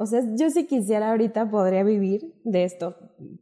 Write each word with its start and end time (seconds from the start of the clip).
O 0.00 0.06
sea, 0.06 0.22
yo 0.36 0.48
si 0.48 0.66
quisiera 0.66 1.10
ahorita 1.10 1.50
podría 1.50 1.82
vivir 1.82 2.40
de 2.44 2.62
esto 2.62 2.96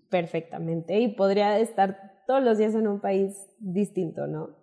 perfectamente 0.08 0.98
y 0.98 1.15
podría 1.15 1.59
estar 1.59 2.25
todos 2.27 2.43
los 2.43 2.56
días 2.56 2.75
en 2.75 2.89
un 2.89 3.01
país 3.01 3.36
distinto, 3.59 4.27
¿no? 4.27 4.56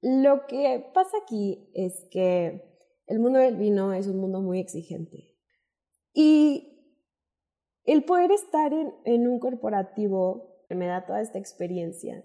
Lo 0.00 0.46
que 0.46 0.86
pasa 0.94 1.16
aquí 1.24 1.70
es 1.74 2.06
que 2.12 2.78
el 3.08 3.18
mundo 3.18 3.40
del 3.40 3.56
vino 3.56 3.92
es 3.92 4.06
un 4.06 4.18
mundo 4.18 4.40
muy 4.40 4.60
exigente. 4.60 5.34
Y 6.12 6.94
el 7.84 8.04
poder 8.04 8.30
estar 8.30 8.72
en, 8.72 8.94
en 9.04 9.26
un 9.26 9.40
corporativo 9.40 10.64
me 10.70 10.86
da 10.86 11.04
toda 11.04 11.20
esta 11.20 11.40
experiencia. 11.40 12.24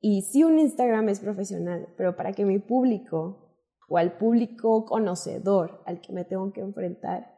Y 0.00 0.22
sí, 0.22 0.44
un 0.44 0.60
Instagram 0.60 1.08
es 1.08 1.18
profesional, 1.18 1.88
pero 1.96 2.14
para 2.14 2.32
que 2.32 2.44
mi 2.44 2.60
público 2.60 3.58
o 3.88 3.98
al 3.98 4.16
público 4.16 4.84
conocedor 4.84 5.82
al 5.86 6.00
que 6.00 6.12
me 6.12 6.24
tengo 6.24 6.52
que 6.52 6.60
enfrentar 6.60 7.35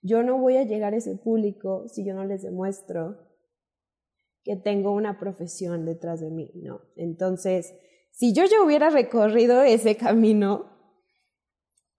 yo 0.00 0.22
no 0.22 0.38
voy 0.38 0.56
a 0.56 0.64
llegar 0.64 0.94
a 0.94 0.96
ese 0.96 1.16
público 1.16 1.86
si 1.88 2.04
yo 2.04 2.14
no 2.14 2.24
les 2.24 2.42
demuestro 2.42 3.16
que 4.44 4.56
tengo 4.56 4.92
una 4.92 5.18
profesión 5.18 5.84
detrás 5.84 6.20
de 6.20 6.30
mí, 6.30 6.52
¿no? 6.54 6.80
Entonces, 6.96 7.74
si 8.10 8.32
yo 8.32 8.44
ya 8.44 8.62
hubiera 8.62 8.90
recorrido 8.90 9.62
ese 9.62 9.96
camino, 9.96 10.66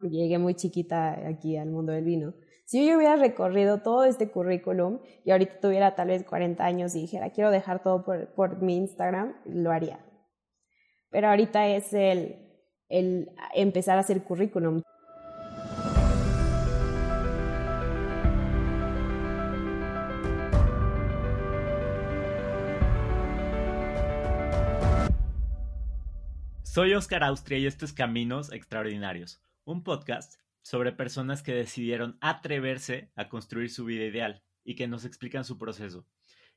llegué 0.02 0.38
muy 0.38 0.56
chiquita 0.56 1.28
aquí 1.28 1.58
al 1.58 1.70
mundo 1.70 1.92
del 1.92 2.06
vino, 2.06 2.34
si 2.66 2.88
yo 2.88 2.98
hubiera 2.98 3.16
recorrido 3.16 3.82
todo 3.82 4.04
este 4.04 4.30
currículum 4.30 5.00
y 5.26 5.32
ahorita 5.32 5.60
tuviera 5.60 5.96
tal 5.96 6.10
vez 6.10 6.24
40 6.24 6.64
años 6.64 6.96
y 6.96 7.02
dijera, 7.02 7.32
quiero 7.32 7.50
dejar 7.50 7.82
todo 7.82 8.06
por, 8.06 8.32
por 8.36 8.62
mi 8.62 8.78
Instagram, 8.78 9.36
lo 9.46 9.72
haría. 9.72 10.06
Pero 11.10 11.30
ahorita 11.30 11.68
es 11.68 11.92
el, 11.94 12.36
el 12.88 13.32
empezar 13.56 13.98
a 13.98 14.02
hacer 14.02 14.24
currículum. 14.24 14.84
Soy 26.72 26.94
Oscar 26.94 27.24
Austria 27.24 27.58
y 27.58 27.66
esto 27.66 27.84
es 27.84 27.94
Caminos 27.94 28.52
Extraordinarios, 28.52 29.42
un 29.66 29.84
podcast 29.84 30.36
sobre 30.62 30.92
personas 30.92 31.42
que 31.42 31.52
decidieron 31.52 32.20
atreverse 32.22 33.12
a 33.16 33.28
construir 33.28 33.72
su 33.72 33.86
vida 33.86 34.06
ideal 34.06 34.44
y 34.64 34.76
que 34.76 34.88
nos 34.88 35.04
explican 35.04 35.44
su 35.46 35.58
proceso. 35.58 36.06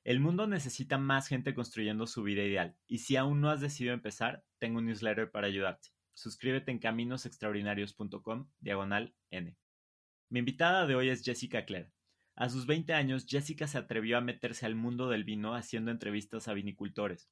El 0.04 0.20
mundo 0.20 0.46
necesita 0.46 0.98
más 0.98 1.28
gente 1.28 1.54
construyendo 1.54 2.06
su 2.06 2.22
vida 2.24 2.42
ideal 2.42 2.76
y 2.86 2.98
si 2.98 3.16
aún 3.16 3.40
no 3.40 3.48
has 3.48 3.62
decidido 3.62 3.94
empezar, 3.94 4.44
tengo 4.58 4.80
un 4.80 4.84
newsletter 4.84 5.30
para 5.30 5.46
ayudarte. 5.46 5.88
Suscríbete 6.12 6.70
en 6.72 6.78
caminosextraordinarios.com 6.78 8.50
diagonal 8.60 9.14
N. 9.30 9.56
Mi 10.28 10.40
invitada 10.40 10.86
de 10.86 10.94
hoy 10.94 11.08
es 11.08 11.24
Jessica 11.24 11.64
Clare. 11.64 11.90
A 12.34 12.50
sus 12.50 12.66
20 12.66 12.92
años, 12.92 13.24
Jessica 13.26 13.66
se 13.66 13.78
atrevió 13.78 14.18
a 14.18 14.20
meterse 14.20 14.66
al 14.66 14.74
mundo 14.74 15.08
del 15.08 15.24
vino 15.24 15.54
haciendo 15.54 15.90
entrevistas 15.90 16.48
a 16.48 16.52
vinicultores 16.52 17.30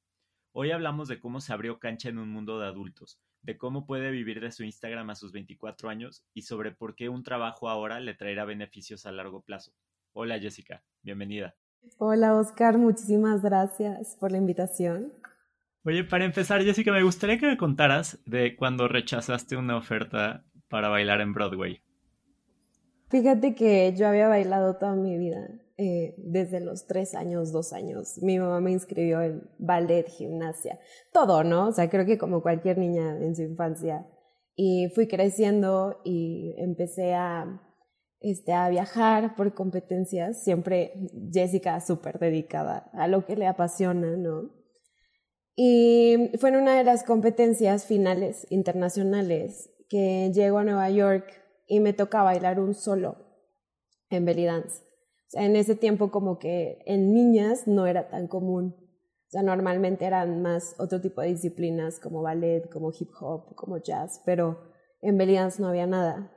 Hoy 0.52 0.72
hablamos 0.72 1.06
de 1.06 1.20
cómo 1.20 1.40
se 1.40 1.52
abrió 1.52 1.78
cancha 1.78 2.08
en 2.08 2.18
un 2.18 2.28
mundo 2.28 2.58
de 2.58 2.66
adultos, 2.66 3.20
de 3.42 3.56
cómo 3.56 3.86
puede 3.86 4.10
vivir 4.10 4.40
de 4.40 4.50
su 4.50 4.64
Instagram 4.64 5.08
a 5.10 5.14
sus 5.14 5.30
24 5.30 5.88
años 5.88 6.24
y 6.34 6.42
sobre 6.42 6.72
por 6.72 6.96
qué 6.96 7.08
un 7.08 7.22
trabajo 7.22 7.68
ahora 7.68 8.00
le 8.00 8.14
traerá 8.14 8.44
beneficios 8.44 9.06
a 9.06 9.12
largo 9.12 9.42
plazo. 9.42 9.72
Hola 10.12 10.40
Jessica, 10.40 10.82
bienvenida. 11.02 11.54
Hola 11.98 12.34
Oscar, 12.34 12.78
muchísimas 12.78 13.42
gracias 13.42 14.16
por 14.18 14.32
la 14.32 14.38
invitación. 14.38 15.12
Oye, 15.84 16.02
para 16.02 16.24
empezar 16.24 16.64
Jessica, 16.64 16.90
me 16.90 17.04
gustaría 17.04 17.38
que 17.38 17.46
me 17.46 17.56
contaras 17.56 18.18
de 18.26 18.56
cuando 18.56 18.88
rechazaste 18.88 19.56
una 19.56 19.76
oferta 19.76 20.44
para 20.68 20.88
bailar 20.88 21.20
en 21.20 21.32
Broadway. 21.32 21.80
Fíjate 23.08 23.54
que 23.54 23.94
yo 23.96 24.08
había 24.08 24.26
bailado 24.26 24.76
toda 24.78 24.96
mi 24.96 25.16
vida 25.16 25.48
eh, 25.82 26.14
desde 26.18 26.60
los 26.60 26.86
tres 26.86 27.14
años, 27.14 27.52
dos 27.52 27.72
años. 27.72 28.18
Mi 28.20 28.38
mamá 28.38 28.60
me 28.60 28.70
inscribió 28.70 29.22
en 29.22 29.48
ballet, 29.58 30.06
gimnasia, 30.08 30.78
todo, 31.10 31.42
¿no? 31.42 31.68
O 31.68 31.72
sea, 31.72 31.88
creo 31.88 32.04
que 32.04 32.18
como 32.18 32.42
cualquier 32.42 32.76
niña 32.76 33.16
en 33.18 33.34
su 33.34 33.40
infancia. 33.40 34.06
Y 34.54 34.90
fui 34.94 35.08
creciendo 35.08 36.02
y 36.04 36.54
empecé 36.58 37.14
a, 37.14 37.62
este, 38.20 38.52
a 38.52 38.68
viajar 38.68 39.34
por 39.36 39.54
competencias. 39.54 40.44
Siempre 40.44 40.92
Jessica 41.32 41.80
súper 41.80 42.18
dedicada 42.18 42.90
a 42.92 43.08
lo 43.08 43.24
que 43.24 43.36
le 43.36 43.46
apasiona, 43.46 44.18
¿no? 44.18 44.50
Y 45.56 46.30
fue 46.38 46.50
en 46.50 46.56
una 46.56 46.76
de 46.76 46.84
las 46.84 47.04
competencias 47.04 47.86
finales 47.86 48.46
internacionales 48.50 49.70
que 49.88 50.30
llego 50.34 50.58
a 50.58 50.64
Nueva 50.64 50.90
York 50.90 51.24
y 51.66 51.80
me 51.80 51.94
toca 51.94 52.22
bailar 52.22 52.60
un 52.60 52.74
solo 52.74 53.16
en 54.10 54.26
belly 54.26 54.44
dance 54.44 54.89
en 55.32 55.56
ese 55.56 55.76
tiempo 55.76 56.10
como 56.10 56.38
que 56.38 56.82
en 56.86 57.12
niñas 57.12 57.66
no 57.66 57.86
era 57.86 58.08
tan 58.08 58.26
común. 58.26 58.74
O 58.78 59.30
sea, 59.30 59.42
normalmente 59.42 60.04
eran 60.04 60.42
más 60.42 60.74
otro 60.78 61.00
tipo 61.00 61.20
de 61.20 61.28
disciplinas 61.28 62.00
como 62.00 62.22
ballet, 62.22 62.68
como 62.68 62.90
hip 62.90 63.10
hop, 63.20 63.54
como 63.54 63.78
jazz, 63.78 64.20
pero 64.24 64.58
en 65.02 65.16
belly 65.16 65.36
no 65.58 65.68
había 65.68 65.86
nada. 65.86 66.32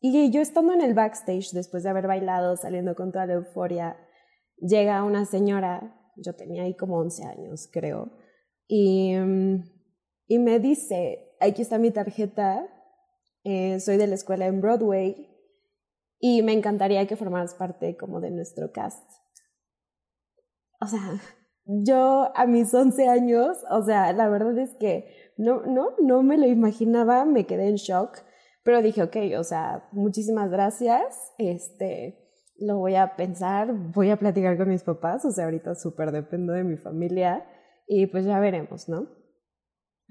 Y 0.00 0.30
yo 0.30 0.40
estando 0.40 0.72
en 0.72 0.82
el 0.82 0.94
backstage, 0.94 1.52
después 1.52 1.82
de 1.84 1.90
haber 1.90 2.06
bailado, 2.06 2.56
saliendo 2.56 2.94
con 2.94 3.12
toda 3.12 3.26
la 3.26 3.34
euforia, 3.34 3.96
llega 4.58 5.04
una 5.04 5.24
señora, 5.24 5.96
yo 6.16 6.34
tenía 6.34 6.64
ahí 6.64 6.76
como 6.76 6.98
11 6.98 7.24
años, 7.24 7.68
creo, 7.72 8.10
y, 8.66 9.14
y 10.26 10.38
me 10.38 10.58
dice, 10.58 11.36
aquí 11.40 11.62
está 11.62 11.78
mi 11.78 11.90
tarjeta, 11.90 12.66
eh, 13.44 13.78
soy 13.80 13.96
de 13.96 14.06
la 14.06 14.14
escuela 14.14 14.46
en 14.46 14.60
Broadway, 14.60 15.33
y 16.18 16.42
me 16.42 16.52
encantaría 16.52 17.06
que 17.06 17.16
formaras 17.16 17.54
parte 17.54 17.96
como 17.96 18.20
de 18.20 18.30
nuestro 18.30 18.72
cast. 18.72 19.08
O 20.80 20.86
sea, 20.86 21.20
yo 21.64 22.30
a 22.34 22.46
mis 22.46 22.72
11 22.72 23.08
años, 23.08 23.58
o 23.70 23.82
sea, 23.82 24.12
la 24.12 24.28
verdad 24.28 24.58
es 24.58 24.74
que 24.78 25.32
no, 25.36 25.62
no, 25.66 25.90
no 26.00 26.22
me 26.22 26.36
lo 26.36 26.46
imaginaba, 26.46 27.24
me 27.24 27.46
quedé 27.46 27.68
en 27.68 27.76
shock, 27.76 28.18
pero 28.62 28.82
dije, 28.82 29.02
ok, 29.02 29.16
o 29.38 29.44
sea, 29.44 29.88
muchísimas 29.92 30.50
gracias, 30.50 31.32
este, 31.38 32.24
lo 32.58 32.78
voy 32.78 32.94
a 32.94 33.16
pensar, 33.16 33.72
voy 33.72 34.10
a 34.10 34.18
platicar 34.18 34.56
con 34.56 34.68
mis 34.68 34.82
papás, 34.82 35.24
o 35.24 35.30
sea, 35.30 35.44
ahorita 35.44 35.74
súper 35.74 36.12
dependo 36.12 36.52
de 36.52 36.64
mi 36.64 36.76
familia 36.76 37.46
y 37.86 38.06
pues 38.06 38.24
ya 38.24 38.38
veremos, 38.38 38.88
¿no? 38.88 39.08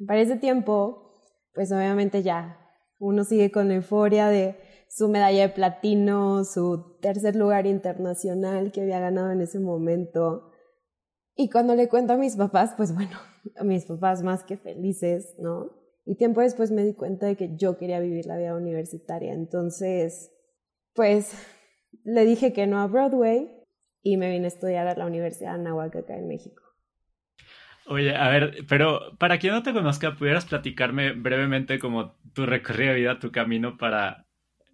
Para 0.07 0.21
ese 0.21 0.37
tiempo, 0.37 1.11
pues 1.53 1.71
obviamente 1.71 2.23
ya 2.23 2.59
uno 2.99 3.23
sigue 3.23 3.51
con 3.51 3.67
la 3.67 3.75
euforia 3.75 4.27
de 4.27 4.57
su 4.95 5.09
medalla 5.09 5.41
de 5.41 5.49
platino, 5.49 6.43
su 6.43 6.99
tercer 7.01 7.35
lugar 7.35 7.65
internacional 7.65 8.71
que 8.71 8.81
había 8.81 8.99
ganado 8.99 9.31
en 9.31 9.41
ese 9.41 9.59
momento. 9.59 10.51
Y 11.35 11.49
cuando 11.49 11.73
le 11.73 11.89
cuento 11.89 12.13
a 12.13 12.17
mis 12.17 12.35
papás, 12.35 12.75
pues 12.77 12.93
bueno, 12.93 13.17
a 13.57 13.63
mis 13.63 13.85
papás 13.85 14.21
más 14.21 14.43
que 14.43 14.55
felices, 14.55 15.35
¿no? 15.39 15.71
Y 16.05 16.15
tiempo 16.15 16.41
después 16.41 16.69
me 16.69 16.83
di 16.83 16.93
cuenta 16.93 17.25
de 17.25 17.35
que 17.35 17.55
yo 17.55 17.77
quería 17.77 17.99
vivir 17.99 18.27
la 18.27 18.37
vida 18.37 18.55
universitaria. 18.55 19.33
Entonces, 19.33 20.31
pues 20.93 21.33
le 22.03 22.23
dije 22.25 22.53
que 22.53 22.67
no 22.67 22.79
a 22.79 22.85
Broadway 22.85 23.49
y 24.03 24.17
me 24.17 24.29
vine 24.29 24.45
a 24.45 24.49
estudiar 24.49 24.85
a 24.85 24.95
la 24.95 25.07
Universidad 25.07 25.53
de 25.53 25.61
Anáhuac 25.61 25.95
acá 25.95 26.17
en 26.17 26.27
México. 26.27 26.61
Oye, 27.87 28.15
a 28.15 28.29
ver, 28.29 28.57
pero 28.69 29.17
para 29.17 29.39
quien 29.39 29.53
no 29.53 29.63
te 29.63 29.73
conozca, 29.73 30.15
¿pudieras 30.15 30.45
platicarme 30.45 31.13
brevemente 31.13 31.79
como 31.79 32.15
tu 32.33 32.45
recorrido 32.45 32.93
de 32.93 32.99
vida, 32.99 33.19
tu 33.19 33.31
camino 33.31 33.77
para 33.77 34.27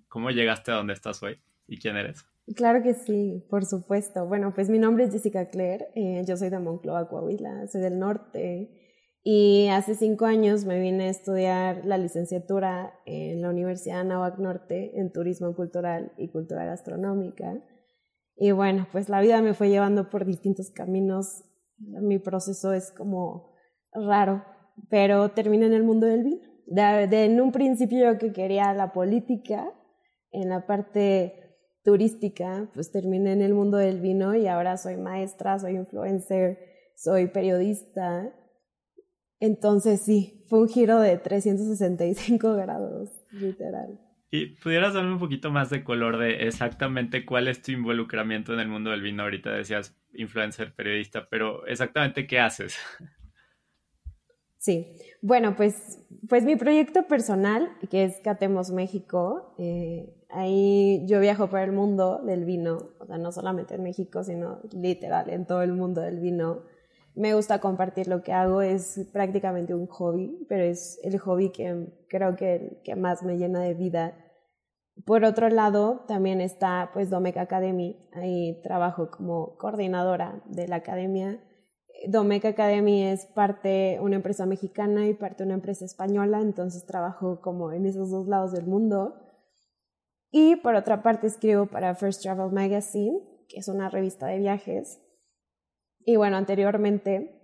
¿Cómo 0.10 0.32
llegaste 0.32 0.72
a 0.72 0.76
donde 0.76 0.94
estás 0.94 1.24
hoy 1.24 1.38
y 1.68 1.80
quién 1.80 1.96
eres? 1.96 2.26
Claro 2.56 2.82
que 2.82 2.96
sí, 2.96 3.46
por 3.50 3.66
supuesto. 3.66 4.26
Bueno, 4.26 4.54
pues 4.54 4.70
mi 4.70 4.80
nombre 4.80 5.06
es 5.06 5.12
Jessica 5.12 5.50
Claire, 5.50 5.88
eh, 5.96 6.24
yo 6.28 6.36
soy 6.36 6.50
de 6.50 6.60
Moncloa, 6.60 7.08
Coahuila, 7.08 7.68
soy 7.68 7.82
del 7.82 8.00
norte 8.00 8.72
y 9.24 9.68
hace 9.68 9.96
cinco 9.96 10.26
años 10.26 10.66
me 10.66 10.80
vine 10.80 11.06
a 11.06 11.10
estudiar 11.10 11.86
la 11.86 11.98
licenciatura 11.98 12.94
en 13.06 13.42
la 13.42 13.50
Universidad 13.50 14.00
Anáhuac 14.00 14.40
Norte 14.40 15.00
en 15.00 15.12
Turismo 15.12 15.56
Cultural 15.56 16.14
y 16.18 16.30
Cultura 16.30 16.66
Gastronómica. 16.66 17.62
Y 18.36 18.52
bueno, 18.52 18.88
pues 18.92 19.10
la 19.10 19.22
vida 19.22 19.42
me 19.42 19.54
fue 19.54 19.70
llevando 19.70 20.10
por 20.10 20.26
distintos 20.26 20.72
caminos. 20.72 21.44
Mi 21.78 22.18
proceso 22.18 22.74
es 22.74 22.92
como 22.92 23.54
raro, 23.94 24.44
pero 24.90 25.30
terminé 25.32 25.68
en 25.68 25.74
el 25.74 25.84
mundo 25.84 26.08
del 26.08 26.24
vino. 26.24 26.48
de, 26.66 27.26
en 27.26 27.42
un 27.42 27.52
principio 27.52 28.14
yo 28.14 28.18
que 28.18 28.32
quería 28.32 28.74
la 28.74 28.94
política, 28.94 29.72
en 30.32 30.50
la 30.50 30.66
parte 30.66 31.50
turística, 31.84 32.70
pues 32.74 32.92
terminé 32.92 33.34
en 33.34 33.42
el 33.42 33.54
mundo 33.54 33.78
del 33.78 34.00
vino 34.00 34.36
y 34.36 34.48
ahora 34.48 34.78
soy 34.78 34.98
maestra, 34.98 35.60
soy 35.60 35.76
influencer, 35.76 36.60
soy 36.96 37.28
periodista. 37.28 38.34
Entonces 39.40 40.02
sí, 40.02 40.46
fue 40.50 40.62
un 40.62 40.70
giro 40.70 41.00
de 41.00 41.18
365 41.18 42.54
grados, 42.56 43.10
literal. 43.32 44.00
¿Y 44.32 44.58
pudieras 44.58 44.94
darme 44.94 45.14
un 45.14 45.20
poquito 45.20 45.50
más 45.50 45.72
de 45.72 45.84
color 45.84 46.18
de 46.20 46.48
exactamente 46.48 47.26
cuál 47.26 47.48
es 47.48 47.64
tu 47.64 47.72
involucramiento 47.72 48.54
en 48.54 48.60
el 48.60 48.68
mundo 48.68 48.92
del 48.92 49.02
vino? 49.02 49.24
Ahorita 49.24 49.52
decías 49.52 49.98
influencer, 50.14 50.76
periodista, 50.76 51.28
pero 51.30 51.66
exactamente 51.66 52.28
qué 52.28 52.40
haces. 52.40 52.78
Sí, 54.60 54.98
bueno, 55.22 55.56
pues, 55.56 56.00
pues 56.28 56.44
mi 56.44 56.58
proyecto 56.58 57.04
personal, 57.08 57.70
que 57.90 58.04
es 58.04 58.20
Catemos 58.20 58.72
México, 58.72 59.54
eh, 59.58 60.14
ahí 60.30 61.06
yo 61.08 61.22
viajo 61.22 61.50
por 61.50 61.62
el 61.62 61.72
mundo 61.72 62.22
del 62.26 62.44
vino, 62.44 62.90
o 63.00 63.06
sea, 63.06 63.18
no 63.18 63.32
solamente 63.32 63.76
en 63.76 63.84
México, 63.84 64.22
sino 64.22 64.60
literal 64.74 65.30
en 65.30 65.46
todo 65.46 65.62
el 65.62 65.72
mundo 65.72 66.02
del 66.02 66.20
vino. 66.20 66.64
Me 67.16 67.34
gusta 67.36 67.62
compartir 67.62 68.10
lo 68.10 68.22
que 68.22 68.34
hago, 68.34 68.62
es 68.62 69.00
prácticamente 69.14 69.74
un 69.74 69.88
hobby, 69.88 70.46
pero 70.50 70.64
es 70.66 71.00
el 71.04 71.18
hobby 71.20 71.52
que 71.52 71.88
creo 72.10 72.36
que, 72.36 72.82
que 72.84 72.98
más 72.98 73.24
me 73.24 73.38
llena 73.38 73.62
de 73.62 73.74
vida. 73.76 74.14
Por 75.06 75.24
otro 75.24 75.48
lado, 75.48 76.04
también 76.06 76.42
está 76.42 76.90
pues 76.94 77.10
Domec 77.10 77.38
Academy, 77.38 77.98
ahí 78.12 78.60
trabajo 78.62 79.10
como 79.10 79.56
coordinadora 79.58 80.44
de 80.48 80.68
la 80.68 80.78
academia 80.78 81.40
Domec 82.08 82.46
Academy 82.46 83.04
es 83.04 83.26
parte 83.26 84.00
una 84.02 84.16
empresa 84.16 84.46
mexicana 84.46 85.08
y 85.08 85.14
parte 85.14 85.44
una 85.44 85.56
empresa 85.56 85.86
española, 85.86 86.42
entonces 86.42 86.86
trabajo 86.86 87.42
como 87.42 87.72
en 87.72 87.86
esos 87.86 88.10
dos 88.10 88.28
lados 88.28 88.52
del 88.52 88.66
mundo. 88.66 89.16
Y 90.32 90.56
por 90.58 90.76
otra 90.76 91.02
parte 91.02 91.28
escribo 91.28 91.66
para 91.66 91.96
First 91.96 92.22
Travel 92.22 92.52
Magazine, 92.52 93.20
que 93.48 93.60
es 93.60 93.68
una 93.68 93.90
revista 93.90 94.28
de 94.28 94.38
viajes. 94.38 95.02
Y 96.06 96.16
bueno, 96.16 96.38
anteriormente 96.38 97.36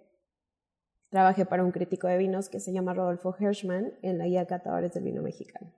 trabajé 1.10 1.46
para 1.46 1.64
un 1.64 1.72
crítico 1.72 2.08
de 2.08 2.18
vinos 2.18 2.50
que 2.50 2.60
se 2.60 2.74
llama 2.74 2.94
Rodolfo 2.94 3.36
Hirschman 3.40 3.94
en 4.02 4.18
la 4.18 4.26
guía 4.26 4.46
Catadores 4.46 4.94
del 4.94 5.04
Vino 5.04 5.22
Mexicano. 5.22 5.72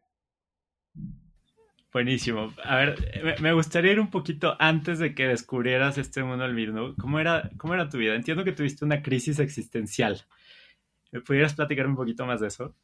Buenísimo. 1.97 2.53
A 2.63 2.75
ver, 2.75 2.95
me 3.41 3.53
gustaría 3.53 3.93
ir 3.93 3.99
un 3.99 4.11
poquito 4.11 4.55
antes 4.59 4.99
de 4.99 5.15
que 5.15 5.25
descubrieras 5.25 5.97
este 5.97 6.21
mundo 6.21 6.43
del 6.43 6.53
vino. 6.53 6.93
¿Cómo 7.01 7.17
era, 7.19 7.49
¿Cómo 7.57 7.73
era 7.73 7.89
tu 7.89 7.97
vida? 7.97 8.13
Entiendo 8.13 8.43
que 8.43 8.51
tuviste 8.51 8.85
una 8.85 9.01
crisis 9.01 9.39
existencial. 9.39 10.21
¿Me 11.11 11.21
pudieras 11.21 11.55
platicar 11.55 11.87
un 11.87 11.95
poquito 11.95 12.23
más 12.27 12.39
de 12.39 12.49
eso? 12.49 12.75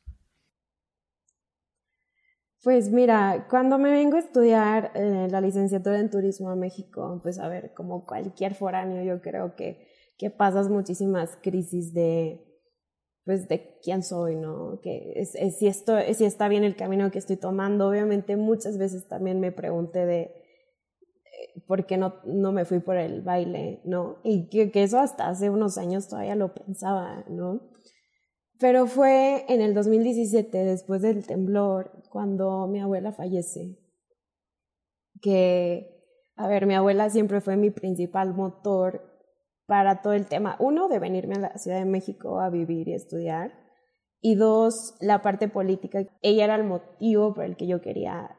Pues 2.63 2.89
mira, 2.89 3.45
cuando 3.51 3.77
me 3.77 3.91
vengo 3.91 4.15
a 4.15 4.19
estudiar 4.19 4.91
eh, 4.95 5.27
la 5.29 5.41
licenciatura 5.41 5.99
en 5.99 6.09
turismo 6.09 6.49
a 6.49 6.55
México, 6.55 7.19
pues 7.21 7.37
a 7.37 7.47
ver, 7.47 7.71
como 7.75 8.07
cualquier 8.07 8.55
foráneo, 8.55 9.03
yo 9.03 9.21
creo 9.21 9.55
que, 9.55 9.89
que 10.17 10.31
pasas 10.31 10.69
muchísimas 10.69 11.37
crisis 11.39 11.93
de, 11.93 12.41
pues 13.25 13.47
de 13.47 13.79
quién 13.81 14.03
soy, 14.03 14.35
¿no? 14.35 14.79
Que 14.81 15.13
es, 15.15 15.31
si, 15.57 15.67
esto, 15.67 15.93
si 16.13 16.25
está 16.25 16.47
bien 16.47 16.63
el 16.63 16.75
camino 16.75 17.09
que 17.11 17.19
estoy 17.19 17.37
tomando. 17.37 17.87
Obviamente 17.87 18.35
muchas 18.35 18.77
veces 18.77 19.07
también 19.07 19.39
me 19.39 19.51
pregunté 19.51 20.05
de 20.05 20.21
eh, 20.21 21.63
por 21.67 21.85
qué 21.85 21.97
no, 21.97 22.15
no 22.25 22.51
me 22.51 22.65
fui 22.65 22.79
por 22.79 22.97
el 22.97 23.21
baile, 23.21 23.81
¿no? 23.85 24.17
Y 24.23 24.49
que, 24.49 24.71
que, 24.71 24.83
eso 24.83 24.99
hasta 24.99 25.29
hace 25.29 25.49
unos 25.49 25.77
años 25.77 26.09
todavía 26.09 26.35
lo 26.35 26.53
pensaba, 26.53 27.23
¿no? 27.29 27.61
Pero 28.59 28.87
fue 28.87 29.45
en 29.47 29.61
el 29.61 29.73
2017, 29.73 30.57
después 30.57 31.01
del 31.01 31.25
temblor, 31.25 31.91
cuando 32.09 32.67
mi 32.67 32.79
abuela 32.81 33.11
fallece, 33.11 33.77
que, 35.21 36.03
a 36.35 36.47
ver, 36.47 36.65
mi 36.65 36.75
abuela 36.75 37.09
siempre 37.09 37.41
fue 37.41 37.55
mi 37.57 37.71
principal 37.71 38.33
motor 38.33 39.12
para 39.65 40.01
todo 40.01 40.13
el 40.13 40.27
tema, 40.27 40.55
uno, 40.59 40.87
de 40.87 40.99
venirme 40.99 41.35
a 41.35 41.39
la 41.39 41.57
Ciudad 41.57 41.79
de 41.79 41.85
México 41.85 42.39
a 42.39 42.49
vivir 42.49 42.87
y 42.87 42.93
estudiar, 42.93 43.51
y 44.19 44.35
dos, 44.35 44.95
la 45.01 45.21
parte 45.21 45.47
política. 45.47 46.05
Ella 46.21 46.45
era 46.45 46.55
el 46.55 46.63
motivo 46.63 47.33
por 47.33 47.43
el 47.43 47.57
que 47.57 47.67
yo 47.67 47.81
quería, 47.81 48.37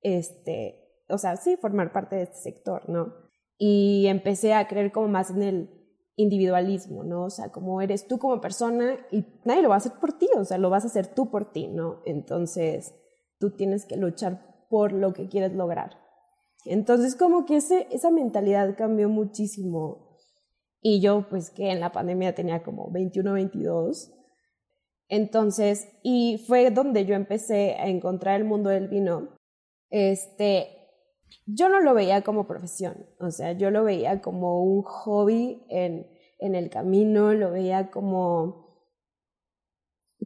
este, 0.00 1.04
o 1.08 1.18
sea, 1.18 1.36
sí, 1.36 1.56
formar 1.56 1.92
parte 1.92 2.16
de 2.16 2.22
este 2.22 2.38
sector, 2.38 2.88
¿no? 2.88 3.14
Y 3.56 4.06
empecé 4.06 4.54
a 4.54 4.68
creer 4.68 4.92
como 4.92 5.08
más 5.08 5.30
en 5.30 5.42
el 5.42 5.70
individualismo, 6.16 7.04
¿no? 7.04 7.24
O 7.24 7.30
sea, 7.30 7.50
como 7.50 7.80
eres 7.80 8.06
tú 8.06 8.18
como 8.18 8.40
persona 8.40 8.98
y 9.10 9.24
nadie 9.44 9.62
lo 9.62 9.68
va 9.68 9.76
a 9.76 9.78
hacer 9.78 9.92
por 10.00 10.18
ti, 10.18 10.28
o 10.36 10.44
sea, 10.44 10.58
lo 10.58 10.70
vas 10.70 10.84
a 10.84 10.88
hacer 10.88 11.06
tú 11.06 11.30
por 11.30 11.52
ti, 11.52 11.68
¿no? 11.68 12.02
Entonces, 12.04 12.94
tú 13.38 13.54
tienes 13.56 13.86
que 13.86 13.96
luchar 13.96 14.66
por 14.68 14.92
lo 14.92 15.12
que 15.12 15.28
quieres 15.28 15.52
lograr. 15.52 15.96
Entonces, 16.64 17.14
como 17.14 17.46
que 17.46 17.56
ese, 17.56 17.86
esa 17.90 18.10
mentalidad 18.10 18.76
cambió 18.76 19.08
muchísimo 19.08 20.07
y 20.80 21.00
yo, 21.00 21.26
pues 21.28 21.50
que 21.50 21.70
en 21.70 21.80
la 21.80 21.92
pandemia 21.92 22.34
tenía 22.34 22.62
como 22.62 22.90
21, 22.90 23.32
22. 23.32 24.12
Entonces, 25.08 25.88
y 26.02 26.44
fue 26.46 26.70
donde 26.70 27.04
yo 27.04 27.14
empecé 27.14 27.74
a 27.74 27.88
encontrar 27.88 28.36
el 28.36 28.44
mundo 28.44 28.70
del 28.70 28.88
vino. 28.88 29.36
Este, 29.90 30.68
yo 31.46 31.68
no 31.68 31.80
lo 31.80 31.94
veía 31.94 32.22
como 32.22 32.46
profesión, 32.46 33.06
o 33.18 33.30
sea, 33.30 33.52
yo 33.52 33.70
lo 33.70 33.84
veía 33.84 34.20
como 34.20 34.62
un 34.62 34.82
hobby 34.82 35.64
en, 35.68 36.06
en 36.38 36.54
el 36.54 36.70
camino, 36.70 37.32
lo 37.32 37.50
veía 37.50 37.90
como 37.90 38.68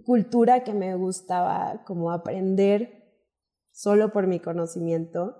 cultura 0.04 0.64
que 0.64 0.74
me 0.74 0.94
gustaba 0.96 1.84
como 1.86 2.10
aprender 2.10 3.02
solo 3.70 4.12
por 4.12 4.26
mi 4.26 4.40
conocimiento. 4.40 5.36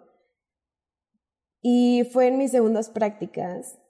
Y 1.61 2.05
fue 2.13 2.29
en 2.29 2.39
mis 2.39 2.51
segundas 2.51 2.91
prácticas 2.91 3.82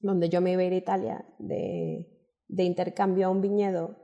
donde 0.00 0.28
yo 0.28 0.40
me 0.40 0.52
iba 0.52 0.62
a 0.62 0.64
ir 0.64 0.72
a 0.72 0.76
Italia 0.76 1.24
de, 1.38 2.06
de 2.48 2.64
intercambio 2.64 3.26
a 3.26 3.30
un 3.30 3.40
viñedo 3.40 3.96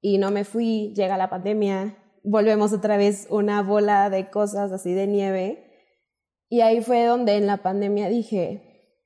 y 0.00 0.18
no 0.18 0.30
me 0.30 0.44
fui, 0.44 0.92
llega 0.94 1.18
la 1.18 1.30
pandemia, 1.30 1.96
volvemos 2.22 2.72
otra 2.72 2.96
vez 2.96 3.26
una 3.30 3.62
bola 3.62 4.10
de 4.10 4.30
cosas 4.30 4.72
así 4.72 4.92
de 4.94 5.06
nieve. 5.06 5.66
Y 6.48 6.62
ahí 6.62 6.80
fue 6.80 7.04
donde 7.04 7.36
en 7.36 7.46
la 7.46 7.58
pandemia 7.58 8.08
dije, 8.08 8.96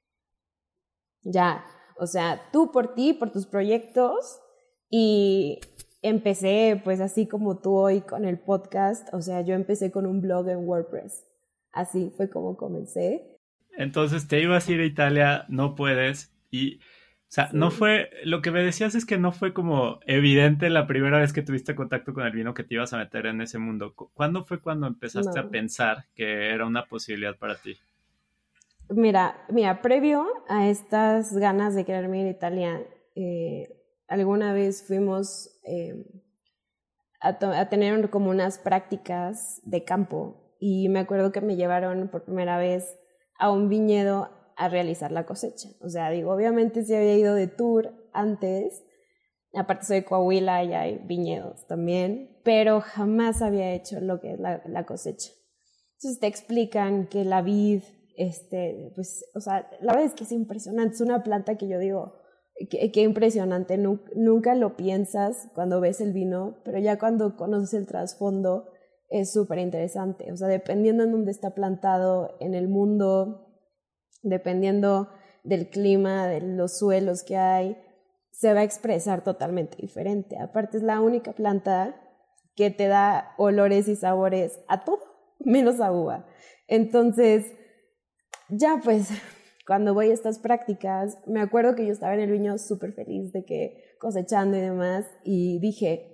ya, 1.22 1.64
o 1.98 2.06
sea, 2.06 2.48
tú 2.52 2.70
por 2.72 2.94
ti, 2.94 3.12
por 3.12 3.32
tus 3.32 3.46
proyectos. 3.46 4.40
Y 4.88 5.60
empecé 6.04 6.80
pues 6.84 7.00
así 7.00 7.26
como 7.26 7.60
tú 7.60 7.74
hoy 7.74 8.02
con 8.02 8.24
el 8.24 8.38
podcast, 8.38 9.12
o 9.12 9.20
sea, 9.20 9.40
yo 9.40 9.54
empecé 9.54 9.90
con 9.90 10.06
un 10.06 10.20
blog 10.20 10.48
en 10.50 10.68
WordPress, 10.68 11.26
así 11.72 12.12
fue 12.16 12.28
como 12.28 12.58
comencé 12.58 13.33
entonces 13.76 14.28
te 14.28 14.40
ibas 14.40 14.68
a 14.68 14.72
ir 14.72 14.80
a 14.80 14.84
Italia, 14.84 15.44
no 15.48 15.74
puedes. 15.74 16.32
Y, 16.50 16.76
o 16.76 16.80
sea, 17.34 17.50
no 17.52 17.70
fue, 17.70 18.10
lo 18.24 18.42
que 18.42 18.50
me 18.50 18.62
decías 18.62 18.94
es 18.94 19.04
que 19.04 19.18
no 19.18 19.32
fue 19.32 19.52
como 19.52 19.98
evidente 20.06 20.70
la 20.70 20.86
primera 20.86 21.18
vez 21.18 21.32
que 21.32 21.42
tuviste 21.42 21.74
contacto 21.74 22.14
con 22.14 22.24
el 22.24 22.32
vino 22.32 22.54
que 22.54 22.62
te 22.62 22.74
ibas 22.74 22.92
a 22.92 22.98
meter 22.98 23.26
en 23.26 23.40
ese 23.40 23.58
mundo. 23.58 23.94
¿Cuándo 23.94 24.44
fue 24.44 24.60
cuando 24.60 24.86
empezaste 24.86 25.38
a 25.38 25.48
pensar 25.48 26.04
que 26.14 26.50
era 26.50 26.66
una 26.66 26.84
posibilidad 26.84 27.36
para 27.36 27.56
ti? 27.56 27.76
Mira, 28.90 29.44
mira, 29.48 29.80
previo 29.82 30.26
a 30.48 30.68
estas 30.68 31.34
ganas 31.36 31.74
de 31.74 31.84
quererme 31.84 32.20
ir 32.20 32.26
a 32.26 32.30
Italia, 32.30 32.82
eh, 33.16 33.80
alguna 34.08 34.52
vez 34.52 34.86
fuimos 34.86 35.50
eh, 35.64 36.04
a, 37.20 37.28
a, 37.30 37.68
tener 37.68 38.10
como 38.10 38.30
unas 38.30 38.58
prácticas 38.58 39.62
de 39.64 39.84
campo 39.84 40.54
y 40.60 40.88
me 40.90 41.00
acuerdo 41.00 41.32
que 41.32 41.40
me 41.40 41.56
llevaron 41.56 42.08
por 42.08 42.24
primera 42.24 42.58
vez 42.58 42.98
a 43.38 43.50
un 43.50 43.68
viñedo 43.68 44.30
a 44.56 44.68
realizar 44.68 45.12
la 45.12 45.26
cosecha. 45.26 45.68
O 45.80 45.88
sea, 45.88 46.10
digo, 46.10 46.32
obviamente 46.32 46.84
si 46.84 46.94
había 46.94 47.16
ido 47.16 47.34
de 47.34 47.48
tour 47.48 47.92
antes, 48.12 48.84
aparte 49.54 49.86
soy 49.86 50.00
de 50.00 50.04
Coahuila 50.04 50.64
y 50.64 50.72
hay 50.72 50.98
viñedos 50.98 51.66
también, 51.66 52.38
pero 52.44 52.80
jamás 52.80 53.42
había 53.42 53.72
hecho 53.72 54.00
lo 54.00 54.20
que 54.20 54.32
es 54.32 54.40
la, 54.40 54.86
cosecha. 54.86 55.30
Entonces 55.96 56.20
te 56.20 56.26
explican 56.26 57.06
que 57.06 57.24
la 57.24 57.42
vid, 57.42 57.82
este, 58.16 58.92
pues, 58.94 59.24
o 59.34 59.40
sea, 59.40 59.68
la 59.80 59.92
verdad 59.92 60.06
es 60.06 60.14
que 60.14 60.24
es 60.24 60.32
impresionante, 60.32 60.94
es 60.94 61.00
una 61.00 61.22
planta 61.22 61.56
que 61.56 61.68
yo 61.68 61.78
digo, 61.78 62.20
qué 62.70 63.02
impresionante, 63.02 63.78
nunca 63.78 64.54
lo 64.54 64.76
piensas 64.76 65.48
cuando 65.54 65.80
ves 65.80 66.00
el 66.00 66.12
vino, 66.12 66.60
pero 66.64 66.78
ya 66.78 66.98
cuando 66.98 67.36
conoces 67.36 67.74
el 67.74 67.86
trasfondo, 67.86 68.68
es 69.14 69.32
súper 69.32 69.60
interesante. 69.60 70.32
O 70.32 70.36
sea, 70.36 70.48
dependiendo 70.48 71.04
en 71.04 71.12
dónde 71.12 71.30
está 71.30 71.54
plantado 71.54 72.36
en 72.40 72.54
el 72.54 72.68
mundo, 72.68 73.46
dependiendo 74.22 75.08
del 75.44 75.70
clima, 75.70 76.26
de 76.26 76.40
los 76.40 76.78
suelos 76.78 77.22
que 77.22 77.36
hay, 77.36 77.76
se 78.32 78.52
va 78.52 78.60
a 78.60 78.64
expresar 78.64 79.22
totalmente 79.22 79.76
diferente. 79.76 80.36
Aparte 80.36 80.78
es 80.78 80.82
la 80.82 81.00
única 81.00 81.32
planta 81.32 81.94
que 82.56 82.72
te 82.72 82.88
da 82.88 83.34
olores 83.38 83.86
y 83.86 83.94
sabores 83.94 84.58
a 84.66 84.84
todo, 84.84 84.98
menos 85.38 85.80
a 85.80 85.92
uva. 85.92 86.26
Entonces, 86.66 87.46
ya 88.48 88.80
pues, 88.82 89.10
cuando 89.66 89.94
voy 89.94 90.10
a 90.10 90.14
estas 90.14 90.40
prácticas, 90.40 91.18
me 91.28 91.40
acuerdo 91.40 91.76
que 91.76 91.86
yo 91.86 91.92
estaba 91.92 92.14
en 92.14 92.20
el 92.20 92.32
viño 92.32 92.58
súper 92.58 92.94
feliz 92.94 93.32
de 93.32 93.44
que 93.44 93.96
cosechando 94.00 94.56
y 94.56 94.60
demás, 94.60 95.06
y 95.22 95.60
dije, 95.60 96.13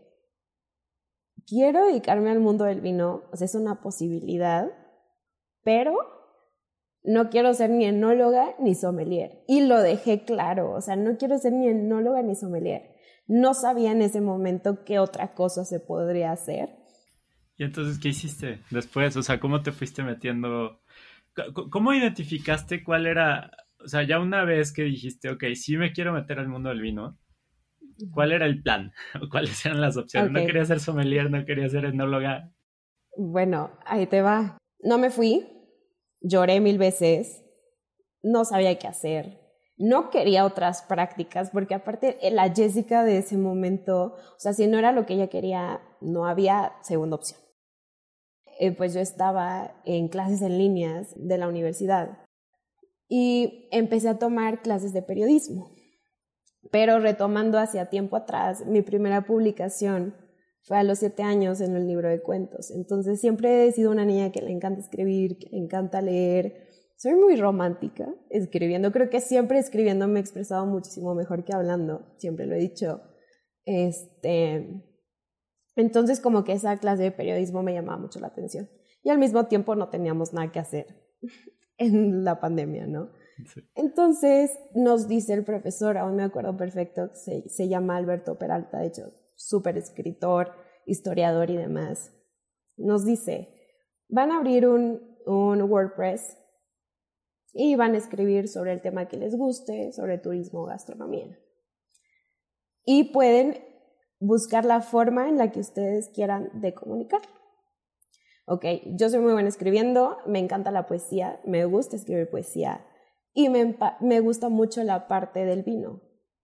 quiero 1.51 1.85
dedicarme 1.85 2.31
al 2.31 2.39
mundo 2.39 2.65
del 2.65 2.81
vino, 2.81 3.25
o 3.33 3.37
sea, 3.37 3.45
es 3.45 3.57
una 3.57 3.81
posibilidad, 3.83 4.71
pero 5.65 5.97
no 7.03 7.29
quiero 7.29 7.53
ser 7.55 7.71
ni 7.71 7.87
enóloga 7.87 8.55
ni 8.61 8.77
sommelier. 8.77 9.43
Y 9.49 9.67
lo 9.67 9.83
dejé 9.83 10.25
claro, 10.25 10.73
o 10.73 10.81
sea, 10.81 10.95
no 10.95 11.17
quiero 11.19 11.39
ser 11.39 11.53
ni 11.53 11.67
enóloga 11.67 12.23
ni 12.23 12.37
sommelier. 12.37 12.95
No 13.27 13.55
sabía 13.55 13.91
en 13.91 14.01
ese 14.01 14.21
momento 14.21 14.85
qué 14.85 15.01
otra 15.01 15.35
cosa 15.35 15.65
se 15.65 15.81
podría 15.81 16.31
hacer. 16.31 16.71
¿Y 17.57 17.65
entonces 17.65 17.99
qué 17.99 18.11
hiciste 18.11 18.61
después? 18.71 19.17
O 19.17 19.23
sea, 19.23 19.41
¿cómo 19.41 19.63
te 19.63 19.73
fuiste 19.73 20.03
metiendo? 20.05 20.81
¿Cómo 21.71 21.93
identificaste 21.93 22.85
cuál 22.85 23.07
era? 23.07 23.51
O 23.85 23.89
sea, 23.89 24.03
ya 24.05 24.21
una 24.21 24.45
vez 24.45 24.73
que 24.73 24.83
dijiste, 24.83 25.31
ok, 25.31 25.45
sí 25.55 25.77
me 25.77 25.93
quiero 25.93 26.13
meter 26.13 26.39
al 26.39 26.49
mundo 26.49 26.69
del 26.69 26.81
vino, 26.81 27.19
¿Cuál 28.13 28.33
era 28.33 28.47
el 28.47 28.63
plan? 28.63 28.93
¿Cuáles 29.31 29.65
eran 29.67 29.81
las 29.81 29.97
opciones? 29.97 30.33
No 30.33 30.41
quería 30.41 30.65
ser 30.65 30.81
sommelier, 30.81 31.31
no 31.31 31.45
quería 31.45 31.69
ser 31.69 31.85
etnóloga. 31.85 32.53
Bueno, 33.17 33.71
ahí 33.85 34.07
te 34.07 34.23
va. 34.23 34.59
No 34.83 34.99
me 34.99 35.11
fui, 35.11 35.47
lloré 36.21 36.61
mil 36.61 36.79
veces, 36.79 37.45
no 38.23 38.45
sabía 38.45 38.79
qué 38.79 38.87
hacer, 38.87 39.41
no 39.77 40.11
quería 40.11 40.45
otras 40.45 40.83
prácticas, 40.83 41.51
porque 41.51 41.75
aparte 41.75 42.19
la 42.31 42.53
Jessica 42.55 43.03
de 43.03 43.19
ese 43.19 43.37
momento, 43.37 44.15
o 44.15 44.39
sea, 44.39 44.53
si 44.53 44.67
no 44.67 44.79
era 44.79 44.93
lo 44.93 45.07
que 45.07 45.15
ella 45.15 45.29
quería, 45.29 45.81
no 46.01 46.27
había 46.27 46.73
segunda 46.83 47.17
opción. 47.17 47.41
Eh, 48.59 48.73
pues 48.73 48.93
yo 48.93 49.01
estaba 49.01 49.73
en 49.87 50.09
clases 50.09 50.43
en 50.43 50.59
líneas 50.59 51.15
de 51.17 51.39
la 51.39 51.49
universidad 51.49 52.19
y 53.09 53.69
empecé 53.73 54.11
a 54.11 54.19
tomar 54.19 54.61
clases 54.61 54.93
de 54.93 55.01
periodismo. 55.01 55.71
Pero 56.71 56.99
retomando 56.99 57.59
hacia 57.59 57.87
tiempo 57.87 58.17
atrás, 58.17 58.65
mi 58.67 58.83
primera 58.83 59.23
publicación 59.23 60.15
fue 60.63 60.77
a 60.77 60.85
los 60.85 60.99
siete 60.99 61.23
años 61.23 61.61
en 61.61 61.75
el 61.75 61.87
libro 61.87 62.09
de 62.09 62.23
cuentos. 62.23 62.71
Entonces 62.71 63.21
siempre 63.21 63.67
he 63.67 63.73
sido 63.73 63.91
una 63.91 64.05
niña 64.05 64.31
que 64.31 64.43
le 64.43 64.53
encanta 64.53 64.81
escribir, 64.81 65.39
que 65.39 65.49
le 65.51 65.59
encanta 65.59 66.03
leer. 66.03 66.69
Soy 66.97 67.15
muy 67.15 67.37
romántica 67.37 68.15
escribiendo. 68.29 68.93
Creo 68.93 69.09
que 69.09 69.21
siempre 69.21 69.59
escribiendo 69.59 70.07
me 70.07 70.21
he 70.21 70.23
expresado 70.23 70.67
muchísimo 70.67 71.15
mejor 71.15 71.45
que 71.45 71.55
hablando. 71.55 72.15
Siempre 72.19 72.47
lo 72.47 72.55
he 72.55 72.59
dicho. 72.59 73.01
Este, 73.65 74.85
entonces 75.77 76.21
como 76.21 76.45
que 76.45 76.53
esa 76.53 76.77
clase 76.77 77.05
de 77.05 77.13
periodismo 77.13 77.63
me 77.63 77.73
llamaba 77.73 77.99
mucho 77.99 78.21
la 78.21 78.29
atención. 78.29 78.69
Y 79.03 79.09
al 79.09 79.19
mismo 79.19 79.47
tiempo 79.47 79.75
no 79.77 79.89
teníamos 79.89 80.35
nada 80.35 80.53
que 80.53 80.59
hacer 80.59 80.87
en 81.79 82.23
la 82.23 82.39
pandemia, 82.39 82.87
¿no? 82.87 83.13
Entonces 83.75 84.59
nos 84.75 85.09
dice 85.09 85.35
el 85.35 85.45
profesor, 85.45 85.99
aún 85.99 86.17
me 86.17 86.23
acuerdo 86.23 86.57
perfecto, 86.57 87.11
se, 87.15 87.69
llama 87.69 87.97
Alberto 87.97 88.39
Peralta, 88.39 88.79
de 88.79 88.87
hecho, 88.87 89.13
súper 89.35 89.77
escritor, 89.77 90.53
historiador 90.87 91.51
y 91.51 91.57
demás. 91.57 92.13
Nos 92.77 93.05
dice, 93.05 93.49
van 94.09 94.33
a 94.33 94.39
abrir 94.39 94.67
un, 94.67 95.19
un 95.27 95.63
WordPress 95.63 96.37
y 97.53 97.75
van 97.77 97.95
a 97.95 97.99
escribir 97.99 98.49
sobre 98.49 98.73
el 98.73 98.81
tema 98.81 99.09
que 99.09 99.17
les 99.17 99.37
guste, 99.37 99.93
sobre 99.93 100.19
turismo 100.19 100.63
o 100.63 100.67
gastronomía. 100.67 101.39
Y 102.85 103.13
pueden 103.13 103.59
buscar 104.19 104.65
la 104.65 104.83
forma 104.83 105.29
en 105.29 105.39
la 105.39 105.51
que 105.51 105.61
ustedes 105.61 106.09
quieran 106.11 106.51
de 106.61 106.75
comunicar. 106.75 107.21
Ok, 108.47 108.65
yo 108.97 109.09
soy 109.09 109.21
muy 109.21 109.33
buena 109.33 109.49
escribiendo, 109.49 110.19
me 110.27 110.41
encanta 110.41 110.71
la 110.71 110.87
poesía, 110.87 111.41
me 111.45 111.65
gusta 111.67 111.97
escribir 111.97 112.29
poesía, 112.29 112.85
y 113.33 113.49
me, 113.49 113.77
me 114.01 114.21
gusta 114.21 114.49
mucho 114.49 114.83
la 114.83 115.09
parte 115.09 115.45
del 115.45 115.63
vino. 115.63 116.03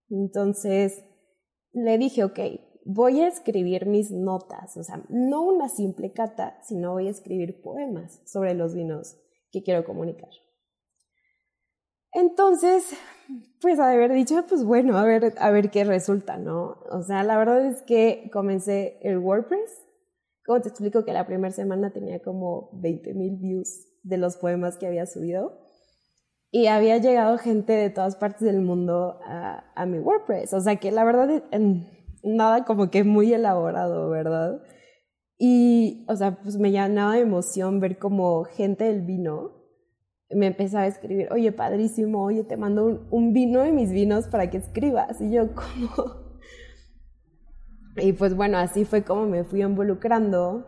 Entonces 0.08 1.04
le 1.72 1.98
dije, 1.98 2.24
ok, 2.24 2.38
voy 2.84 3.20
a 3.20 3.28
escribir 3.28 3.86
mis 3.86 4.12
notas, 4.12 4.76
o 4.76 4.84
sea, 4.84 5.02
no 5.08 5.42
una 5.42 5.68
simple 5.68 6.12
cata, 6.12 6.58
sino 6.62 6.92
voy 6.92 7.08
a 7.08 7.10
escribir 7.10 7.60
poemas 7.60 8.22
sobre 8.24 8.54
los 8.54 8.74
vinos 8.74 9.18
que 9.50 9.62
quiero 9.62 9.84
comunicar. 9.84 10.30
Entonces, 12.12 12.94
pues 13.60 13.78
haber 13.78 14.12
dicho, 14.12 14.42
pues 14.48 14.64
bueno, 14.64 14.96
a 14.96 15.04
ver, 15.04 15.34
a 15.38 15.50
ver 15.50 15.70
qué 15.70 15.84
resulta, 15.84 16.38
¿no? 16.38 16.78
O 16.90 17.02
sea, 17.02 17.24
la 17.24 17.36
verdad 17.36 17.66
es 17.66 17.82
que 17.82 18.30
comencé 18.32 18.98
el 19.02 19.18
WordPress. 19.18 19.84
Como 20.46 20.60
te 20.60 20.68
explico 20.68 21.04
que 21.04 21.12
la 21.12 21.26
primera 21.26 21.52
semana 21.52 21.92
tenía 21.92 22.22
como 22.22 22.70
20 22.80 23.12
mil 23.14 23.36
views 23.36 23.86
de 24.02 24.16
los 24.16 24.36
poemas 24.36 24.78
que 24.78 24.86
había 24.86 25.04
subido 25.04 25.65
y 26.50 26.66
había 26.66 26.98
llegado 26.98 27.38
gente 27.38 27.72
de 27.72 27.90
todas 27.90 28.16
partes 28.16 28.42
del 28.42 28.60
mundo 28.60 29.18
a, 29.24 29.86
mi 29.86 29.98
WordPress. 29.98 30.52
O 30.54 30.60
sea 30.60 30.76
que 30.76 30.90
la 30.90 31.04
verdad, 31.04 31.42
nada 32.22 32.64
como 32.64 32.90
que 32.90 33.04
muy 33.04 33.32
elaborado, 33.32 34.08
¿verdad? 34.10 34.62
Y, 35.38 36.04
o 36.08 36.16
sea, 36.16 36.40
pues 36.42 36.56
me 36.56 36.70
llenaba 36.70 37.14
de 37.14 37.20
emoción 37.20 37.80
ver 37.80 37.98
como 37.98 38.44
gente 38.44 38.84
del 38.84 39.02
vino 39.02 39.56
me 40.30 40.46
empezaba 40.46 40.84
a 40.84 40.88
escribir, 40.88 41.28
oye, 41.30 41.52
padrísimo, 41.52 42.24
oye, 42.24 42.42
te 42.42 42.56
mando 42.56 42.84
un, 42.84 43.06
un 43.10 43.32
vino 43.32 43.60
de 43.60 43.70
mis 43.72 43.92
vinos 43.92 44.26
para 44.26 44.50
que 44.50 44.58
escribas. 44.58 45.20
Y 45.20 45.30
yo, 45.30 45.54
¿cómo? 45.54 46.26
Y 47.96 48.12
pues 48.12 48.34
bueno, 48.34 48.58
así 48.58 48.84
fue 48.84 49.04
como 49.04 49.26
me 49.26 49.44
fui 49.44 49.62
involucrando 49.62 50.66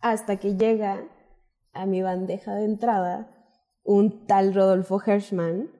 hasta 0.00 0.36
que 0.36 0.56
llega 0.56 1.04
a 1.72 1.86
mi 1.86 2.02
bandeja 2.02 2.54
de 2.54 2.64
entrada 2.64 3.39
un 3.82 4.26
tal 4.26 4.54
Rodolfo 4.54 5.00
Hirschman, 5.04 5.70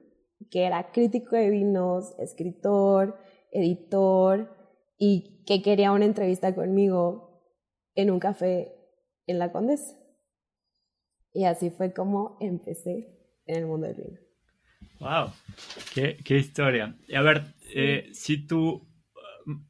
que 0.49 0.65
era 0.65 0.91
crítico 0.91 1.35
de 1.35 1.49
vinos, 1.49 2.15
escritor, 2.19 3.17
editor, 3.51 4.55
y 4.97 5.43
que 5.45 5.61
quería 5.61 5.91
una 5.91 6.05
entrevista 6.05 6.53
conmigo 6.53 7.31
en 7.95 8.11
un 8.11 8.19
café 8.19 8.73
en 9.27 9.39
la 9.39 9.51
Condesa. 9.51 9.95
Y 11.33 11.45
así 11.45 11.69
fue 11.69 11.93
como 11.93 12.37
empecé 12.41 13.17
en 13.45 13.55
el 13.55 13.65
mundo 13.65 13.87
del 13.87 13.95
vino. 13.95 14.19
¡Wow! 14.99 15.31
¡Qué, 15.93 16.17
qué 16.23 16.37
historia! 16.37 16.95
A 17.15 17.21
ver, 17.21 17.43
eh, 17.73 18.09
si 18.13 18.45
tu 18.45 18.87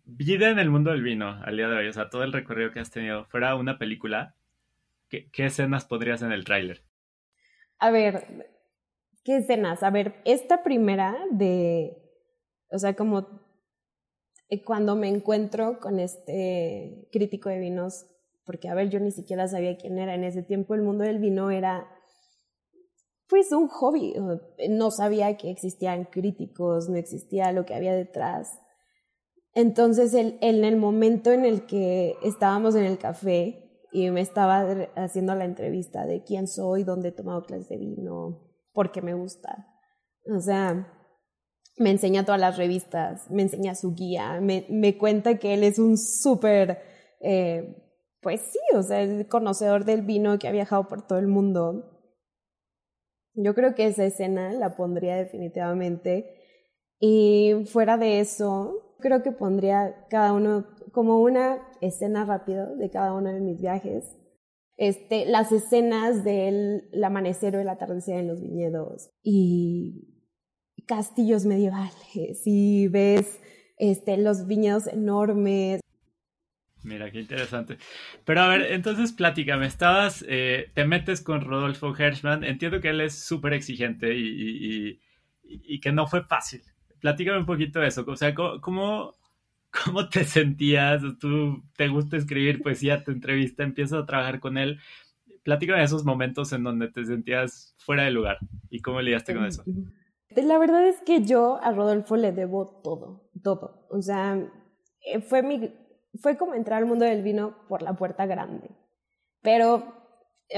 vida 0.03 0.49
en 0.49 0.59
el 0.59 0.69
mundo 0.69 0.91
del 0.91 1.03
vino 1.03 1.39
al 1.43 1.55
día 1.55 1.67
de 1.69 1.77
hoy, 1.77 1.87
o 1.87 1.93
sea, 1.93 2.09
todo 2.09 2.23
el 2.23 2.33
recorrido 2.33 2.71
que 2.71 2.79
has 2.79 2.91
tenido, 2.91 3.25
fuera 3.25 3.55
una 3.55 3.77
película, 3.77 4.35
¿qué, 5.09 5.29
qué 5.31 5.45
escenas 5.45 5.85
pondrías 5.85 6.21
en 6.21 6.31
el 6.31 6.43
tráiler? 6.43 6.83
A 7.81 7.89
ver, 7.89 8.53
¿qué 9.23 9.37
escenas? 9.37 9.81
A 9.81 9.89
ver, 9.89 10.13
esta 10.23 10.61
primera 10.61 11.17
de, 11.31 11.97
o 12.69 12.77
sea, 12.77 12.95
como 12.95 13.27
eh, 14.49 14.63
cuando 14.63 14.95
me 14.95 15.09
encuentro 15.09 15.79
con 15.79 15.99
este 15.99 17.09
crítico 17.11 17.49
de 17.49 17.57
vinos, 17.57 18.05
porque 18.45 18.69
a 18.69 18.75
ver, 18.75 18.89
yo 18.89 18.99
ni 18.99 19.09
siquiera 19.09 19.47
sabía 19.47 19.77
quién 19.77 19.97
era 19.97 20.13
en 20.13 20.23
ese 20.23 20.43
tiempo, 20.43 20.75
el 20.75 20.83
mundo 20.83 21.03
del 21.05 21.17
vino 21.17 21.49
era 21.49 21.89
pues 23.27 23.51
un 23.51 23.67
hobby, 23.67 24.13
no 24.69 24.91
sabía 24.91 25.35
que 25.37 25.49
existían 25.49 26.05
críticos, 26.05 26.87
no 26.87 26.97
existía 26.97 27.51
lo 27.51 27.65
que 27.65 27.73
había 27.73 27.95
detrás. 27.95 28.59
Entonces, 29.55 30.13
en 30.13 30.65
el 30.65 30.77
momento 30.77 31.31
en 31.31 31.45
el 31.45 31.65
que 31.65 32.15
estábamos 32.21 32.75
en 32.75 32.83
el 32.83 32.99
café, 32.99 33.70
y 33.91 34.09
me 34.09 34.21
estaba 34.21 34.65
haciendo 34.95 35.35
la 35.35 35.45
entrevista 35.45 36.05
de 36.05 36.23
quién 36.23 36.47
soy, 36.47 36.83
dónde 36.83 37.09
he 37.09 37.11
tomado 37.11 37.43
clases 37.43 37.69
de 37.69 37.77
vino, 37.77 38.51
por 38.73 38.91
qué 38.91 39.01
me 39.01 39.13
gusta. 39.13 39.67
O 40.33 40.39
sea, 40.39 40.87
me 41.77 41.91
enseña 41.91 42.25
todas 42.25 42.39
las 42.39 42.57
revistas, 42.57 43.29
me 43.29 43.41
enseña 43.41 43.75
su 43.75 43.93
guía, 43.93 44.39
me, 44.41 44.65
me 44.69 44.97
cuenta 44.97 45.37
que 45.39 45.53
él 45.53 45.63
es 45.63 45.79
un 45.79 45.97
súper, 45.97 46.79
eh, 47.19 47.75
pues 48.21 48.41
sí, 48.41 48.59
o 48.75 48.83
sea, 48.83 49.05
conocedor 49.27 49.85
del 49.85 50.03
vino 50.03 50.37
que 50.39 50.47
ha 50.47 50.51
viajado 50.51 50.87
por 50.87 51.05
todo 51.05 51.19
el 51.19 51.27
mundo. 51.27 51.87
Yo 53.33 53.55
creo 53.55 53.75
que 53.75 53.87
esa 53.87 54.05
escena 54.05 54.51
la 54.53 54.75
pondría 54.75 55.15
definitivamente. 55.15 56.37
Y 56.99 57.65
fuera 57.65 57.97
de 57.97 58.19
eso, 58.19 58.90
creo 59.01 59.21
que 59.23 59.31
pondría 59.31 60.05
cada 60.09 60.33
uno 60.33 60.65
como 60.91 61.19
una 61.19 61.61
escena 61.81 62.25
rápida 62.25 62.67
de 62.67 62.89
cada 62.89 63.13
uno 63.13 63.33
de 63.33 63.41
mis 63.41 63.59
viajes. 63.59 64.05
Este, 64.77 65.25
las 65.25 65.51
escenas 65.51 66.23
del 66.23 66.89
amanecer 67.03 67.55
o 67.55 67.59
el 67.59 67.69
atardecer 67.69 68.19
en 68.19 68.27
los 68.27 68.41
viñedos 68.41 69.11
y 69.21 70.11
castillos 70.87 71.45
medievales 71.45 72.41
y 72.45 72.87
ves 72.87 73.39
este, 73.77 74.17
los 74.17 74.47
viñedos 74.47 74.87
enormes. 74.87 75.81
Mira, 76.83 77.11
qué 77.11 77.19
interesante. 77.19 77.77
Pero 78.25 78.41
a 78.41 78.47
ver, 78.47 78.71
entonces 78.71 79.11
me 79.57 79.67
estabas, 79.67 80.25
eh, 80.27 80.71
te 80.73 80.85
metes 80.85 81.21
con 81.21 81.41
Rodolfo 81.41 81.93
Hirschman, 81.97 82.43
entiendo 82.43 82.81
que 82.81 82.89
él 82.89 83.01
es 83.01 83.23
súper 83.23 83.53
exigente 83.53 84.15
y, 84.15 84.99
y, 85.43 85.79
que 85.79 85.91
no 85.91 86.07
fue 86.07 86.23
fácil. 86.23 86.61
Platícame 87.01 87.39
un 87.39 87.45
poquito 87.45 87.79
de 87.79 87.87
eso, 87.87 88.05
o 88.07 88.15
sea, 88.15 88.33
¿cómo, 88.33 89.13
¿Cómo 89.71 90.09
te 90.09 90.23
sentías? 90.23 91.01
¿Tú 91.19 91.63
te 91.77 91.87
gusta 91.87 92.17
escribir 92.17 92.61
poesía? 92.61 93.03
Te 93.03 93.11
entrevista, 93.11 93.63
empiezas 93.63 94.03
a 94.03 94.05
trabajar 94.05 94.39
con 94.39 94.57
él. 94.57 94.79
Platícame 95.43 95.83
esos 95.83 96.03
momentos 96.03 96.51
en 96.53 96.63
donde 96.63 96.89
te 96.89 97.05
sentías 97.05 97.73
fuera 97.77 98.03
de 98.03 98.11
lugar 98.11 98.37
y 98.69 98.81
cómo 98.81 99.01
lidiaste 99.01 99.33
con 99.33 99.45
eso. 99.45 99.63
La 100.35 100.57
verdad 100.57 100.87
es 100.87 100.99
que 101.01 101.23
yo 101.23 101.59
a 101.61 101.71
Rodolfo 101.71 102.15
le 102.15 102.31
debo 102.31 102.81
todo, 102.83 103.29
todo. 103.43 103.87
O 103.89 104.01
sea, 104.01 104.37
eh, 105.05 105.21
fue, 105.21 105.41
mi, 105.41 105.73
fue 106.15 106.37
como 106.37 106.53
entrar 106.53 106.79
al 106.79 106.85
mundo 106.85 107.05
del 107.05 107.23
vino 107.23 107.55
por 107.67 107.81
la 107.81 107.93
puerta 107.93 108.25
grande. 108.25 108.69
Pero 109.41 110.00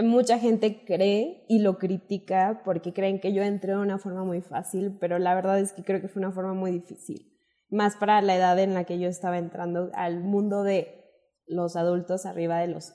mucha 0.01 0.39
gente 0.39 0.83
cree 0.85 1.45
y 1.47 1.59
lo 1.59 1.77
critica 1.77 2.62
porque 2.65 2.93
creen 2.93 3.19
que 3.19 3.33
yo 3.33 3.43
entré 3.43 3.73
de 3.73 3.79
una 3.79 4.00
forma 4.00 4.23
muy 4.23 4.41
fácil, 4.41 4.97
pero 5.00 5.19
la 5.19 5.35
verdad 5.35 5.59
es 5.59 5.73
que 5.73 5.83
creo 5.83 6.01
que 6.01 6.07
fue 6.07 6.21
una 6.21 6.31
forma 6.31 6.53
muy 6.53 6.71
difícil 6.71 7.33
más 7.73 7.95
para 7.95 8.21
la 8.21 8.35
edad 8.35 8.59
en 8.59 8.73
la 8.73 8.85
que 8.85 9.00
yo 9.00 9.09
estaba 9.09 9.38
entrando 9.38 9.89
al 9.95 10.23
mundo 10.23 10.63
de 10.63 11.03
los 11.47 11.75
adultos 11.75 12.25
arriba 12.25 12.59
de 12.59 12.67
los 12.67 12.93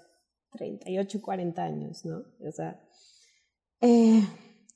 38, 0.53 1.21
40 1.21 1.63
años, 1.63 2.05
¿no? 2.05 2.23
O 2.47 2.53
sea, 2.53 2.81
eh, 3.81 4.23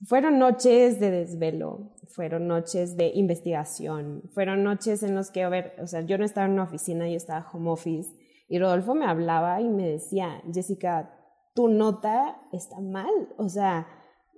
fueron 0.06 0.38
noches 0.38 0.98
de 0.98 1.10
desvelo, 1.10 1.94
fueron 2.08 2.48
noches 2.48 2.96
de 2.96 3.12
investigación, 3.14 4.22
fueron 4.34 4.64
noches 4.64 5.02
en 5.02 5.14
los 5.14 5.30
que, 5.30 5.44
a 5.44 5.48
ver, 5.48 5.74
o 5.80 5.86
sea, 5.86 6.02
yo 6.02 6.18
no 6.18 6.24
estaba 6.24 6.46
en 6.46 6.54
una 6.54 6.64
oficina, 6.64 7.08
yo 7.08 7.16
estaba 7.16 7.48
home 7.52 7.70
office 7.70 8.10
y 8.48 8.58
Rodolfo 8.58 8.94
me 8.94 9.06
hablaba 9.06 9.60
y 9.60 9.68
me 9.68 9.88
decía, 9.88 10.42
Jessica, 10.52 11.14
tu 11.54 11.68
nota 11.68 12.40
está 12.52 12.80
mal, 12.80 13.34
o 13.36 13.48
sea, 13.48 13.86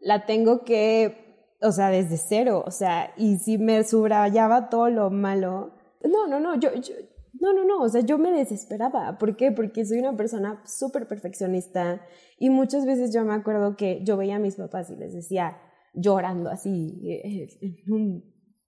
la 0.00 0.26
tengo 0.26 0.64
que, 0.64 1.56
o 1.62 1.72
sea, 1.72 1.88
desde 1.88 2.16
cero, 2.16 2.62
o 2.66 2.70
sea, 2.70 3.12
y 3.16 3.38
si 3.38 3.58
me 3.58 3.84
subrayaba 3.84 4.68
todo 4.68 4.90
lo 4.90 5.10
malo, 5.10 5.74
no, 6.02 6.26
no, 6.26 6.40
no, 6.40 6.58
yo, 6.58 6.74
yo 6.74 6.94
no, 7.40 7.52
no, 7.52 7.64
no, 7.64 7.82
o 7.82 7.88
sea, 7.88 8.00
yo 8.02 8.16
me 8.18 8.30
desesperaba. 8.30 9.18
¿Por 9.18 9.36
qué? 9.36 9.50
Porque 9.50 9.84
soy 9.84 9.98
una 9.98 10.16
persona 10.16 10.62
súper 10.66 11.08
perfeccionista 11.08 12.00
y 12.38 12.50
muchas 12.50 12.86
veces 12.86 13.12
yo 13.12 13.24
me 13.24 13.34
acuerdo 13.34 13.76
que 13.76 14.02
yo 14.04 14.16
veía 14.16 14.36
a 14.36 14.40
mis 14.40 14.56
papás 14.56 14.90
y 14.90 14.96
les 14.96 15.12
decía 15.12 15.58
llorando 15.94 16.50
así, 16.50 17.00
eh, 17.04 17.48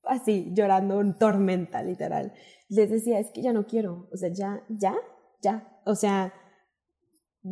así, 0.04 0.52
llorando 0.52 1.00
en 1.00 1.16
tormenta, 1.18 1.82
literal. 1.82 2.32
Les 2.68 2.90
decía, 2.90 3.18
es 3.18 3.30
que 3.30 3.42
ya 3.42 3.52
no 3.52 3.66
quiero, 3.66 4.08
o 4.12 4.16
sea, 4.16 4.30
ya, 4.32 4.62
ya, 4.68 4.94
ya, 5.42 5.80
o 5.84 5.94
sea, 5.94 6.32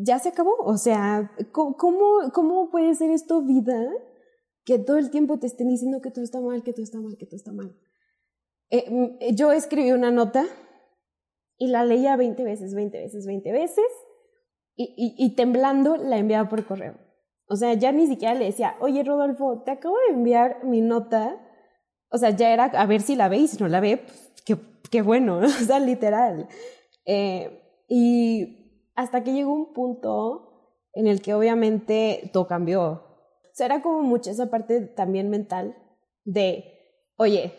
ya 0.03 0.19
se 0.19 0.31
acabó, 0.31 0.57
o 0.59 0.77
sea, 0.77 1.31
¿cómo, 1.53 2.33
cómo 2.33 2.71
puede 2.71 2.95
ser 2.95 3.11
esto 3.11 3.43
vida 3.43 3.81
que 4.65 4.79
todo 4.79 4.99
el 4.99 5.11
tiempo 5.11 5.39
te 5.39 5.47
estén 5.47 5.69
diciendo 5.69 6.01
que 6.01 6.11
todo 6.11 6.25
está 6.25 6.41
mal, 6.41 6.63
que 6.63 6.73
todo 6.73 6.83
está 6.83 6.99
mal, 7.01 7.17
que 7.17 7.27
todo 7.27 7.37
está 7.37 7.53
mal? 7.53 7.77
Eh, 8.71 9.35
yo 9.35 9.53
escribí 9.53 9.93
una 9.93 10.11
nota 10.11 10.47
y 11.59 11.69
la 11.69 11.85
leía 11.85 12.17
20 12.17 12.43
veces, 12.43 12.75
20 12.75 12.99
veces, 12.99 13.27
20 13.27 13.53
veces 13.53 13.85
y, 14.77 15.37
temblando 15.37 15.97
la 15.97 16.19
enviaba 16.19 16.49
por 16.49 16.67
correo. 16.67 16.99
O 17.47 17.57
sea, 17.57 17.75
ya 17.75 17.93
ni 17.93 18.07
siquiera 18.09 18.35
le 18.35 18.47
decía, 18.47 18.77
oye 18.81 19.05
Rodolfo, 19.05 19.63
te 19.65 19.71
acabo 19.71 19.97
de 20.09 20.15
enviar 20.15 20.65
mi 20.65 20.81
nota. 20.81 21.41
O 22.09 22.19
sea, 22.19 22.31
ya 22.31 22.53
era 22.53 22.65
a 22.65 22.87
ver 22.87 23.03
si 23.03 23.15
la 23.15 23.29
ve 23.29 23.47
si 23.47 23.59
no 23.59 23.69
la 23.69 23.81
ve, 23.81 23.99
pues, 23.99 24.59
qué, 24.91 25.03
bueno, 25.03 25.39
o 25.45 25.49
sea, 25.49 25.79
literal. 25.79 26.49
Eh, 27.05 27.61
y 27.89 28.64
hasta 28.95 29.25
que 29.25 29.33
llegó 29.33 29.53
un 29.53 29.73
punto 29.73 30.81
en 30.93 31.07
el 31.07 31.23
que 31.23 31.35
obviamente 31.35 32.31
todo 32.33 32.47
cambió. 32.47 32.93
O 32.93 33.55
sea, 33.55 33.67
era 33.67 33.83
como 33.83 34.03
mucho 34.03 34.31
esa 34.31 34.51
parte 34.51 34.81
también 34.81 35.31
mental 35.31 35.77
de, 36.25 36.65
oye, 37.17 37.55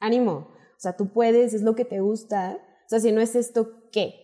ánimo, 0.00 0.48
o 0.52 0.78
sea, 0.78 0.96
tú 0.96 1.12
puedes, 1.12 1.54
es 1.54 1.62
lo 1.62 1.74
que 1.74 1.84
te 1.84 2.00
gusta, 2.00 2.58
sea, 2.92 3.00
si 3.00 3.12
no 3.12 3.22
es 3.22 3.34
esto, 3.34 3.88
¿qué? 3.90 4.14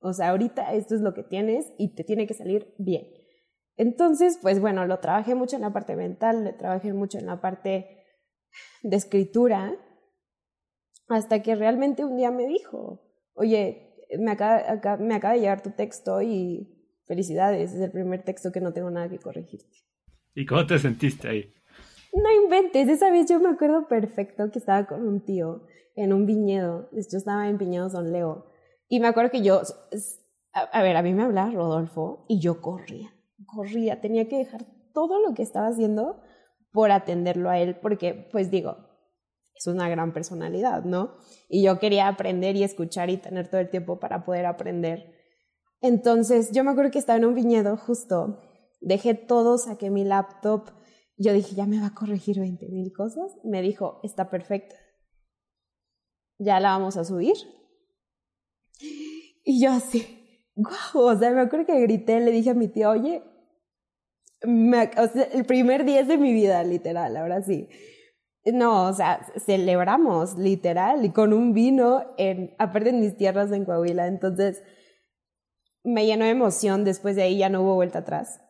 O 0.00 0.12
sea, 0.12 0.30
ahorita 0.30 0.74
esto 0.74 0.94
es 0.94 1.00
lo 1.00 1.12
que 1.12 1.24
tienes 1.24 1.72
y 1.76 1.94
te 1.94 2.04
tiene 2.04 2.26
que 2.26 2.34
salir 2.34 2.72
bien. 2.78 3.04
Entonces, 3.76 4.38
pues 4.40 4.60
bueno, 4.60 4.86
lo 4.86 5.00
trabajé 5.00 5.34
mucho 5.34 5.56
en 5.56 5.62
la 5.62 5.72
parte 5.72 5.96
mental, 5.96 6.44
lo 6.44 6.54
trabajé 6.56 6.92
mucho 6.92 7.18
en 7.18 7.26
la 7.26 7.40
parte 7.40 8.04
de 8.82 8.96
escritura, 8.96 9.74
hasta 11.08 11.42
que 11.42 11.56
realmente 11.56 12.04
un 12.04 12.16
día 12.16 12.30
me 12.30 12.46
dijo, 12.46 13.02
oye, 13.34 13.91
me 14.18 14.32
acaba, 14.32 14.96
me 14.98 15.14
acaba 15.14 15.34
de 15.34 15.40
llegar 15.40 15.62
tu 15.62 15.70
texto 15.70 16.22
y 16.22 16.68
felicidades, 17.06 17.72
es 17.72 17.80
el 17.80 17.90
primer 17.90 18.22
texto 18.22 18.52
que 18.52 18.60
no 18.60 18.72
tengo 18.72 18.90
nada 18.90 19.08
que 19.08 19.18
corregirte. 19.18 19.78
¿Y 20.34 20.46
cómo 20.46 20.66
te 20.66 20.78
sentiste 20.78 21.28
ahí? 21.28 21.52
No 22.14 22.30
inventes, 22.44 22.88
esa 22.88 23.10
vez 23.10 23.28
yo 23.28 23.40
me 23.40 23.48
acuerdo 23.48 23.88
perfecto 23.88 24.50
que 24.50 24.58
estaba 24.58 24.86
con 24.86 25.06
un 25.06 25.24
tío 25.24 25.66
en 25.94 26.12
un 26.12 26.26
viñedo. 26.26 26.88
Yo 26.92 27.18
estaba 27.18 27.48
en 27.48 27.58
Viñedos 27.58 27.92
Don 27.92 28.12
Leo. 28.12 28.46
Y 28.88 29.00
me 29.00 29.08
acuerdo 29.08 29.30
que 29.30 29.42
yo, 29.42 29.62
a, 30.52 30.82
ver, 30.82 30.96
a 30.96 31.02
mí 31.02 31.14
me 31.14 31.22
hablaba 31.22 31.50
Rodolfo 31.50 32.26
y 32.28 32.40
yo 32.40 32.60
corría, 32.60 33.14
corría. 33.46 34.00
Tenía 34.00 34.28
que 34.28 34.36
dejar 34.36 34.66
todo 34.92 35.26
lo 35.26 35.34
que 35.34 35.42
estaba 35.42 35.68
haciendo 35.68 36.20
por 36.72 36.90
atenderlo 36.90 37.50
a 37.50 37.58
él, 37.58 37.76
porque, 37.76 38.28
pues 38.30 38.50
digo, 38.50 38.76
es 39.54 39.66
una 39.66 39.88
gran 39.88 40.12
personalidad, 40.12 40.84
¿no? 40.84 41.16
Y 41.48 41.62
yo 41.62 41.78
quería 41.78 42.08
aprender 42.08 42.56
y 42.56 42.64
escuchar 42.64 43.10
y 43.10 43.16
tener 43.16 43.48
todo 43.48 43.60
el 43.60 43.70
tiempo 43.70 44.00
para 44.00 44.24
poder 44.24 44.46
aprender. 44.46 45.14
Entonces, 45.80 46.52
yo 46.52 46.64
me 46.64 46.70
acuerdo 46.70 46.90
que 46.90 46.98
estaba 46.98 47.18
en 47.18 47.24
un 47.24 47.34
viñedo 47.34 47.76
justo, 47.76 48.40
dejé 48.80 49.14
todo, 49.14 49.58
saqué 49.58 49.90
mi 49.90 50.04
laptop, 50.04 50.70
yo 51.16 51.32
dije, 51.32 51.54
ya 51.54 51.66
me 51.66 51.80
va 51.80 51.88
a 51.88 51.94
corregir 51.94 52.40
20 52.40 52.68
mil 52.68 52.92
cosas. 52.92 53.36
Me 53.44 53.62
dijo, 53.62 54.00
está 54.02 54.30
perfecta 54.30 54.74
ya 56.42 56.60
la 56.60 56.70
vamos 56.70 56.96
a 56.96 57.04
subir. 57.04 57.36
Y 59.44 59.62
yo 59.62 59.72
así, 59.72 60.44
guau, 60.54 61.06
o 61.06 61.18
sea, 61.18 61.30
me 61.30 61.40
acuerdo 61.40 61.66
que 61.66 61.80
grité, 61.80 62.20
le 62.20 62.30
dije 62.30 62.50
a 62.50 62.54
mi 62.54 62.68
tía, 62.68 62.90
oye, 62.90 63.22
el 64.42 65.44
primer 65.46 65.84
día 65.84 66.02
de 66.04 66.18
mi 66.18 66.32
vida, 66.32 66.62
literal, 66.64 67.16
ahora 67.16 67.42
sí. 67.42 67.68
No, 68.44 68.88
o 68.88 68.92
sea, 68.92 69.24
celebramos, 69.36 70.36
literal, 70.36 71.04
y 71.04 71.10
con 71.10 71.32
un 71.32 71.52
vino, 71.52 72.04
en, 72.18 72.54
aparte 72.58 72.90
en 72.90 73.00
mis 73.00 73.16
tierras 73.16 73.52
en 73.52 73.64
Coahuila, 73.64 74.08
entonces 74.08 74.62
me 75.84 76.06
llenó 76.06 76.24
de 76.24 76.30
emoción, 76.30 76.84
después 76.84 77.14
de 77.16 77.22
ahí 77.22 77.38
ya 77.38 77.48
no 77.48 77.62
hubo 77.62 77.74
vuelta 77.74 78.00
atrás. 78.00 78.40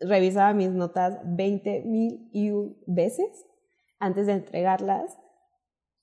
Revisaba 0.00 0.52
mis 0.54 0.70
notas 0.70 1.18
20 1.24 1.82
mil 1.84 2.28
y 2.32 2.50
veces 2.86 3.46
antes 3.98 4.26
de 4.26 4.34
entregarlas 4.34 5.16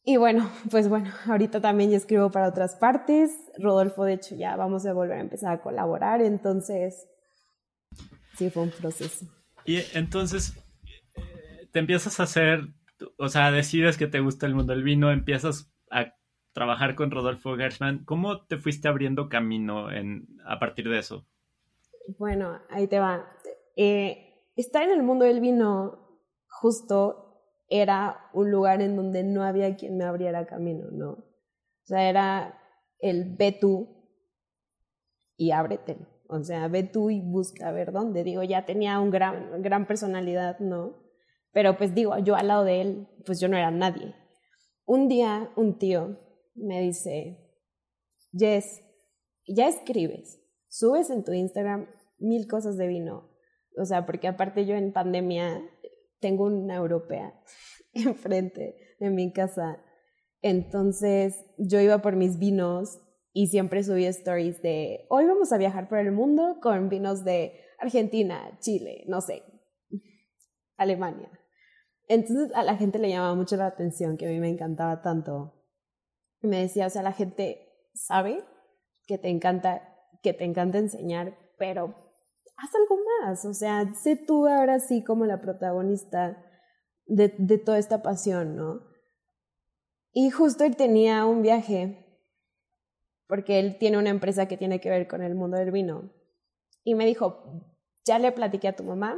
y 0.03 0.17
bueno, 0.17 0.51
pues 0.71 0.89
bueno, 0.89 1.11
ahorita 1.27 1.61
también 1.61 1.91
yo 1.91 1.97
escribo 1.97 2.31
para 2.31 2.47
otras 2.47 2.75
partes. 2.75 3.31
Rodolfo, 3.57 4.05
de 4.05 4.13
hecho, 4.13 4.35
ya 4.35 4.55
vamos 4.55 4.85
a 4.85 4.93
volver 4.93 5.17
a 5.17 5.21
empezar 5.21 5.53
a 5.53 5.61
colaborar, 5.61 6.21
entonces 6.21 7.07
sí 8.37 8.49
fue 8.49 8.63
un 8.63 8.71
proceso. 8.71 9.25
Y 9.65 9.79
entonces 9.93 10.53
te 11.71 11.79
empiezas 11.79 12.19
a 12.19 12.23
hacer, 12.23 12.67
o 13.17 13.29
sea, 13.29 13.51
decides 13.51 13.97
que 13.97 14.07
te 14.07 14.19
gusta 14.19 14.45
el 14.45 14.55
mundo 14.55 14.73
del 14.73 14.83
vino, 14.83 15.11
empiezas 15.11 15.71
a 15.89 16.13
trabajar 16.53 16.95
con 16.95 17.11
Rodolfo 17.11 17.55
Gershman. 17.55 18.03
¿Cómo 18.05 18.45
te 18.45 18.57
fuiste 18.57 18.87
abriendo 18.87 19.29
camino 19.29 19.91
en, 19.91 20.27
a 20.45 20.59
partir 20.59 20.89
de 20.89 20.99
eso? 20.99 21.25
Bueno, 22.17 22.59
ahí 22.69 22.87
te 22.87 22.99
va. 22.99 23.25
Eh, 23.75 24.45
estar 24.55 24.83
en 24.83 24.91
el 24.91 25.03
mundo 25.03 25.25
del 25.25 25.39
vino 25.39 26.01
justo 26.47 27.31
era 27.69 28.29
un 28.33 28.51
lugar 28.51 28.81
en 28.81 28.95
donde 28.95 29.23
no 29.23 29.43
había 29.43 29.75
quien 29.75 29.97
me 29.97 30.03
abriera 30.03 30.45
camino, 30.45 30.87
¿no? 30.91 31.11
O 31.11 31.85
sea, 31.85 32.09
era 32.09 32.61
el 32.99 33.35
ve 33.35 33.57
tú 33.59 33.87
y 35.37 35.51
ábrete. 35.51 35.97
O 36.27 36.43
sea, 36.43 36.67
ve 36.67 36.83
tú 36.83 37.09
y 37.09 37.21
busca 37.21 37.67
a 37.67 37.71
ver 37.71 37.91
dónde. 37.91 38.23
Digo, 38.23 38.43
ya 38.43 38.65
tenía 38.65 38.99
un 38.99 39.09
gran, 39.09 39.61
gran 39.61 39.85
personalidad, 39.85 40.59
¿no? 40.59 40.95
Pero 41.53 41.77
pues 41.77 41.93
digo, 41.93 42.17
yo 42.19 42.35
al 42.35 42.47
lado 42.47 42.63
de 42.63 42.81
él, 42.81 43.07
pues 43.25 43.39
yo 43.39 43.47
no 43.47 43.57
era 43.57 43.71
nadie. 43.71 44.15
Un 44.85 45.07
día 45.07 45.51
un 45.55 45.77
tío 45.77 46.17
me 46.55 46.81
dice, 46.81 47.37
Jess, 48.33 48.81
ya 49.47 49.67
escribes, 49.67 50.41
subes 50.67 51.09
en 51.09 51.23
tu 51.23 51.33
Instagram 51.33 51.87
mil 52.19 52.47
cosas 52.47 52.77
de 52.77 52.87
vino. 52.87 53.29
O 53.77 53.85
sea, 53.85 54.05
porque 54.05 54.27
aparte 54.27 54.65
yo 54.65 54.75
en 54.75 54.93
pandemia 54.93 55.61
tengo 56.19 56.45
una 56.45 56.75
europea 56.75 57.33
enfrente 57.93 58.75
de 58.99 59.09
mi 59.09 59.33
casa. 59.33 59.83
Entonces 60.41 61.45
yo 61.57 61.79
iba 61.79 62.01
por 62.01 62.15
mis 62.15 62.39
vinos 62.39 62.99
y 63.33 63.47
siempre 63.47 63.83
subí 63.83 64.05
stories 64.05 64.61
de, 64.61 65.05
hoy 65.09 65.25
vamos 65.25 65.53
a 65.53 65.57
viajar 65.57 65.87
por 65.87 65.99
el 65.99 66.11
mundo 66.11 66.57
con 66.61 66.89
vinos 66.89 67.23
de 67.23 67.61
Argentina, 67.79 68.57
Chile, 68.59 69.05
no 69.07 69.21
sé, 69.21 69.43
Alemania. 70.77 71.29
Entonces 72.13 72.53
a 72.55 72.63
la 72.63 72.75
gente 72.75 72.99
le 72.99 73.07
llamaba 73.07 73.35
mucho 73.35 73.55
la 73.55 73.67
atención, 73.67 74.17
que 74.17 74.25
a 74.25 74.29
mí 74.29 74.41
me 74.41 74.49
encantaba 74.49 75.01
tanto. 75.01 75.53
Me 76.41 76.59
decía, 76.59 76.87
o 76.87 76.89
sea, 76.89 77.03
la 77.03 77.13
gente 77.13 77.69
sabe 77.93 78.43
que 79.07 79.17
te 79.17 79.29
encanta, 79.29 79.81
que 80.21 80.33
te 80.33 80.43
encanta 80.43 80.77
enseñar, 80.77 81.37
pero 81.57 81.95
haz 82.57 82.69
algo 82.75 83.01
más, 83.21 83.45
o 83.45 83.53
sea, 83.53 83.93
sé 83.93 84.17
tú 84.17 84.45
ahora 84.45 84.81
sí 84.81 85.05
como 85.05 85.25
la 85.25 85.39
protagonista 85.39 86.37
de, 87.05 87.33
de 87.37 87.57
toda 87.57 87.77
esta 87.77 88.03
pasión, 88.03 88.57
¿no? 88.57 88.81
Y 90.11 90.31
justo 90.31 90.65
él 90.65 90.75
tenía 90.75 91.25
un 91.25 91.41
viaje, 91.41 92.27
porque 93.25 93.57
él 93.57 93.77
tiene 93.77 93.97
una 93.97 94.09
empresa 94.09 94.49
que 94.49 94.57
tiene 94.57 94.81
que 94.81 94.89
ver 94.89 95.07
con 95.07 95.21
el 95.21 95.33
mundo 95.33 95.55
del 95.55 95.71
vino, 95.71 96.11
y 96.83 96.93
me 96.93 97.05
dijo, 97.05 97.41
ya 98.03 98.19
le 98.19 98.33
platiqué 98.33 98.67
a 98.67 98.75
tu 98.75 98.83
mamá, 98.83 99.17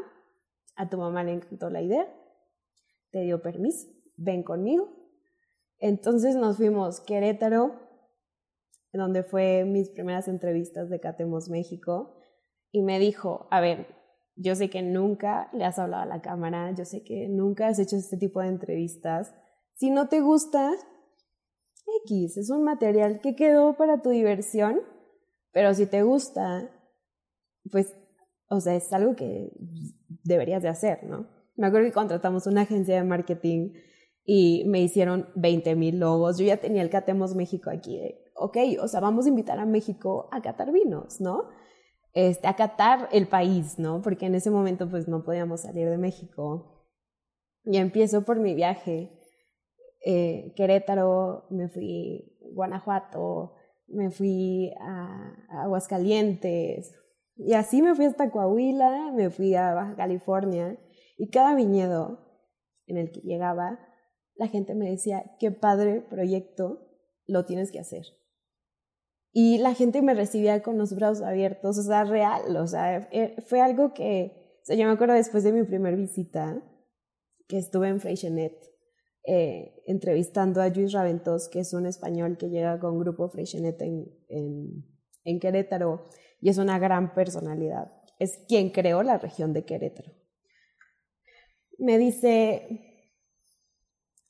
a 0.76 0.90
tu 0.90 1.00
mamá 1.00 1.24
le 1.24 1.34
encantó 1.34 1.72
la 1.72 1.82
idea, 1.82 2.08
te 3.14 3.22
dio 3.22 3.42
permiso, 3.42 3.88
ven 4.18 4.44
conmigo. 4.44 4.90
Entonces 5.78 6.36
nos 6.36 6.58
fuimos 6.58 7.00
Querétaro, 7.00 7.80
donde 8.92 9.24
fue 9.24 9.64
mis 9.66 9.90
primeras 9.90 10.28
entrevistas 10.28 10.90
de 10.90 11.00
Catemos 11.00 11.50
México, 11.50 12.20
y 12.72 12.82
me 12.82 13.00
dijo, 13.00 13.48
a 13.52 13.62
ver, 13.62 13.88
yo 14.36 14.56
sé 14.56 14.70
que 14.70 14.82
nunca 14.82 15.50
le 15.54 15.64
has 15.64 15.78
hablado 15.78 16.04
a 16.04 16.08
la 16.08 16.22
cámara, 16.22 16.74
yo 16.76 16.86
sé 16.86 17.04
que 17.04 17.28
nunca 17.30 17.68
has 17.68 17.78
hecho 17.78 17.96
este 17.96 18.18
tipo 18.18 18.42
de 18.42 18.48
entrevistas. 18.48 19.34
Si 19.76 19.92
no 19.92 20.10
te 20.10 20.20
gusta, 20.22 20.72
X, 22.06 22.38
es 22.38 22.50
un 22.50 22.64
material 22.64 23.22
que 23.22 23.36
quedó 23.36 23.78
para 23.78 24.02
tu 24.02 24.10
diversión, 24.10 24.80
pero 25.52 25.76
si 25.76 25.86
te 25.86 26.02
gusta, 26.02 26.68
pues, 27.72 27.96
o 28.50 28.60
sea, 28.60 28.76
es 28.76 28.92
algo 28.92 29.16
que 29.16 29.52
deberías 30.24 30.64
de 30.64 30.70
hacer, 30.70 31.04
¿no? 31.04 31.43
Me 31.56 31.68
acuerdo 31.68 31.88
que 31.88 31.94
contratamos 31.94 32.48
una 32.48 32.62
agencia 32.62 32.96
de 32.96 33.04
marketing 33.04 33.74
y 34.26 34.64
me 34.66 34.82
hicieron 34.82 35.30
20 35.36 35.76
mil 35.76 36.00
logos. 36.00 36.38
Yo 36.38 36.46
ya 36.46 36.58
tenía 36.58 36.82
el 36.82 36.90
Catemos 36.90 37.36
México 37.36 37.70
aquí. 37.70 38.00
ok, 38.36 38.58
o 38.82 38.88
sea, 38.88 39.00
vamos 39.00 39.26
a 39.26 39.30
invitar 39.30 39.60
a 39.60 39.66
México 39.66 40.30
a 40.32 40.42
catar 40.42 40.72
vinos, 40.72 41.22
¿no? 41.22 41.50
Este, 42.14 42.48
a 42.48 42.56
catar 42.56 43.10
el 43.12 43.28
país, 43.28 43.80
¿no? 43.80 44.02
Porque 44.02 44.26
en 44.26 44.36
ese 44.36 44.52
momento 44.52 44.90
pues 44.90 45.08
no 45.08 45.24
podíamos 45.24 45.62
salir 45.62 45.90
de 45.90 45.98
México. 45.98 46.88
Y 47.66 47.78
empiezo 47.78 48.24
por 48.24 48.40
mi 48.40 48.56
viaje. 48.56 49.20
Eh, 50.06 50.54
Querétaro, 50.56 51.46
me 51.50 51.70
fui 51.70 52.38
Guanajuato, 52.54 53.54
me 53.88 54.12
fui 54.12 54.72
a, 54.80 55.34
a 55.50 55.64
Aguascalientes, 55.64 56.94
y 57.36 57.54
así 57.54 57.82
me 57.82 57.96
fui 57.96 58.06
hasta 58.06 58.30
Coahuila, 58.30 59.12
me 59.14 59.30
fui 59.30 59.56
a 59.56 59.74
Baja 59.74 59.96
California, 59.96 60.78
y 61.18 61.30
cada 61.30 61.56
viñedo 61.56 62.20
en 62.88 62.98
el 62.98 63.12
que 63.12 63.22
llegaba, 63.22 63.80
la 64.36 64.48
gente 64.48 64.76
me 64.76 64.90
decía, 64.90 65.36
qué 65.40 65.52
padre 65.52 66.02
proyecto, 66.02 66.90
lo 67.26 67.46
tienes 67.46 67.72
que 67.72 67.80
hacer. 67.80 68.06
Y 69.32 69.58
la 69.58 69.74
gente 69.74 70.02
me 70.02 70.14
recibía 70.14 70.62
con 70.62 70.78
los 70.78 70.96
brazos 70.96 71.24
abiertos, 71.24 71.78
o 71.78 71.84
sea, 71.84 72.04
real, 72.04 72.56
o 72.58 72.68
sea, 72.68 73.10
eh, 73.12 73.36
fue 73.48 73.62
algo 73.62 73.94
que, 73.94 74.60
o 74.62 74.66
sea, 74.66 74.76
yo 74.76 74.86
me 74.86 74.94
acuerdo 74.94 75.16
después 75.16 75.44
de 75.44 75.54
mi 75.54 75.64
primera 75.64 75.96
visita, 75.96 76.62
que 77.48 77.58
estuve 77.58 77.90
en 77.90 78.00
Freixenet, 78.00 78.56
eh, 79.26 79.82
entrevistando 79.88 80.62
a 80.62 80.70
Luis 80.70 80.92
Raventos, 80.94 81.50
que 81.50 81.60
es 81.60 81.74
un 81.74 81.86
español 81.86 82.38
que 82.38 82.50
llega 82.50 82.80
con 82.80 83.00
grupo 83.00 83.30
Freixenet 83.30 83.82
en, 83.82 84.06
en, 84.30 84.86
en 85.24 85.40
Querétaro, 85.40 86.06
y 86.40 86.50
es 86.50 86.58
una 86.58 86.78
gran 86.78 87.14
personalidad. 87.14 87.92
Es 88.20 88.38
quien 88.48 88.70
creó 88.70 89.02
la 89.02 89.18
región 89.18 89.54
de 89.54 89.66
Querétaro. 89.66 90.12
Me 91.78 91.98
dice 91.98 92.80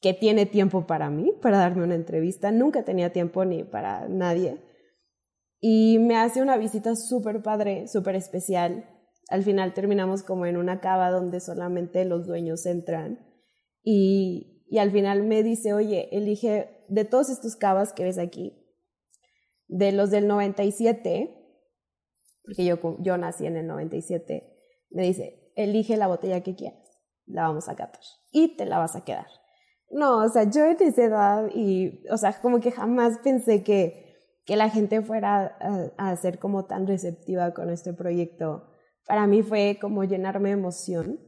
que 0.01 0.13
tiene 0.13 0.45
tiempo 0.45 0.85
para 0.85 1.09
mí, 1.09 1.33
para 1.41 1.57
darme 1.57 1.83
una 1.83 1.95
entrevista. 1.95 2.51
Nunca 2.51 2.83
tenía 2.83 3.11
tiempo 3.11 3.45
ni 3.45 3.63
para 3.63 4.07
nadie. 4.07 4.57
Y 5.59 5.99
me 5.99 6.17
hace 6.17 6.41
una 6.41 6.57
visita 6.57 6.95
súper 6.95 7.41
padre, 7.41 7.87
súper 7.87 8.15
especial. 8.15 8.89
Al 9.29 9.43
final 9.43 9.73
terminamos 9.73 10.23
como 10.23 10.45
en 10.45 10.57
una 10.57 10.81
cava 10.81 11.09
donde 11.09 11.39
solamente 11.39 12.03
los 12.05 12.27
dueños 12.27 12.65
entran. 12.65 13.19
Y, 13.81 14.65
y 14.67 14.79
al 14.79 14.91
final 14.91 15.23
me 15.23 15.43
dice, 15.43 15.73
oye, 15.73 16.09
elige 16.11 16.83
de 16.89 17.05
todos 17.05 17.29
estos 17.29 17.55
cavas 17.55 17.93
que 17.93 18.03
ves 18.03 18.17
aquí, 18.17 18.53
de 19.67 19.91
los 19.91 20.11
del 20.11 20.27
97, 20.27 21.33
porque 22.43 22.65
yo, 22.65 22.77
yo 22.99 23.17
nací 23.17 23.45
en 23.45 23.57
el 23.57 23.67
97, 23.67 24.43
me 24.91 25.03
dice, 25.03 25.51
elige 25.55 25.97
la 25.97 26.07
botella 26.07 26.41
que 26.41 26.55
quieras, 26.55 26.82
la 27.25 27.43
vamos 27.43 27.69
a 27.69 27.75
catar 27.75 28.01
y 28.31 28.55
te 28.55 28.65
la 28.65 28.79
vas 28.79 28.95
a 28.95 29.03
quedar. 29.03 29.27
No, 29.91 30.23
o 30.23 30.29
sea, 30.29 30.49
yo 30.49 30.65
en 30.65 30.77
esa 30.79 31.03
edad 31.03 31.49
y, 31.53 32.03
o 32.09 32.17
sea, 32.17 32.33
como 32.41 32.59
que 32.59 32.71
jamás 32.71 33.19
pensé 33.23 33.63
que, 33.63 34.15
que 34.45 34.55
la 34.55 34.69
gente 34.69 35.01
fuera 35.01 35.55
a, 35.59 36.09
a 36.09 36.15
ser 36.15 36.39
como 36.39 36.65
tan 36.65 36.87
receptiva 36.87 37.53
con 37.53 37.69
este 37.69 37.93
proyecto. 37.93 38.69
Para 39.05 39.27
mí 39.27 39.43
fue 39.43 39.77
como 39.79 40.03
llenarme 40.03 40.49
de 40.49 40.53
emoción 40.53 41.19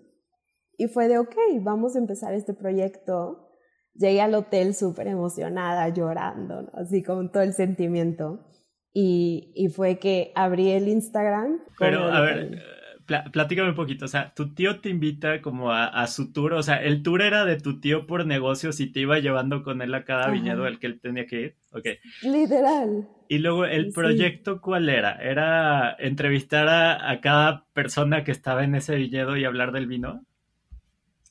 y 0.78 0.88
fue 0.88 1.08
de, 1.08 1.20
ok, 1.20 1.36
vamos 1.62 1.96
a 1.96 2.00
empezar 2.00 2.34
este 2.34 2.54
proyecto. 2.54 3.50
Llegué 3.94 4.22
al 4.22 4.36
hotel 4.36 4.74
súper 4.74 5.08
emocionada, 5.08 5.88
llorando, 5.90 6.70
así 6.74 7.02
con 7.02 7.32
todo 7.32 7.44
el 7.44 7.54
sentimiento. 7.54 8.46
Y, 8.92 9.52
y, 9.56 9.68
fue 9.68 10.00
que 10.00 10.32
abrí 10.36 10.72
el 10.72 10.88
Instagram. 10.88 11.60
Pero, 11.78 12.04
a 12.06 12.22
ver, 12.22 12.62
platícame 13.06 13.70
un 13.70 13.76
poquito. 13.76 14.06
O 14.06 14.08
sea, 14.08 14.34
tu 14.34 14.54
tío 14.54 14.80
te 14.80 14.90
invita 14.90 15.42
como 15.42 15.72
a, 15.72 15.86
a, 15.86 16.08
su 16.08 16.32
tour. 16.32 16.54
O 16.54 16.64
sea, 16.64 16.84
el 16.84 17.04
tour 17.04 17.22
era 17.22 17.46
de 17.46 17.60
tu 17.60 17.80
tío 17.80 18.08
por 18.08 18.26
negocios 18.26 18.80
y 18.80 18.92
te 18.92 19.02
iba 19.02 19.20
llevando 19.20 19.64
con 19.64 19.82
él 19.82 19.94
a 19.94 20.04
cada 20.04 20.30
viñedo 20.30 20.66
al 20.66 20.80
que 20.80 20.88
él 20.88 21.00
tenía 21.00 21.26
que 21.26 21.42
ir. 21.42 21.56
Ok. 21.74 21.86
Literal. 22.24 23.08
Y 23.28 23.40
luego, 23.40 23.66
¿el 23.66 23.92
proyecto 23.92 24.62
cuál 24.62 24.90
era? 24.90 25.16
¿Era 25.16 25.96
entrevistar 26.00 26.68
a, 26.68 27.10
a, 27.10 27.22
cada 27.22 27.66
persona 27.74 28.24
que 28.24 28.32
estaba 28.32 28.64
en 28.64 28.76
ese 28.76 28.96
viñedo 28.96 29.38
y 29.38 29.46
hablar 29.46 29.72
del 29.72 29.88
vino? 29.88 30.24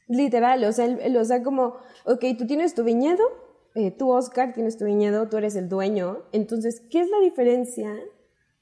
Literal. 0.09 0.65
O 0.65 0.73
sea, 0.73 0.87
el, 0.87 1.17
o 1.17 1.25
sea 1.25 1.43
como, 1.43 1.77
ok, 2.05 2.25
tú 2.39 2.47
tienes 2.47 2.75
tu 2.75 2.85
viñedo 2.85 3.45
eh, 3.75 3.91
tú, 3.91 4.13
Oscar, 4.13 4.53
tienes 4.53 4.77
tu 4.77 4.85
viñedo, 4.85 5.29
tú 5.29 5.37
eres 5.37 5.57
el 5.57 5.69
dueño. 5.69 6.23
Entonces, 6.33 6.81
¿qué 6.91 7.01
es 7.01 7.11
la 7.11 7.19
diferencia? 7.21 7.93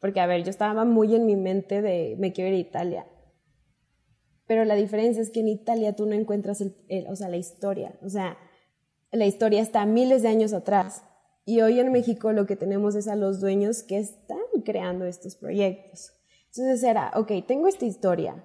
Porque, 0.03 0.19
a 0.19 0.27
ver, 0.27 0.43
yo 0.43 0.51
estaba 0.51 0.85
muy 0.85 1.15
en 1.15 1.27
mi 1.27 1.37
mente 1.37 1.81
de 1.81 2.17
me 2.19 2.33
quiero 2.33 2.51
ir 2.51 2.57
a 2.57 2.69
Italia. 2.69 3.07
Pero 4.49 4.65
la 4.65 4.75
diferencia 4.75 5.23
es 5.23 5.31
que 5.31 5.39
en 5.39 5.49
Italia 5.49 5.95
tú 5.95 6.07
no 6.07 6.15
encuentras 6.15 6.61
el, 6.61 7.07
o 7.09 7.15
sea, 7.15 7.29
la 7.29 7.37
historia. 7.37 7.97
O 8.03 8.09
sea, 8.09 8.37
la 9.13 9.27
historia 9.27 9.63
está 9.63 9.87
miles 9.87 10.23
de 10.23 10.29
años 10.29 10.55
atrás. 10.55 11.05
Y 11.45 11.61
hoy 11.61 11.79
en 11.79 11.93
México 11.93 12.33
lo 12.33 12.47
que 12.47 12.57
tenemos 12.57 12.97
es 12.97 13.07
a 13.07 13.15
los 13.15 13.41
dueños 13.41 13.85
que 13.85 13.99
están 13.99 14.41
creando 14.65 15.05
estos 15.05 15.37
proyectos. 15.37 16.11
Entonces 16.47 16.83
era, 16.83 17.13
ok, 17.15 17.31
tengo 17.47 17.69
esta 17.69 17.85
historia. 17.85 18.45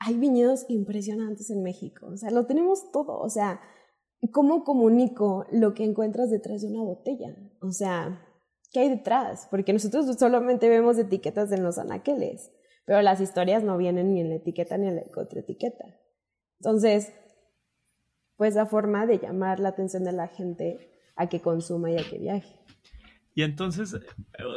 Hay 0.00 0.18
viñedos 0.18 0.66
impresionantes 0.68 1.48
en 1.48 1.62
México. 1.62 2.08
O 2.12 2.18
sea, 2.18 2.30
lo 2.30 2.44
tenemos 2.44 2.92
todo. 2.92 3.18
O 3.20 3.30
sea, 3.30 3.62
¿cómo 4.32 4.64
comunico 4.64 5.46
lo 5.50 5.72
que 5.72 5.84
encuentras 5.84 6.28
detrás 6.28 6.60
de 6.60 6.68
una 6.68 6.82
botella? 6.82 7.34
O 7.62 7.72
sea, 7.72 8.22
¿qué 8.72 8.80
hay 8.80 8.88
detrás? 8.88 9.46
Porque 9.50 9.72
nosotros 9.72 10.06
solamente 10.18 10.68
vemos 10.68 10.98
etiquetas 10.98 11.52
en 11.52 11.62
los 11.62 11.78
anaqueles, 11.78 12.50
pero 12.84 13.02
las 13.02 13.20
historias 13.20 13.62
no 13.62 13.76
vienen 13.76 14.12
ni 14.12 14.20
en 14.20 14.30
la 14.30 14.36
etiqueta 14.36 14.76
ni 14.76 14.88
en 14.88 14.96
la 14.96 15.02
contraetiqueta. 15.14 15.84
Entonces, 16.60 17.12
pues 18.36 18.54
la 18.54 18.66
forma 18.66 19.06
de 19.06 19.18
llamar 19.18 19.60
la 19.60 19.70
atención 19.70 20.04
de 20.04 20.12
la 20.12 20.28
gente 20.28 20.90
a 21.16 21.28
que 21.28 21.40
consuma 21.40 21.90
y 21.90 21.96
a 21.96 22.08
que 22.08 22.18
viaje. 22.18 22.56
Y 23.34 23.42
entonces, 23.42 23.98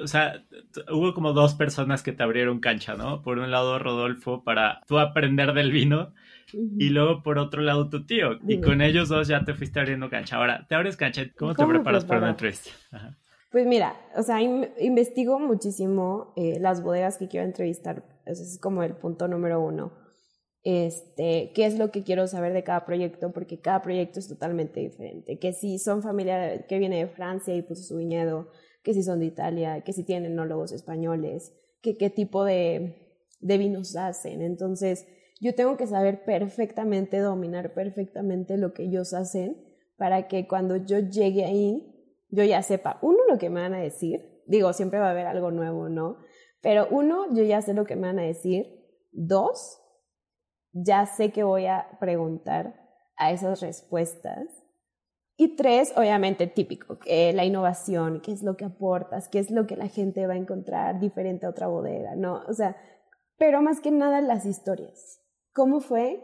o 0.02 0.08
sea, 0.08 0.44
hubo 0.92 1.14
como 1.14 1.32
dos 1.32 1.56
personas 1.56 2.04
que 2.04 2.12
te 2.12 2.24
abrieron 2.24 2.60
cancha, 2.60 2.96
¿no? 2.96 3.22
Por 3.22 3.40
un 3.40 3.50
lado, 3.50 3.80
Rodolfo, 3.80 4.44
para 4.44 4.82
tú 4.86 5.00
aprender 5.00 5.54
del 5.54 5.72
vino, 5.72 6.14
y 6.52 6.90
luego 6.90 7.24
por 7.24 7.38
otro 7.38 7.62
lado 7.62 7.90
tu 7.90 8.06
tío. 8.06 8.38
Y 8.48 8.60
con 8.62 8.82
ellos 8.82 9.10
dos 9.10 9.28
ya 9.28 9.44
te 9.46 9.54
fuiste 9.54 9.80
abriendo 9.80 10.10
cancha. 10.10 10.38
Ahora, 10.38 10.66
te 10.68 10.76
abres 10.76 10.98
cancha. 10.98 11.24
¿Cómo, 11.38 11.56
te 11.56 11.66
preparas 11.66 12.06
para 12.06 12.20
una 12.20 12.30
entrevista? 12.32 12.72
Pues 13.56 13.68
mira, 13.68 13.96
o 14.18 14.22
sea, 14.22 14.42
investigo 14.42 15.40
muchísimo 15.40 16.34
eh, 16.36 16.60
las 16.60 16.84
bodegas 16.84 17.18
que 17.18 17.30
quiero 17.30 17.46
entrevistar. 17.46 18.04
Ese 18.26 18.44
es 18.44 18.60
como 18.60 18.84
el 18.84 18.98
punto 18.98 19.30
número 19.30 19.62
uno. 19.62 19.94
Este, 20.66 21.54
qué 21.56 21.66
es 21.66 21.78
lo 21.80 21.90
que 21.90 22.04
quiero 22.04 22.28
saber 22.28 22.52
de 22.52 22.66
cada 22.66 22.86
proyecto, 22.86 23.32
porque 23.32 23.62
cada 23.62 23.82
proyecto 23.82 24.20
es 24.20 24.28
totalmente 24.28 24.82
diferente. 24.82 25.40
Que 25.40 25.54
si 25.54 25.80
son 25.80 26.04
familia 26.04 26.66
que 26.68 26.80
viene 26.80 26.98
de 26.98 27.08
Francia 27.08 27.56
y 27.56 27.62
puso 27.62 27.84
su 27.84 27.96
viñedo, 27.96 28.50
que 28.84 28.94
si 28.94 29.04
son 29.04 29.22
de 29.22 29.28
Italia, 29.28 29.86
que 29.86 29.94
si 29.94 30.04
tienen 30.04 30.34
enólogos 30.34 30.74
españoles, 30.74 31.54
que 31.82 31.96
qué 31.96 32.10
tipo 32.10 32.44
de, 32.44 33.22
de 33.40 33.58
vinos 33.58 33.96
hacen. 33.96 34.42
Entonces, 34.42 35.08
yo 35.40 35.56
tengo 35.56 35.78
que 35.78 35.88
saber 35.88 36.26
perfectamente, 36.26 37.20
dominar 37.20 37.74
perfectamente 37.74 38.58
lo 38.58 38.74
que 38.74 38.84
ellos 38.84 39.14
hacen 39.14 39.56
para 39.96 40.28
que 40.28 40.46
cuando 40.46 40.76
yo 40.76 41.00
llegue 41.00 41.46
ahí, 41.46 41.95
yo 42.36 42.44
ya 42.44 42.62
sepa, 42.62 43.00
uno, 43.02 43.20
lo 43.30 43.38
que 43.38 43.50
me 43.50 43.62
van 43.62 43.74
a 43.74 43.80
decir, 43.80 44.44
digo, 44.46 44.74
siempre 44.74 45.00
va 45.00 45.08
a 45.08 45.12
haber 45.12 45.28
algo 45.28 45.52
nuevo, 45.52 45.90
¿no? 45.90 46.18
Pero 46.62 46.88
uno, 46.90 47.34
yo 47.34 47.44
ya 47.44 47.62
sé 47.62 47.74
lo 47.74 47.86
que 47.86 47.96
me 47.96 48.08
van 48.08 48.20
a 48.20 48.24
decir. 48.24 48.66
Dos, 49.12 49.80
ya 50.72 51.06
sé 51.06 51.32
que 51.32 51.44
voy 51.44 51.68
a 51.68 51.98
preguntar 52.00 52.76
a 53.18 53.32
esas 53.32 53.62
respuestas. 53.62 54.48
Y 55.38 55.56
tres, 55.56 55.94
obviamente 55.98 56.48
típico, 56.48 56.98
que 56.98 57.34
la 57.34 57.46
innovación, 57.46 58.22
qué 58.22 58.32
es 58.32 58.42
lo 58.42 58.56
que 58.56 58.66
aportas, 58.66 59.28
qué 59.28 59.40
es 59.40 59.52
lo 59.52 59.68
que 59.68 59.76
la 59.76 59.88
gente 59.88 60.28
va 60.28 60.34
a 60.34 60.38
encontrar 60.38 61.00
diferente 61.00 61.46
a 61.46 61.50
otra 61.50 61.68
bodega, 61.68 62.16
¿no? 62.16 62.44
O 62.48 62.54
sea, 62.54 62.78
pero 63.38 63.62
más 63.62 63.82
que 63.82 63.92
nada 63.92 64.22
las 64.22 64.46
historias. 64.46 65.22
¿Cómo 65.54 65.82
fue 65.82 66.24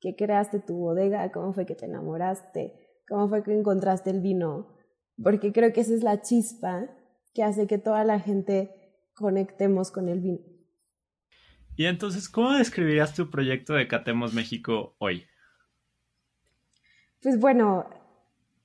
que 0.00 0.16
creaste 0.16 0.60
tu 0.60 0.76
bodega? 0.76 1.30
¿Cómo 1.32 1.52
fue 1.54 1.66
que 1.66 1.74
te 1.74 1.86
enamoraste? 1.86 3.02
¿Cómo 3.08 3.28
fue 3.28 3.42
que 3.42 3.52
encontraste 3.52 4.10
el 4.10 4.20
vino? 4.20 4.76
Porque 5.22 5.52
creo 5.52 5.72
que 5.72 5.80
esa 5.80 5.94
es 5.94 6.02
la 6.02 6.22
chispa 6.22 6.88
que 7.34 7.42
hace 7.42 7.66
que 7.66 7.78
toda 7.78 8.04
la 8.04 8.20
gente 8.20 8.70
conectemos 9.14 9.90
con 9.90 10.08
el 10.08 10.20
vino. 10.20 10.40
Y 11.76 11.86
entonces, 11.86 12.28
¿cómo 12.28 12.52
describirías 12.52 13.14
tu 13.14 13.30
proyecto 13.30 13.74
de 13.74 13.88
Catemos 13.88 14.34
México 14.34 14.94
hoy? 14.98 15.24
Pues 17.22 17.38
bueno, 17.38 17.86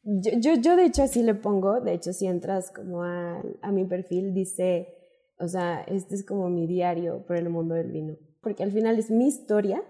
yo, 0.04 0.56
yo, 0.56 0.76
de 0.76 0.86
hecho 0.86 1.04
así 1.04 1.24
le 1.24 1.36
pongo, 1.36 1.80
de 1.80 1.94
hecho 1.94 2.12
si 2.12 2.28
entras 2.28 2.72
como 2.72 3.04
a, 3.04 3.42
a 3.62 3.72
mi 3.72 3.86
perfil 3.86 4.34
dice, 4.34 4.96
o 5.38 5.48
sea, 5.48 5.82
este 5.84 6.16
es 6.16 6.26
como 6.26 6.50
mi 6.50 6.66
diario 6.66 7.24
por 7.26 7.38
el 7.38 7.50
mundo 7.50 7.76
del 7.76 7.92
vino, 7.92 8.18
porque 8.42 8.64
al 8.64 8.72
final 8.72 8.98
es 8.98 9.12
mi 9.12 9.28
historia 9.28 9.84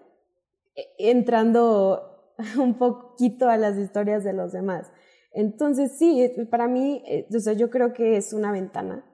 entrando 0.97 2.34
un 2.58 2.75
poquito 2.75 3.49
a 3.49 3.58
las 3.58 3.77
historias 3.77 4.23
de 4.23 4.34
los 4.34 4.51
demás. 4.51 4.91
Entonces, 5.38 6.00
sí, 6.00 6.28
para 6.50 6.67
mí, 6.67 7.04
eh, 7.06 7.28
o 7.32 7.39
sea, 7.39 7.54
yo 7.54 7.69
creo 7.69 7.93
que 7.93 8.17
es 8.17 8.34
una 8.34 8.52
ventana 8.52 9.06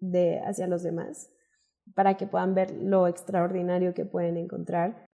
de, 0.00 0.40
hacia 0.40 0.66
los 0.66 0.82
demás 0.82 1.30
para 1.94 2.16
que 2.16 2.26
puedan 2.26 2.54
ver 2.54 2.70
lo 2.70 3.06
extraordinario 3.06 3.92
que 3.92 4.06
pueden 4.06 4.38
encontrar. 4.38 5.06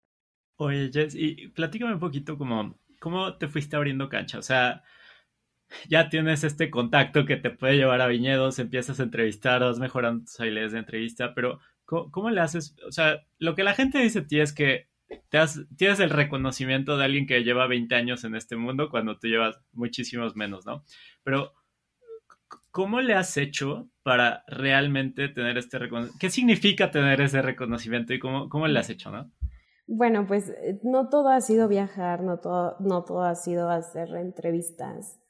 Oye, 0.57 0.91
Jess, 0.93 1.15
y 1.15 1.47
platícame 1.47 1.95
un 1.95 1.99
poquito 1.99 2.37
como, 2.37 2.75
¿cómo 2.99 3.39
te 3.39 3.47
fuiste 3.47 3.75
abriendo 3.75 4.07
cancha? 4.07 4.37
O 4.37 4.43
sea, 4.43 4.83
ya 5.89 6.09
tienes 6.09 6.43
este 6.43 6.69
contacto 6.69 7.25
que 7.25 7.37
te 7.37 7.49
puede 7.49 7.77
llevar 7.77 7.99
a 8.01 8.07
viñedos, 8.07 8.59
empiezas 8.59 8.99
a 8.99 9.03
entrevistar, 9.03 9.61
vas 9.61 9.79
mejorando 9.79 10.25
tus 10.25 10.39
habilidades 10.39 10.73
de 10.73 10.79
entrevista, 10.79 11.33
pero 11.33 11.59
¿cómo, 11.85 12.29
le 12.29 12.39
haces? 12.39 12.75
O 12.87 12.91
sea, 12.91 13.25
lo 13.39 13.55
que 13.55 13.63
la 13.63 13.73
gente 13.73 13.97
dice 13.97 14.21
de 14.21 14.27
ti 14.27 14.39
es 14.39 14.53
que 14.53 14.90
tienes 15.77 15.99
el 15.99 16.09
reconocimiento 16.09 16.97
de 16.97 17.05
alguien 17.05 17.27
que 17.27 17.43
lleva 17.43 17.67
20 17.67 17.93
años 17.95 18.23
en 18.23 18.35
este 18.35 18.55
mundo 18.55 18.89
cuando 18.89 19.17
tú 19.17 19.27
llevas 19.27 19.59
muchísimos 19.73 20.35
menos, 20.35 20.65
¿no? 20.65 20.83
Pero, 21.23 21.53
¿cómo 22.71 23.01
le 23.01 23.13
has 23.13 23.37
hecho 23.37 23.89
para 24.03 24.43
realmente 24.47 25.29
tener 25.29 25.57
este 25.57 25.79
reconocimiento? 25.79 26.19
¿Qué 26.19 26.29
significa 26.29 26.91
tener 26.91 27.21
ese 27.21 27.41
reconocimiento 27.41 28.13
y 28.13 28.19
cómo, 28.19 28.49
cómo 28.49 28.67
le 28.67 28.79
has 28.79 28.89
hecho, 28.89 29.11
no? 29.11 29.31
Bueno, 29.87 30.25
pues 30.25 30.49
eh, 30.49 30.79
no 30.83 31.09
todo 31.09 31.29
ha 31.29 31.41
sido 31.41 31.67
viajar, 31.67 32.21
no 32.21 32.39
todo, 32.39 32.77
no 32.79 33.03
todo 33.03 33.23
ha 33.23 33.35
sido 33.35 33.69
hacer 33.69 34.09
entrevistas 34.15 35.21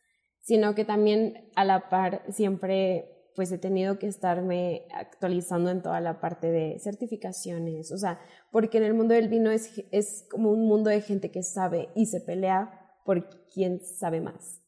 sino 0.41 0.75
que 0.75 0.85
también 0.85 1.49
a 1.55 1.63
la 1.63 1.89
par 1.89 2.23
siempre 2.29 3.05
pues 3.35 3.51
he 3.51 3.57
tenido 3.57 3.97
que 3.97 4.07
estarme 4.07 4.87
actualizando 4.93 5.69
en 5.69 5.81
toda 5.81 6.01
la 6.01 6.19
parte 6.19 6.51
de 6.51 6.79
certificaciones, 6.79 7.91
o 7.91 7.97
sea, 7.97 8.19
porque 8.51 8.77
en 8.77 8.83
el 8.83 8.93
mundo 8.93 9.13
del 9.13 9.29
vino 9.29 9.51
es, 9.51 9.83
es 9.91 10.25
como 10.29 10.51
un 10.51 10.67
mundo 10.67 10.89
de 10.89 11.01
gente 11.01 11.31
que 11.31 11.43
sabe 11.43 11.89
y 11.95 12.07
se 12.07 12.21
pelea 12.21 12.97
por 13.05 13.47
quien 13.49 13.79
sabe 13.81 14.21
más. 14.21 14.61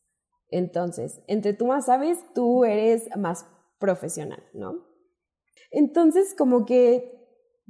Entonces, 0.50 1.22
entre 1.28 1.54
tú 1.54 1.68
más 1.68 1.88
sabes, 1.88 2.20
tú 2.34 2.64
eres 2.64 3.10
más 3.18 3.46
profesional, 3.80 4.44
¿no? 4.54 4.86
Entonces, 5.72 6.36
como 6.38 6.66
que 6.66 7.12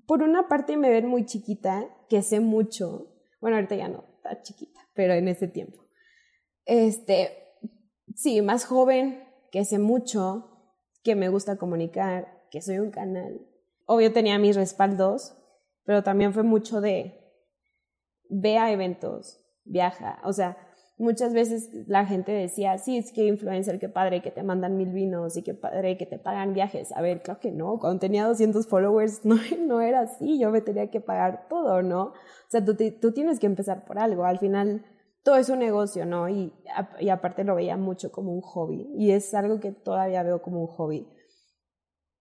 por 0.05 0.21
una 0.21 0.47
parte 0.47 0.77
me 0.77 0.89
ven 0.89 1.07
muy 1.07 1.25
chiquita, 1.25 1.87
que 2.09 2.21
sé 2.21 2.39
mucho, 2.39 3.07
bueno, 3.39 3.55
ahorita 3.55 3.75
ya 3.75 3.87
no, 3.87 4.03
está 4.17 4.41
chiquita, 4.41 4.79
pero 4.93 5.13
en 5.13 5.27
ese 5.27 5.47
tiempo. 5.47 5.87
Este, 6.65 7.29
sí, 8.15 8.41
más 8.41 8.65
joven, 8.65 9.23
que 9.51 9.65
sé 9.65 9.79
mucho, 9.79 10.52
que 11.03 11.15
me 11.15 11.29
gusta 11.29 11.57
comunicar, 11.57 12.43
que 12.49 12.61
soy 12.61 12.79
un 12.79 12.91
canal. 12.91 13.41
Obvio 13.85 14.13
tenía 14.13 14.39
mis 14.39 14.55
respaldos, 14.55 15.35
pero 15.85 16.03
también 16.03 16.33
fue 16.33 16.43
mucho 16.43 16.81
de 16.81 17.19
ve 18.29 18.57
a 18.57 18.71
eventos, 18.71 19.39
viaja. 19.65 20.19
O 20.23 20.33
sea, 20.33 20.57
muchas 20.97 21.33
veces 21.33 21.69
la 21.87 22.05
gente 22.05 22.31
decía, 22.31 22.77
sí, 22.77 22.97
es 22.97 23.11
que 23.11 23.25
influencer, 23.25 23.79
qué 23.79 23.89
padre 23.89 24.21
que 24.21 24.31
te 24.31 24.43
mandan 24.43 24.77
mil 24.77 24.89
vinos 24.89 25.35
y 25.37 25.43
qué 25.43 25.53
padre 25.53 25.97
que 25.97 26.05
te 26.05 26.17
pagan 26.17 26.53
viajes. 26.53 26.91
A 26.93 27.01
ver, 27.01 27.21
claro 27.21 27.39
que 27.39 27.51
no, 27.51 27.79
cuando 27.79 27.99
tenía 27.99 28.25
200 28.25 28.67
followers 28.67 29.25
no, 29.25 29.37
no 29.59 29.81
era 29.81 30.01
así, 30.01 30.39
yo 30.39 30.51
me 30.51 30.61
tenía 30.61 30.89
que 30.89 31.01
pagar 31.01 31.47
todo, 31.49 31.81
¿no? 31.81 32.03
O 32.03 32.13
sea, 32.49 32.63
tú, 32.63 32.75
tú 32.75 33.11
tienes 33.11 33.39
que 33.39 33.45
empezar 33.45 33.85
por 33.85 33.99
algo. 33.99 34.25
Al 34.25 34.39
final 34.39 34.85
todo 35.23 35.37
es 35.37 35.49
un 35.49 35.59
negocio, 35.59 36.05
¿no? 36.05 36.29
Y, 36.29 36.53
aparte 37.09 37.43
lo 37.43 37.55
veía 37.55 37.77
mucho 37.77 38.11
como 38.11 38.33
un 38.33 38.41
hobby 38.41 38.89
y 38.95 39.11
es 39.11 39.33
algo 39.33 39.59
que 39.59 39.71
todavía 39.71 40.23
veo 40.23 40.41
como 40.41 40.61
un 40.61 40.67
hobby. 40.67 41.07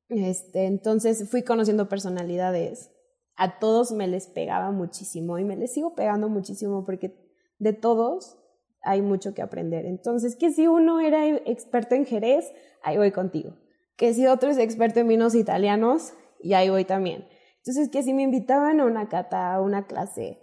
Este, 0.08 0.66
entonces 0.66 1.28
fui 1.30 1.42
conociendo 1.42 1.88
personalidades. 1.88 2.90
A 3.36 3.58
todos 3.58 3.92
me 3.92 4.06
les 4.08 4.26
pegaba 4.26 4.70
muchísimo 4.70 5.38
y 5.38 5.44
me 5.44 5.56
les 5.56 5.72
sigo 5.72 5.94
pegando 5.94 6.28
muchísimo 6.28 6.84
porque 6.84 7.14
de 7.58 7.72
todos 7.72 8.38
hay 8.82 9.00
mucho 9.00 9.34
que 9.34 9.42
aprender. 9.42 9.86
Entonces, 9.86 10.36
que 10.36 10.50
si 10.50 10.66
uno 10.66 11.00
era 11.00 11.26
experto 11.26 11.94
en 11.94 12.04
Jerez, 12.04 12.52
ahí 12.82 12.98
voy 12.98 13.12
contigo. 13.12 13.56
Que 13.96 14.12
si 14.12 14.26
otro 14.26 14.50
es 14.50 14.58
experto 14.58 15.00
en 15.00 15.08
vinos 15.08 15.34
italianos, 15.34 16.12
y 16.42 16.54
ahí 16.54 16.68
voy 16.68 16.84
también. 16.84 17.26
Entonces, 17.58 17.88
que 17.88 18.02
si 18.02 18.12
me 18.12 18.22
invitaban 18.22 18.80
a 18.80 18.84
una 18.84 19.08
cata, 19.08 19.54
a 19.54 19.60
una 19.60 19.86
clase, 19.86 20.41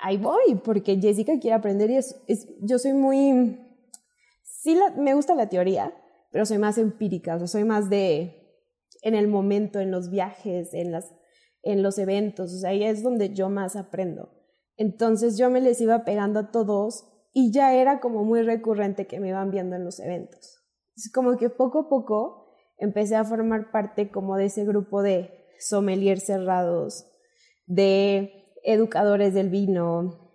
ahí 0.00 0.16
voy, 0.16 0.56
porque 0.64 0.98
Jessica 1.00 1.38
quiere 1.40 1.54
aprender 1.56 1.90
y 1.90 1.96
es, 1.96 2.16
yo 2.60 2.78
soy 2.78 2.92
muy, 2.92 3.58
sí 4.42 4.78
me 4.96 5.14
gusta 5.14 5.34
la 5.34 5.48
teoría, 5.48 5.94
pero 6.30 6.46
soy 6.46 6.58
más 6.58 6.78
empírica, 6.78 7.36
o 7.36 7.46
soy 7.46 7.64
más 7.64 7.90
de 7.90 8.34
en 9.02 9.14
el 9.14 9.28
momento, 9.28 9.80
en 9.80 9.90
los 9.90 10.10
viajes, 10.10 10.74
en, 10.74 10.92
las, 10.92 11.14
en 11.62 11.82
los 11.82 11.98
eventos, 11.98 12.52
o 12.52 12.58
sea, 12.58 12.70
ahí 12.70 12.84
es 12.84 13.02
donde 13.02 13.34
yo 13.34 13.48
más 13.48 13.76
aprendo. 13.76 14.30
Entonces 14.76 15.36
yo 15.36 15.50
me 15.50 15.60
les 15.60 15.80
iba 15.80 16.04
pegando 16.04 16.40
a 16.40 16.50
todos 16.50 17.04
y 17.32 17.52
ya 17.52 17.74
era 17.74 18.00
como 18.00 18.24
muy 18.24 18.42
recurrente 18.42 19.06
que 19.06 19.20
me 19.20 19.28
iban 19.28 19.50
viendo 19.50 19.76
en 19.76 19.84
los 19.84 20.00
eventos. 20.00 20.64
Es 20.96 21.10
como 21.12 21.36
que 21.36 21.50
poco 21.50 21.80
a 21.80 21.88
poco 21.88 22.48
empecé 22.78 23.16
a 23.16 23.24
formar 23.24 23.70
parte 23.70 24.10
como 24.10 24.36
de 24.36 24.46
ese 24.46 24.64
grupo 24.64 25.02
de 25.02 25.30
sommeliers 25.58 26.24
cerrados, 26.24 27.06
de 27.66 28.37
educadores 28.72 29.34
del 29.34 29.48
vino. 29.48 30.28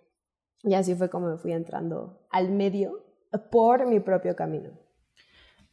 Y 0.63 0.73
así 0.75 0.95
fue 0.95 1.09
como 1.09 1.29
me 1.29 1.37
fui 1.37 1.51
entrando 1.51 2.27
al 2.31 2.51
medio 2.51 3.03
por 3.51 3.87
mi 3.87 3.99
propio 3.99 4.35
camino. 4.35 4.69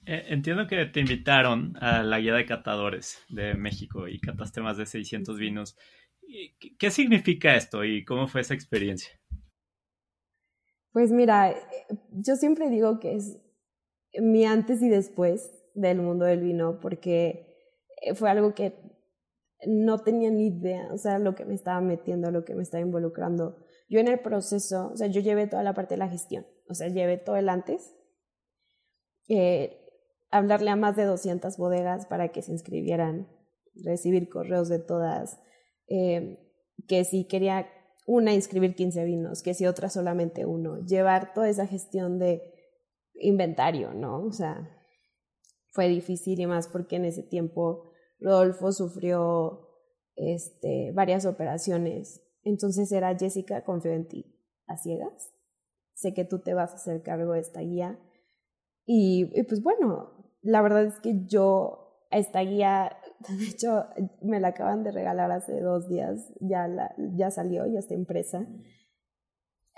Eh, 0.07 0.25
entiendo 0.29 0.67
que 0.67 0.87
te 0.87 1.01
invitaron 1.01 1.77
a 1.81 2.03
la 2.03 2.19
guía 2.19 2.35
de 2.35 2.47
catadores 2.47 3.23
de 3.29 3.55
México 3.55 4.09
y 4.09 4.19
cataste 4.19 4.61
más 4.61 4.77
de 4.77 4.87
600 4.87 5.39
vinos. 5.39 5.77
¿Qué 6.79 6.91
significa 6.91 7.57
esto 7.57 7.85
y 7.85 8.05
cómo 8.05 8.29
fue 8.29 8.41
esa 8.41 8.55
experiencia? 8.55 9.11
Pues 10.93 11.13
mira, 11.13 11.55
yo 12.11 12.37
siempre 12.37 12.71
digo 12.71 12.99
que 12.99 13.15
es 13.15 13.39
mi 14.15 14.45
antes 14.45 14.83
y 14.83 14.89
después 14.89 15.51
del 15.75 15.99
mundo 15.99 16.25
del 16.25 16.41
vino 16.41 16.81
porque 16.81 17.47
fue 18.15 18.31
algo 18.31 18.55
que 18.55 18.73
no 19.67 19.99
tenía 19.99 20.31
ni 20.31 20.49
idea, 20.49 20.89
o 20.93 20.99
sea, 20.99 21.19
lo 21.19 21.35
que 21.35 21.45
me 21.45 21.55
estaba 21.55 21.81
metiendo, 21.81 22.31
lo 22.31 22.45
que 22.45 22.55
me 22.55 22.63
estaba 22.63 22.83
involucrando. 22.83 23.57
Yo 23.89 24.01
en 24.01 24.09
el 24.09 24.21
proceso, 24.21 24.91
o 24.93 24.97
sea, 24.97 25.09
yo 25.09 25.21
llevé 25.21 25.47
toda 25.47 25.63
la 25.63 25.75
parte 25.75 25.95
de 25.95 25.99
la 25.99 26.09
gestión, 26.09 26.47
o 26.69 26.75
sea, 26.75 26.89
llevé 26.89 27.19
todo 27.19 27.37
el 27.37 27.49
antes, 27.49 27.95
eh, 29.29 29.77
hablarle 30.31 30.71
a 30.71 30.77
más 30.77 30.97
de 30.97 31.05
200 31.05 31.57
bodegas 31.57 32.07
para 32.07 32.29
que 32.29 32.43
se 32.43 32.53
inscribieran, 32.53 33.29
recibir 33.75 34.29
correos 34.29 34.69
de 34.69 34.79
todas, 34.79 35.41
eh, 35.89 36.39
que 36.89 37.05
si 37.05 37.27
quería 37.27 37.67
una 38.07 38.33
inscribir 38.33 38.75
15 38.75 39.05
vinos, 39.05 39.43
que 39.43 39.55
si 39.55 39.67
otra 39.67 39.89
solamente 39.89 40.47
uno, 40.47 40.85
llevar 40.85 41.33
toda 41.33 41.49
esa 41.49 41.67
gestión 41.67 42.19
de 42.19 42.43
inventario, 43.15 43.93
¿no? 43.95 44.25
O 44.25 44.33
sea, 44.33 44.69
fue 45.73 45.89
difícil 45.89 46.41
y 46.41 46.47
más 46.47 46.69
porque 46.69 46.97
en 46.97 47.05
ese 47.05 47.23
tiempo 47.23 47.90
Rodolfo 48.21 48.73
sufrió 48.73 49.71
este, 50.17 50.93
varias 50.93 51.27
operaciones. 51.27 52.23
Entonces 52.43 52.91
era 52.93 53.17
Jessica, 53.17 53.65
confío 53.65 53.93
en 53.93 54.09
ti, 54.09 54.37
a 54.67 54.77
ciegas. 54.77 55.33
Sé 55.95 56.15
que 56.15 56.25
tú 56.25 56.41
te 56.41 56.55
vas 56.55 56.73
a 56.73 56.77
hacer 56.77 57.03
cargo 57.03 57.33
de 57.33 57.41
esta 57.41 57.61
guía. 57.61 57.99
Y, 58.87 59.27
pues 59.45 59.63
bueno, 59.63 60.35
la 60.43 60.63
verdad 60.63 60.85
es 60.85 60.99
que 61.01 61.25
yo 61.27 62.07
a 62.11 62.19
esta 62.19 62.41
guía, 62.41 62.97
de 63.29 63.45
hecho, 63.45 63.87
me 64.23 64.41
la 64.41 64.49
acaban 64.49 64.83
de 64.83 64.93
regalar 64.93 65.31
hace 65.31 65.61
dos 65.61 65.89
días, 65.89 66.33
ya, 66.41 66.67
la, 66.69 66.95
ya 67.17 67.31
salió, 67.31 67.67
ya 67.67 67.79
está 67.79 67.95
impresa. 67.95 68.47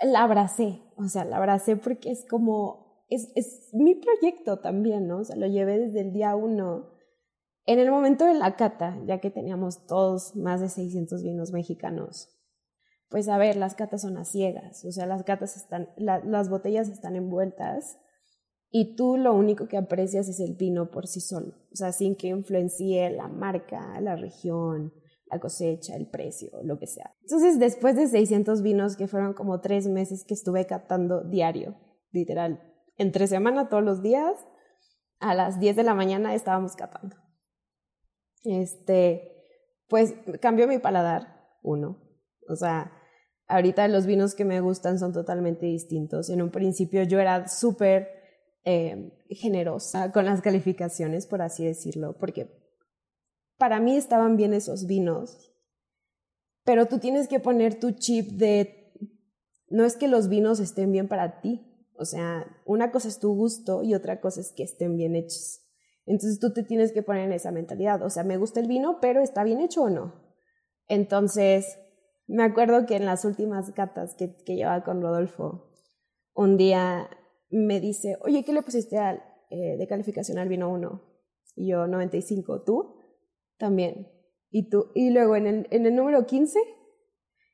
La 0.01 0.23
abracé, 0.23 0.81
o 0.97 1.05
sea, 1.05 1.23
la 1.23 1.37
abracé 1.37 1.77
porque 1.77 2.11
es 2.11 2.25
como, 2.25 3.05
es, 3.09 3.31
es 3.35 3.69
mi 3.73 3.95
proyecto 3.95 4.59
también, 4.59 5.07
¿no? 5.07 5.19
O 5.19 5.23
sea, 5.23 5.35
lo 5.35 5.47
llevé 5.47 5.77
desde 5.77 6.01
el 6.01 6.11
día 6.11 6.35
uno 6.35 6.92
en 7.65 7.79
el 7.79 7.91
momento 7.91 8.25
de 8.25 8.33
la 8.33 8.55
cata, 8.55 8.97
ya 9.05 9.19
que 9.19 9.31
teníamos 9.31 9.85
todos 9.85 10.35
más 10.35 10.59
de 10.59 10.69
600 10.69 11.23
vinos 11.23 11.51
mexicanos, 11.51 12.29
pues 13.09 13.29
a 13.29 13.37
ver, 13.37 13.55
las 13.55 13.75
catas 13.75 14.01
son 14.01 14.17
a 14.17 14.25
ciegas, 14.25 14.83
o 14.85 14.91
sea, 14.91 15.05
las 15.05 16.49
botellas 16.49 16.89
están 16.89 17.15
envueltas 17.15 17.99
y 18.69 18.95
tú 18.95 19.17
lo 19.17 19.33
único 19.33 19.67
que 19.67 19.77
aprecias 19.77 20.27
es 20.27 20.39
el 20.39 20.55
vino 20.55 20.89
por 20.89 21.07
sí 21.07 21.21
solo, 21.21 21.53
o 21.71 21.75
sea, 21.75 21.91
sin 21.91 22.15
que 22.15 22.27
influencie 22.27 23.11
la 23.11 23.27
marca, 23.27 24.01
la 24.01 24.15
región, 24.15 24.91
la 25.27 25.39
cosecha, 25.39 25.95
el 25.95 26.09
precio, 26.09 26.49
lo 26.63 26.79
que 26.79 26.87
sea. 26.87 27.15
Entonces, 27.21 27.59
después 27.59 27.95
de 27.95 28.07
600 28.07 28.61
vinos, 28.61 28.97
que 28.97 29.07
fueron 29.07 29.33
como 29.33 29.61
tres 29.61 29.87
meses 29.87 30.25
que 30.25 30.33
estuve 30.33 30.65
catando 30.65 31.23
diario, 31.23 31.77
literal, 32.11 32.61
entre 32.97 33.27
semana 33.27 33.69
todos 33.69 33.83
los 33.83 34.01
días, 34.01 34.33
a 35.19 35.33
las 35.33 35.59
10 35.59 35.75
de 35.77 35.83
la 35.83 35.93
mañana 35.93 36.35
estábamos 36.35 36.75
catando 36.75 37.22
este, 38.43 39.31
pues 39.87 40.13
cambió 40.41 40.67
mi 40.67 40.79
paladar, 40.79 41.57
uno. 41.61 42.01
O 42.49 42.55
sea, 42.55 42.91
ahorita 43.47 43.87
los 43.87 44.05
vinos 44.05 44.35
que 44.35 44.45
me 44.45 44.61
gustan 44.61 44.99
son 44.99 45.13
totalmente 45.13 45.65
distintos. 45.65 46.29
En 46.29 46.41
un 46.41 46.51
principio 46.51 47.03
yo 47.03 47.19
era 47.19 47.47
súper 47.47 48.09
eh, 48.65 49.11
generosa 49.29 50.11
con 50.11 50.25
las 50.25 50.41
calificaciones, 50.41 51.27
por 51.27 51.41
así 51.41 51.65
decirlo, 51.65 52.17
porque 52.17 52.63
para 53.57 53.79
mí 53.79 53.95
estaban 53.95 54.37
bien 54.37 54.53
esos 54.53 54.87
vinos, 54.87 55.53
pero 56.63 56.85
tú 56.85 56.99
tienes 56.99 57.27
que 57.27 57.39
poner 57.39 57.79
tu 57.79 57.91
chip 57.91 58.31
de, 58.31 58.93
no 59.69 59.85
es 59.85 59.97
que 59.97 60.07
los 60.07 60.29
vinos 60.29 60.59
estén 60.59 60.91
bien 60.91 61.07
para 61.07 61.41
ti, 61.41 61.61
o 61.95 62.05
sea, 62.05 62.45
una 62.65 62.91
cosa 62.91 63.07
es 63.07 63.19
tu 63.19 63.35
gusto 63.35 63.83
y 63.83 63.93
otra 63.93 64.21
cosa 64.21 64.41
es 64.41 64.51
que 64.51 64.63
estén 64.63 64.97
bien 64.97 65.15
hechos. 65.15 65.62
Entonces 66.05 66.39
tú 66.39 66.53
te 66.53 66.63
tienes 66.63 66.91
que 66.91 67.03
poner 67.03 67.25
en 67.25 67.33
esa 67.33 67.51
mentalidad. 67.51 68.01
O 68.03 68.09
sea, 68.09 68.23
me 68.23 68.37
gusta 68.37 68.59
el 68.59 68.67
vino, 68.67 68.99
pero 69.01 69.21
¿está 69.21 69.43
bien 69.43 69.61
hecho 69.61 69.83
o 69.83 69.89
no? 69.89 70.13
Entonces, 70.87 71.79
me 72.27 72.43
acuerdo 72.43 72.85
que 72.85 72.95
en 72.95 73.05
las 73.05 73.25
últimas 73.25 73.71
catas 73.71 74.15
que, 74.15 74.35
que 74.45 74.55
llevaba 74.55 74.83
con 74.83 75.01
Rodolfo, 75.01 75.69
un 76.33 76.57
día 76.57 77.09
me 77.49 77.79
dice, 77.79 78.17
oye, 78.21 78.43
¿qué 78.43 78.53
le 78.53 78.63
pusiste 78.63 78.97
al, 78.97 79.23
eh, 79.49 79.77
de 79.77 79.87
calificación 79.87 80.39
al 80.39 80.49
vino 80.49 80.71
1? 80.71 81.01
Y 81.55 81.69
yo, 81.69 81.87
95. 81.87 82.63
¿Tú? 82.63 82.95
También. 83.57 84.07
¿Y 84.49 84.69
tú? 84.69 84.87
Y 84.95 85.11
luego 85.11 85.35
en 85.35 85.47
el, 85.47 85.67
en 85.69 85.85
el 85.85 85.95
número 85.95 86.25
15, 86.25 86.59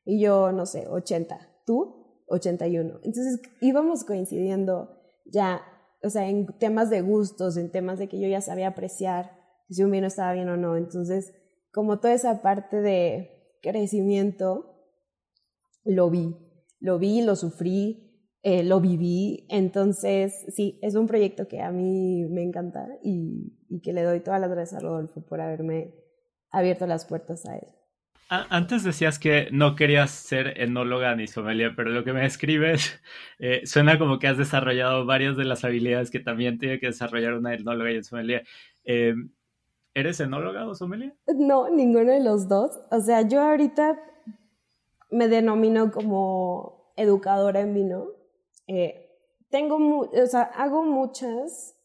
y 0.04 0.22
yo, 0.22 0.52
no 0.52 0.66
sé, 0.66 0.88
80. 0.88 1.38
¿Tú? 1.66 2.24
81. 2.28 3.00
Entonces 3.02 3.40
íbamos 3.60 4.04
coincidiendo 4.04 4.96
ya, 5.26 5.62
o 6.02 6.10
sea, 6.10 6.28
en 6.28 6.46
temas 6.58 6.90
de 6.90 7.02
gustos, 7.02 7.56
en 7.56 7.70
temas 7.70 7.98
de 7.98 8.08
que 8.08 8.20
yo 8.20 8.28
ya 8.28 8.40
sabía 8.40 8.68
apreciar 8.68 9.38
si 9.68 9.82
un 9.84 9.90
vino 9.90 10.06
estaba 10.06 10.32
bien 10.32 10.48
o 10.48 10.56
no. 10.56 10.76
Entonces, 10.76 11.32
como 11.72 12.00
toda 12.00 12.14
esa 12.14 12.42
parte 12.42 12.80
de 12.80 13.58
crecimiento, 13.62 14.70
lo 15.84 16.10
vi. 16.10 16.36
Lo 16.80 16.98
vi, 16.98 17.22
lo 17.22 17.36
sufrí, 17.36 18.10
eh, 18.42 18.62
lo 18.62 18.80
viví. 18.80 19.46
Entonces, 19.50 20.46
sí, 20.54 20.78
es 20.82 20.94
un 20.94 21.06
proyecto 21.06 21.46
que 21.46 21.60
a 21.60 21.70
mí 21.70 22.24
me 22.26 22.42
encanta 22.42 22.88
y, 23.02 23.80
que 23.82 23.92
le 23.92 24.02
doy 24.02 24.20
todas 24.20 24.40
las 24.40 24.50
gracias 24.50 24.80
a 24.80 24.84
Rodolfo 24.84 25.24
por 25.26 25.40
haberme 25.40 25.94
abierto 26.50 26.86
las 26.86 27.04
puertas 27.04 27.46
a 27.46 27.56
él. 27.56 27.66
Antes 28.30 28.84
decías 28.84 29.18
que 29.18 29.48
no 29.50 29.74
querías 29.74 30.10
ser 30.10 30.60
enóloga 30.60 31.16
ni 31.16 31.26
sommelier, 31.26 31.74
pero 31.74 31.90
lo 31.90 32.04
que 32.04 32.12
me 32.12 32.24
escribes 32.24 33.00
eh, 33.40 33.66
suena 33.66 33.98
como 33.98 34.18
que 34.18 34.28
has 34.28 34.38
desarrollado 34.38 35.04
varias 35.04 35.36
de 35.36 35.44
las 35.44 35.64
habilidades 35.64 36.10
que 36.10 36.20
también 36.20 36.58
tiene 36.58 36.78
que 36.78 36.86
desarrollar 36.86 37.34
una 37.34 37.54
enóloga 37.54 37.90
y 37.90 37.96
un 37.96 38.04
sommelier. 38.04 38.46
Eh, 38.84 39.14
¿Eres 39.94 40.20
enóloga 40.20 40.68
o 40.68 40.74
sommelier? 40.76 41.14
No, 41.26 41.68
ninguno 41.68 42.12
de 42.12 42.22
los 42.22 42.48
dos. 42.48 42.78
O 42.92 43.00
sea, 43.00 43.22
yo 43.22 43.42
ahorita 43.42 43.98
me 45.10 45.26
denomino 45.26 45.90
como 45.90 46.92
educadora 46.96 47.60
en 47.60 47.74
vino 47.74 48.20
eh, 48.72 49.10
tengo, 49.50 49.76
o 49.76 50.26
sea, 50.26 50.42
hago 50.42 50.84
muchas 50.84 51.76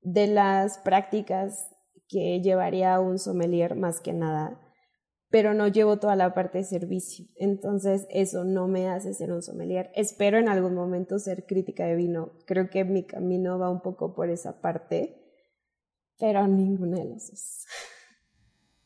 de 0.00 0.28
las 0.28 0.78
prácticas 0.78 1.74
que 2.08 2.40
llevaría 2.40 3.00
un 3.00 3.18
sommelier 3.18 3.74
más 3.74 4.00
que 4.00 4.12
nada, 4.12 4.60
pero 5.34 5.52
no 5.52 5.66
llevo 5.66 5.98
toda 5.98 6.14
la 6.14 6.32
parte 6.32 6.58
de 6.58 6.64
servicio. 6.64 7.26
Entonces, 7.34 8.06
eso 8.08 8.44
no 8.44 8.68
me 8.68 8.88
hace 8.88 9.14
ser 9.14 9.32
un 9.32 9.42
sommelier. 9.42 9.90
Espero 9.96 10.38
en 10.38 10.48
algún 10.48 10.76
momento 10.76 11.18
ser 11.18 11.44
crítica 11.44 11.86
de 11.86 11.96
vino. 11.96 12.38
Creo 12.46 12.70
que 12.70 12.84
mi 12.84 13.04
camino 13.04 13.58
va 13.58 13.68
un 13.68 13.82
poco 13.82 14.14
por 14.14 14.30
esa 14.30 14.60
parte, 14.60 15.16
pero 16.20 16.46
ninguna 16.46 16.98
de 16.98 17.06
las 17.06 17.32
dos. 17.32 17.66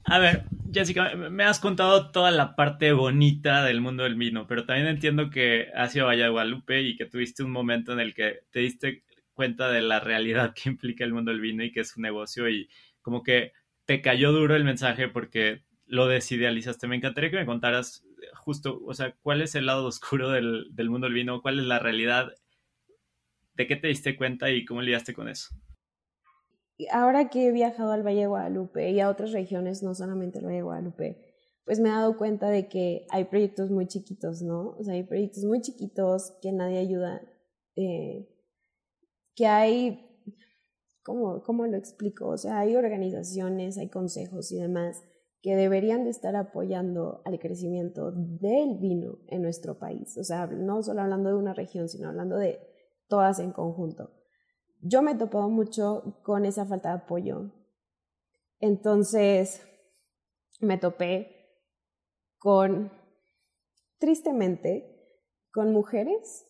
A 0.04 0.18
ver, 0.18 0.44
Jessica, 0.72 1.14
me 1.16 1.44
has 1.44 1.60
contado 1.60 2.12
toda 2.12 2.30
la 2.30 2.56
parte 2.56 2.94
bonita 2.94 3.62
del 3.62 3.82
mundo 3.82 4.04
del 4.04 4.14
vino, 4.14 4.46
pero 4.46 4.64
también 4.64 4.88
entiendo 4.88 5.28
que 5.28 5.66
has 5.74 5.94
ido 5.94 6.08
a 6.08 6.14
y 6.14 6.96
que 6.96 7.04
tuviste 7.04 7.42
un 7.42 7.50
momento 7.50 7.92
en 7.92 8.00
el 8.00 8.14
que 8.14 8.38
te 8.50 8.60
diste 8.60 9.04
cuenta 9.34 9.70
de 9.70 9.82
la 9.82 10.00
realidad 10.00 10.54
que 10.54 10.70
implica 10.70 11.04
el 11.04 11.12
mundo 11.12 11.30
del 11.30 11.42
vino 11.42 11.62
y 11.62 11.72
que 11.72 11.80
es 11.80 11.94
un 11.94 12.04
negocio 12.04 12.48
y 12.48 12.70
como 13.02 13.22
que 13.22 13.52
te 13.84 14.00
cayó 14.00 14.32
duro 14.32 14.56
el 14.56 14.64
mensaje 14.64 15.08
porque 15.08 15.67
lo 15.88 16.06
desidealizaste. 16.06 16.86
Me 16.86 16.96
encantaría 16.96 17.30
que 17.30 17.36
me 17.36 17.46
contaras 17.46 18.04
justo, 18.34 18.80
o 18.84 18.94
sea, 18.94 19.14
cuál 19.22 19.42
es 19.42 19.54
el 19.54 19.66
lado 19.66 19.86
oscuro 19.86 20.30
del, 20.30 20.68
del 20.70 20.90
mundo 20.90 21.06
del 21.06 21.14
vino, 21.14 21.42
cuál 21.42 21.58
es 21.58 21.66
la 21.66 21.78
realidad, 21.78 22.32
de 23.54 23.66
qué 23.66 23.76
te 23.76 23.88
diste 23.88 24.16
cuenta 24.16 24.50
y 24.50 24.64
cómo 24.64 24.82
lidiaste 24.82 25.14
con 25.14 25.28
eso 25.28 25.50
ahora 26.90 27.28
que 27.28 27.48
he 27.48 27.52
viajado 27.52 27.92
al 27.92 28.02
Valle 28.06 28.20
de 28.20 28.26
Guadalupe 28.26 28.90
y 28.90 29.00
a 29.00 29.08
otras 29.08 29.32
regiones, 29.32 29.82
no 29.82 29.94
solamente 29.94 30.38
al 30.38 30.44
Valle 30.44 30.58
de 30.58 30.62
Guadalupe, 30.62 31.18
pues 31.64 31.80
me 31.80 31.88
he 31.88 31.92
dado 31.92 32.16
cuenta 32.16 32.48
de 32.48 32.68
que 32.68 33.06
hay 33.10 33.24
proyectos 33.24 33.70
muy 33.70 33.86
chiquitos, 33.86 34.42
¿no? 34.42 34.76
O 34.78 34.84
sea, 34.84 34.94
hay 34.94 35.02
proyectos 35.02 35.44
muy 35.44 35.60
chiquitos 35.60 36.32
que 36.40 36.52
nadie 36.52 36.78
ayuda, 36.78 37.20
eh, 37.76 38.28
que 39.34 39.46
hay, 39.46 40.22
¿cómo, 41.02 41.42
¿cómo 41.42 41.66
lo 41.66 41.76
explico? 41.76 42.28
O 42.28 42.38
sea, 42.38 42.60
hay 42.60 42.76
organizaciones, 42.76 43.76
hay 43.76 43.88
consejos 43.88 44.52
y 44.52 44.58
demás 44.58 45.02
que 45.40 45.56
deberían 45.56 46.04
de 46.04 46.10
estar 46.10 46.34
apoyando 46.36 47.22
al 47.24 47.38
crecimiento 47.38 48.12
del 48.12 48.78
vino 48.78 49.18
en 49.28 49.42
nuestro 49.42 49.78
país. 49.78 50.16
O 50.18 50.24
sea, 50.24 50.46
no 50.46 50.82
solo 50.82 51.02
hablando 51.02 51.30
de 51.30 51.36
una 51.36 51.54
región, 51.54 51.88
sino 51.88 52.08
hablando 52.08 52.36
de 52.36 52.58
todas 53.08 53.38
en 53.38 53.52
conjunto 53.52 54.18
yo 54.80 55.02
me 55.02 55.12
he 55.12 55.16
topado 55.16 55.48
mucho 55.48 56.20
con 56.22 56.44
esa 56.44 56.66
falta 56.66 56.90
de 56.90 56.96
apoyo. 56.96 57.50
Entonces, 58.60 59.62
me 60.60 60.78
topé 60.78 61.34
con, 62.38 62.92
tristemente, 63.98 65.24
con 65.52 65.72
mujeres 65.72 66.44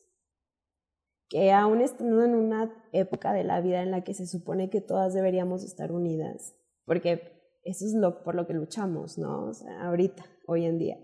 que 1.28 1.52
aún 1.52 1.82
estando 1.82 2.24
en 2.24 2.34
una 2.34 2.88
época 2.92 3.32
de 3.32 3.44
la 3.44 3.60
vida 3.60 3.82
en 3.82 3.90
la 3.90 4.02
que 4.02 4.14
se 4.14 4.26
supone 4.26 4.70
que 4.70 4.80
todas 4.80 5.12
deberíamos 5.12 5.62
estar 5.62 5.92
unidas, 5.92 6.54
porque 6.86 7.37
eso 7.70 7.84
es 7.84 7.94
lo 7.94 8.22
por 8.22 8.34
lo 8.34 8.46
que 8.46 8.54
luchamos, 8.54 9.18
¿no? 9.18 9.46
O 9.46 9.54
sea, 9.54 9.86
ahorita, 9.86 10.24
hoy 10.46 10.64
en 10.64 10.78
día. 10.78 10.98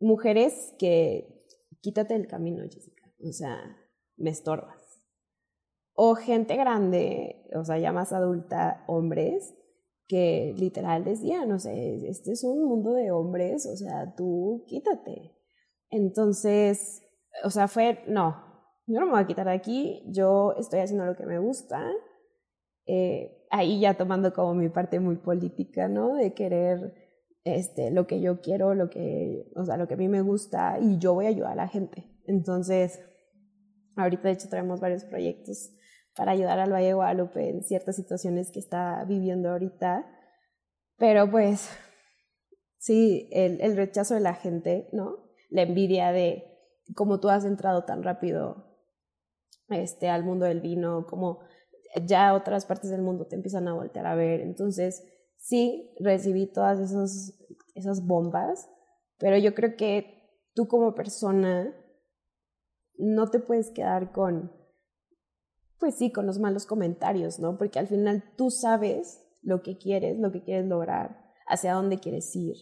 Mujeres 0.00 0.74
que 0.78 1.46
quítate 1.80 2.14
el 2.14 2.26
camino, 2.26 2.62
Jessica. 2.64 3.02
O 3.24 3.32
sea, 3.32 3.58
me 4.16 4.30
estorbas. 4.30 5.02
O 5.94 6.14
gente 6.14 6.56
grande, 6.56 7.48
o 7.54 7.64
sea, 7.64 7.78
ya 7.78 7.92
más 7.92 8.12
adulta, 8.12 8.84
hombres, 8.86 9.54
que 10.08 10.54
literal 10.56 11.04
decían, 11.04 11.48
no 11.48 11.58
sé, 11.58 12.08
este 12.08 12.32
es 12.32 12.44
un 12.44 12.64
mundo 12.64 12.92
de 12.92 13.10
hombres, 13.10 13.66
o 13.66 13.76
sea, 13.76 14.14
tú 14.14 14.64
quítate. 14.66 15.36
Entonces, 15.90 17.02
o 17.44 17.50
sea, 17.50 17.68
fue, 17.68 18.04
no, 18.08 18.36
yo 18.86 19.00
no 19.00 19.06
me 19.06 19.12
voy 19.12 19.20
a 19.22 19.26
quitar 19.26 19.46
de 19.46 19.52
aquí, 19.52 20.02
yo 20.08 20.54
estoy 20.58 20.80
haciendo 20.80 21.06
lo 21.06 21.16
que 21.16 21.26
me 21.26 21.38
gusta. 21.38 21.90
Eh, 22.86 23.46
ahí 23.50 23.80
ya 23.80 23.94
tomando 23.94 24.32
como 24.32 24.54
mi 24.54 24.68
parte 24.68 25.00
muy 25.00 25.16
política, 25.16 25.88
¿no? 25.88 26.14
De 26.14 26.34
querer 26.34 26.94
este, 27.44 27.90
lo 27.90 28.06
que 28.06 28.20
yo 28.20 28.40
quiero, 28.40 28.74
lo 28.74 28.88
que, 28.90 29.50
o 29.56 29.64
sea, 29.64 29.76
lo 29.76 29.88
que 29.88 29.94
a 29.94 29.96
mí 29.96 30.08
me 30.08 30.22
gusta 30.22 30.78
y 30.80 30.98
yo 30.98 31.14
voy 31.14 31.26
a 31.26 31.30
ayudar 31.30 31.52
a 31.52 31.56
la 31.56 31.68
gente. 31.68 32.04
Entonces, 32.26 33.00
ahorita 33.96 34.28
de 34.28 34.34
hecho 34.34 34.48
traemos 34.48 34.80
varios 34.80 35.04
proyectos 35.04 35.70
para 36.14 36.32
ayudar 36.32 36.58
al 36.58 36.72
Valle 36.72 36.94
Guadalupe 36.94 37.48
en 37.48 37.62
ciertas 37.62 37.96
situaciones 37.96 38.50
que 38.50 38.58
está 38.58 39.04
viviendo 39.04 39.50
ahorita. 39.50 40.06
Pero 40.98 41.30
pues 41.30 41.68
sí, 42.78 43.28
el, 43.32 43.60
el 43.60 43.76
rechazo 43.76 44.14
de 44.14 44.20
la 44.20 44.34
gente, 44.34 44.88
¿no? 44.92 45.16
La 45.50 45.62
envidia 45.62 46.12
de 46.12 46.44
cómo 46.94 47.20
tú 47.20 47.28
has 47.28 47.44
entrado 47.44 47.84
tan 47.84 48.02
rápido 48.02 48.72
este, 49.68 50.08
al 50.08 50.24
mundo 50.24 50.44
del 50.44 50.60
vino, 50.60 51.06
como 51.06 51.40
ya 52.06 52.34
otras 52.34 52.66
partes 52.66 52.90
del 52.90 53.02
mundo 53.02 53.26
te 53.26 53.36
empiezan 53.36 53.68
a 53.68 53.74
voltear 53.74 54.06
a 54.06 54.14
ver. 54.14 54.40
Entonces, 54.40 55.04
sí, 55.36 55.94
recibí 56.00 56.46
todas 56.46 56.78
esos, 56.78 57.38
esas 57.74 58.06
bombas, 58.06 58.68
pero 59.18 59.36
yo 59.38 59.54
creo 59.54 59.76
que 59.76 60.40
tú 60.54 60.68
como 60.68 60.94
persona 60.94 61.74
no 62.98 63.30
te 63.30 63.38
puedes 63.38 63.70
quedar 63.70 64.12
con 64.12 64.52
pues 65.82 65.96
sí, 65.96 66.12
con 66.12 66.26
los 66.26 66.38
malos 66.38 66.64
comentarios, 66.64 67.40
¿no? 67.40 67.58
Porque 67.58 67.80
al 67.80 67.88
final 67.88 68.22
tú 68.36 68.52
sabes 68.52 69.20
lo 69.42 69.64
que 69.64 69.78
quieres, 69.78 70.16
lo 70.16 70.30
que 70.30 70.44
quieres 70.44 70.66
lograr, 70.66 71.24
hacia 71.48 71.74
dónde 71.74 71.98
quieres 71.98 72.36
ir. 72.36 72.54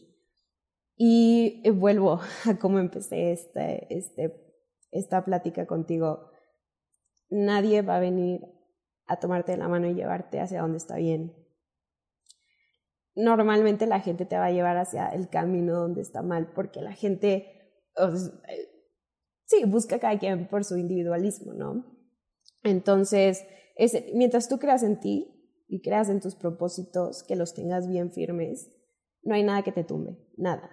Y 0.96 1.60
eh, 1.64 1.70
vuelvo 1.70 2.20
a 2.48 2.58
cómo 2.58 2.78
empecé 2.78 3.32
este, 3.32 3.94
este, 3.94 4.42
esta 4.90 5.22
plática 5.22 5.66
contigo. 5.66 6.30
Nadie 7.28 7.82
va 7.82 7.96
a 7.96 8.00
venir 8.00 8.40
a 9.10 9.16
tomarte 9.16 9.56
la 9.56 9.68
mano 9.68 9.88
y 9.88 9.94
llevarte 9.94 10.40
hacia 10.40 10.62
donde 10.62 10.78
está 10.78 10.96
bien. 10.96 11.34
Normalmente 13.16 13.86
la 13.86 14.00
gente 14.00 14.24
te 14.24 14.36
va 14.36 14.46
a 14.46 14.52
llevar 14.52 14.76
hacia 14.76 15.08
el 15.08 15.28
camino 15.28 15.74
donde 15.74 16.00
está 16.00 16.22
mal, 16.22 16.52
porque 16.54 16.80
la 16.80 16.92
gente, 16.92 17.74
sí, 19.46 19.64
busca 19.66 19.98
cada 19.98 20.16
quien 20.18 20.46
por 20.46 20.64
su 20.64 20.76
individualismo, 20.76 21.52
¿no? 21.52 21.84
Entonces, 22.62 23.44
mientras 24.14 24.48
tú 24.48 24.58
creas 24.58 24.84
en 24.84 25.00
ti 25.00 25.64
y 25.68 25.82
creas 25.82 26.08
en 26.08 26.20
tus 26.20 26.36
propósitos, 26.36 27.24
que 27.24 27.34
los 27.34 27.52
tengas 27.52 27.88
bien 27.88 28.12
firmes, 28.12 28.70
no 29.24 29.34
hay 29.34 29.42
nada 29.42 29.62
que 29.62 29.72
te 29.72 29.82
tumbe, 29.82 30.16
nada. 30.36 30.70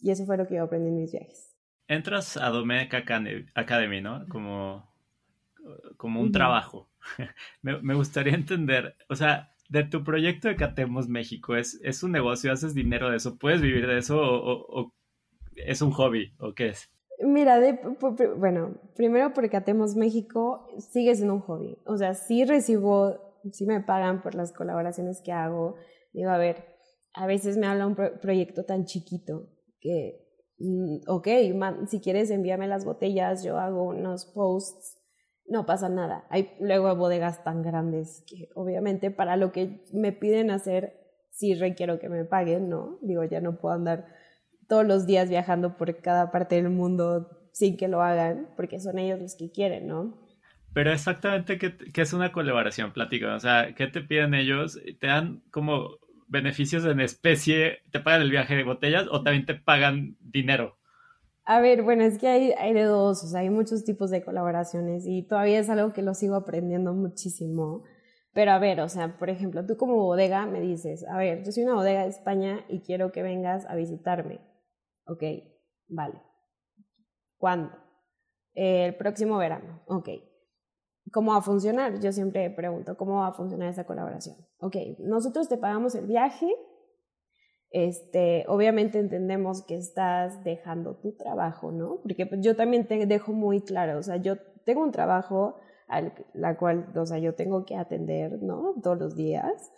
Y 0.00 0.10
eso 0.10 0.26
fue 0.26 0.36
lo 0.36 0.48
que 0.48 0.56
yo 0.56 0.64
aprendí 0.64 0.88
en 0.88 0.96
mis 0.96 1.12
viajes. 1.12 1.56
Entras 1.86 2.36
a 2.36 2.50
Domec 2.50 2.92
Academy, 2.92 4.00
¿no? 4.00 4.26
Como, 4.28 4.92
como 5.96 6.20
un 6.20 6.32
trabajo. 6.32 6.88
me, 7.62 7.94
gustaría 7.94 8.34
entender, 8.34 8.96
o 9.08 9.14
sea, 9.16 9.52
de 9.68 9.84
tu 9.84 10.04
proyecto 10.04 10.48
de 10.48 10.56
Catemos 10.56 11.08
México, 11.08 11.56
¿es, 11.56 11.80
¿es 11.82 12.02
un 12.02 12.12
negocio? 12.12 12.52
¿Haces 12.52 12.74
dinero 12.74 13.10
de 13.10 13.16
eso? 13.16 13.36
¿Puedes 13.36 13.60
vivir 13.60 13.86
de 13.86 13.98
eso 13.98 14.18
o 14.20 14.92
es 15.56 15.82
un 15.82 15.90
hobby 15.90 16.34
o 16.38 16.54
qué 16.54 16.68
es? 16.68 16.90
Mira, 17.18 17.60
bueno, 18.36 18.74
primero 18.94 19.32
porque 19.32 19.56
Atemos 19.56 19.96
México 19.96 20.68
sigue 20.78 21.14
siendo 21.14 21.34
un 21.34 21.40
hobby. 21.40 21.78
O 21.86 21.96
sea, 21.96 22.14
sí 22.14 22.44
recibo, 22.44 23.40
sí 23.52 23.64
me 23.64 23.80
pagan 23.80 24.20
por 24.20 24.34
las 24.34 24.52
colaboraciones 24.52 25.22
que 25.22 25.32
hago. 25.32 25.76
Digo, 26.12 26.30
a 26.30 26.38
ver, 26.38 26.64
a 27.14 27.26
veces 27.26 27.56
me 27.56 27.66
habla 27.66 27.86
un 27.86 27.94
proyecto 27.94 28.64
tan 28.64 28.84
chiquito 28.84 29.48
que 29.80 30.26
mm, 30.58 31.08
ok, 31.08 31.28
si 31.88 32.00
quieres 32.00 32.30
envíame 32.30 32.68
las 32.68 32.84
botellas, 32.84 33.42
yo 33.42 33.58
hago 33.58 33.84
unos 33.84 34.26
posts, 34.26 34.95
no 35.48 35.66
pasa 35.66 35.88
nada. 35.88 36.26
Hay 36.30 36.52
luego 36.60 36.94
bodegas 36.96 37.44
tan 37.44 37.62
grandes 37.62 38.24
que 38.26 38.48
obviamente 38.54 39.10
para 39.10 39.36
lo 39.36 39.52
que 39.52 39.84
me 39.92 40.12
piden 40.12 40.50
hacer, 40.50 40.94
sí 41.30 41.54
requiero 41.54 41.98
que 41.98 42.08
me 42.08 42.24
paguen, 42.24 42.68
¿no? 42.68 42.98
Digo, 43.02 43.24
ya 43.24 43.40
no 43.40 43.58
puedo 43.58 43.74
andar 43.74 44.06
todos 44.68 44.86
los 44.86 45.06
días 45.06 45.28
viajando 45.28 45.76
por 45.76 46.00
cada 46.00 46.30
parte 46.30 46.56
del 46.56 46.70
mundo 46.70 47.48
sin 47.52 47.76
que 47.76 47.88
lo 47.88 48.02
hagan, 48.02 48.48
porque 48.56 48.80
son 48.80 48.98
ellos 48.98 49.20
los 49.20 49.34
que 49.34 49.50
quieren, 49.50 49.86
¿no? 49.86 50.26
Pero 50.74 50.92
exactamente, 50.92 51.58
¿qué, 51.58 52.02
es 52.02 52.12
una 52.12 52.32
colaboración? 52.32 52.92
Plática, 52.92 53.34
o 53.34 53.40
sea, 53.40 53.74
¿qué 53.74 53.86
te 53.86 54.02
piden 54.02 54.34
ellos? 54.34 54.78
¿Te 55.00 55.06
dan 55.06 55.42
como 55.50 55.96
beneficios 56.28 56.84
en 56.84 57.00
especie? 57.00 57.78
¿Te 57.90 58.00
pagan 58.00 58.20
el 58.20 58.30
viaje 58.30 58.56
de 58.56 58.64
botellas 58.64 59.06
o 59.10 59.22
también 59.22 59.46
te 59.46 59.54
pagan 59.54 60.16
dinero? 60.20 60.76
A 61.46 61.60
ver, 61.60 61.82
bueno, 61.82 62.04
es 62.04 62.18
que 62.18 62.28
hay, 62.28 62.52
hay 62.52 62.74
de 62.74 62.82
dos, 62.82 63.34
hay 63.34 63.50
muchos 63.50 63.84
tipos 63.84 64.10
de 64.10 64.24
colaboraciones 64.24 65.04
y 65.06 65.26
todavía 65.26 65.60
es 65.60 65.70
algo 65.70 65.92
que 65.92 66.02
lo 66.02 66.12
sigo 66.14 66.34
aprendiendo 66.34 66.92
muchísimo. 66.92 67.84
Pero 68.32 68.50
a 68.50 68.58
ver, 68.58 68.80
o 68.80 68.88
sea, 68.88 69.16
por 69.16 69.30
ejemplo, 69.30 69.64
tú 69.64 69.76
como 69.76 69.96
bodega 69.96 70.44
me 70.46 70.60
dices, 70.60 71.06
a 71.08 71.16
ver, 71.16 71.44
yo 71.44 71.52
soy 71.52 71.62
una 71.64 71.74
bodega 71.74 72.02
de 72.02 72.08
España 72.08 72.64
y 72.68 72.80
quiero 72.80 73.12
que 73.12 73.22
vengas 73.22 73.64
a 73.66 73.74
visitarme. 73.76 74.40
Ok, 75.06 75.22
vale. 75.88 76.20
¿Cuándo? 77.38 77.86
el 78.56 78.96
próximo 78.96 79.36
verano. 79.36 79.82
Ok. 79.86 80.08
¿Cómo 81.12 81.32
va 81.32 81.38
a 81.38 81.42
funcionar? 81.42 82.00
Yo 82.00 82.10
siempre 82.10 82.50
pregunto, 82.50 82.96
¿cómo 82.96 83.20
va 83.20 83.28
a 83.28 83.32
funcionar 83.32 83.68
esa 83.68 83.84
colaboración? 83.84 84.36
Ok, 84.58 84.76
nosotros 84.98 85.48
te 85.48 85.56
pagamos 85.56 85.94
el 85.94 86.06
viaje. 86.06 86.48
Este, 87.70 88.44
obviamente 88.48 88.98
entendemos 88.98 89.62
que 89.62 89.76
estás 89.76 90.42
dejando 90.44 90.96
tu 90.96 91.12
trabajo, 91.16 91.72
¿no? 91.72 92.00
Porque 92.02 92.26
pues, 92.26 92.40
yo 92.40 92.56
también 92.56 92.86
te 92.86 93.06
dejo 93.06 93.32
muy 93.32 93.60
claro, 93.60 93.98
o 93.98 94.02
sea, 94.02 94.16
yo 94.16 94.36
tengo 94.64 94.82
un 94.82 94.92
trabajo 94.92 95.56
al 95.88 96.12
la 96.34 96.56
cual, 96.56 96.92
o 96.96 97.06
sea, 97.06 97.18
yo 97.18 97.34
tengo 97.34 97.64
que 97.64 97.76
atender, 97.76 98.42
¿no? 98.42 98.74
Todos 98.82 98.98
los 98.98 99.16
días. 99.16 99.72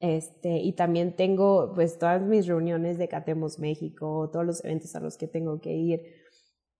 Este, 0.00 0.56
y 0.58 0.72
también 0.72 1.14
tengo 1.14 1.72
pues 1.74 1.98
todas 1.98 2.22
mis 2.22 2.46
reuniones 2.46 2.96
de 2.96 3.08
Catemos 3.08 3.58
México, 3.58 4.30
todos 4.32 4.46
los 4.46 4.64
eventos 4.64 4.94
a 4.96 5.00
los 5.00 5.18
que 5.18 5.28
tengo 5.28 5.60
que 5.60 5.72
ir. 5.72 6.00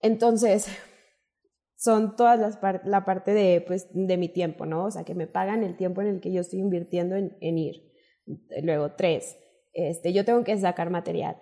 Entonces, 0.01 0.67
son 1.77 2.17
todas 2.17 2.39
las 2.39 2.59
la 2.85 3.05
parte 3.05 3.33
de, 3.33 3.63
pues, 3.67 3.89
de 3.93 4.17
mi 4.17 4.29
tiempo, 4.29 4.67
¿no? 4.67 4.87
O 4.87 4.91
sea, 4.91 5.05
que 5.05 5.15
me 5.15 5.27
pagan 5.27 5.63
el 5.65 5.77
tiempo 5.77 6.01
en 6.01 6.09
el 6.09 6.21
que 6.21 6.33
yo 6.33 6.41
estoy 6.41 6.61
invirtiendo 6.61 7.17
en, 7.17 7.37
en 7.41 7.59
ir. 7.59 7.93
Luego, 8.63 8.93
tres, 8.93 9.37
este, 9.73 10.13
yo 10.13 10.25
tengo 10.25 10.45
que 10.45 10.57
sacar 10.59 10.91
material. 10.91 11.37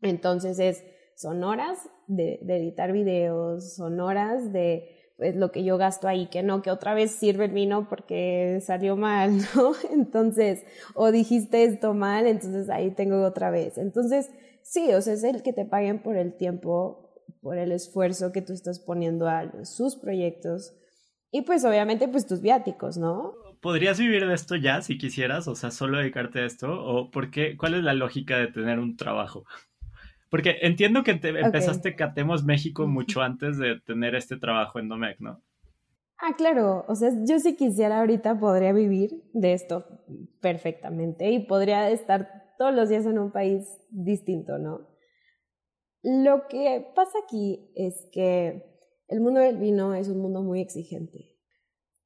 Entonces, 0.00 0.58
es, 0.58 0.84
son 1.16 1.44
horas 1.44 1.78
de, 2.06 2.40
editar 2.46 2.92
videos, 2.92 3.74
son 3.74 4.00
horas 4.00 4.52
de 4.52 4.98
es 5.18 5.36
lo 5.36 5.52
que 5.52 5.62
yo 5.62 5.78
gasto 5.78 6.08
ahí, 6.08 6.26
que 6.26 6.42
no, 6.42 6.62
que 6.62 6.70
otra 6.72 6.94
vez 6.94 7.12
sirve 7.12 7.44
el 7.44 7.52
vino 7.52 7.88
porque 7.88 8.60
salió 8.60 8.96
mal, 8.96 9.36
¿no? 9.54 9.72
Entonces, 9.92 10.64
o 10.94 11.12
dijiste 11.12 11.62
esto 11.62 11.94
mal, 11.94 12.26
entonces 12.26 12.68
ahí 12.70 12.90
tengo 12.90 13.22
otra 13.24 13.50
vez. 13.50 13.78
Entonces, 13.78 14.30
sí, 14.62 14.92
o 14.92 15.00
sea, 15.00 15.14
es 15.14 15.22
el 15.22 15.42
que 15.42 15.52
te 15.52 15.64
paguen 15.64 16.02
por 16.02 16.16
el 16.16 16.36
tiempo, 16.36 17.22
por 17.40 17.56
el 17.56 17.70
esfuerzo 17.70 18.32
que 18.32 18.42
tú 18.42 18.52
estás 18.52 18.80
poniendo 18.80 19.28
a 19.28 19.64
sus 19.64 19.94
proyectos 19.96 20.74
y 21.30 21.42
pues 21.42 21.64
obviamente 21.64 22.08
pues 22.08 22.26
tus 22.26 22.40
viáticos, 22.40 22.98
¿no? 22.98 23.34
¿Podrías 23.62 24.00
vivir 24.00 24.26
de 24.26 24.34
esto 24.34 24.56
ya 24.56 24.82
si 24.82 24.98
quisieras? 24.98 25.46
O 25.46 25.54
sea, 25.54 25.70
solo 25.70 25.98
dedicarte 25.98 26.40
a 26.40 26.46
esto 26.46 26.84
o 26.84 27.12
por 27.12 27.30
qué, 27.30 27.56
cuál 27.56 27.74
es 27.74 27.84
la 27.84 27.94
lógica 27.94 28.36
de 28.36 28.48
tener 28.48 28.80
un 28.80 28.96
trabajo? 28.96 29.44
Porque 30.28 30.56
entiendo 30.62 31.04
que 31.04 31.12
empezaste 31.12 31.94
Catemos 31.94 32.42
México 32.42 32.88
mucho 32.88 33.22
antes 33.22 33.58
de 33.58 33.78
tener 33.78 34.16
este 34.16 34.36
trabajo 34.36 34.80
en 34.80 34.88
Domec, 34.88 35.20
¿no? 35.20 35.40
Ah, 36.18 36.34
claro. 36.36 36.84
O 36.88 36.96
sea, 36.96 37.10
yo 37.24 37.38
si 37.38 37.54
quisiera 37.54 38.00
ahorita 38.00 38.40
podría 38.40 38.72
vivir 38.72 39.22
de 39.32 39.52
esto 39.52 39.86
perfectamente 40.40 41.30
y 41.30 41.46
podría 41.46 41.88
estar 41.90 42.54
todos 42.58 42.74
los 42.74 42.88
días 42.88 43.06
en 43.06 43.20
un 43.20 43.30
país 43.30 43.64
distinto, 43.90 44.58
¿no? 44.58 44.88
Lo 46.02 46.48
que 46.48 46.84
pasa 46.96 47.16
aquí 47.24 47.70
es 47.76 48.08
que 48.12 48.64
el 49.06 49.20
mundo 49.20 49.38
del 49.38 49.58
vino 49.58 49.94
es 49.94 50.08
un 50.08 50.18
mundo 50.18 50.42
muy 50.42 50.60
exigente. 50.60 51.36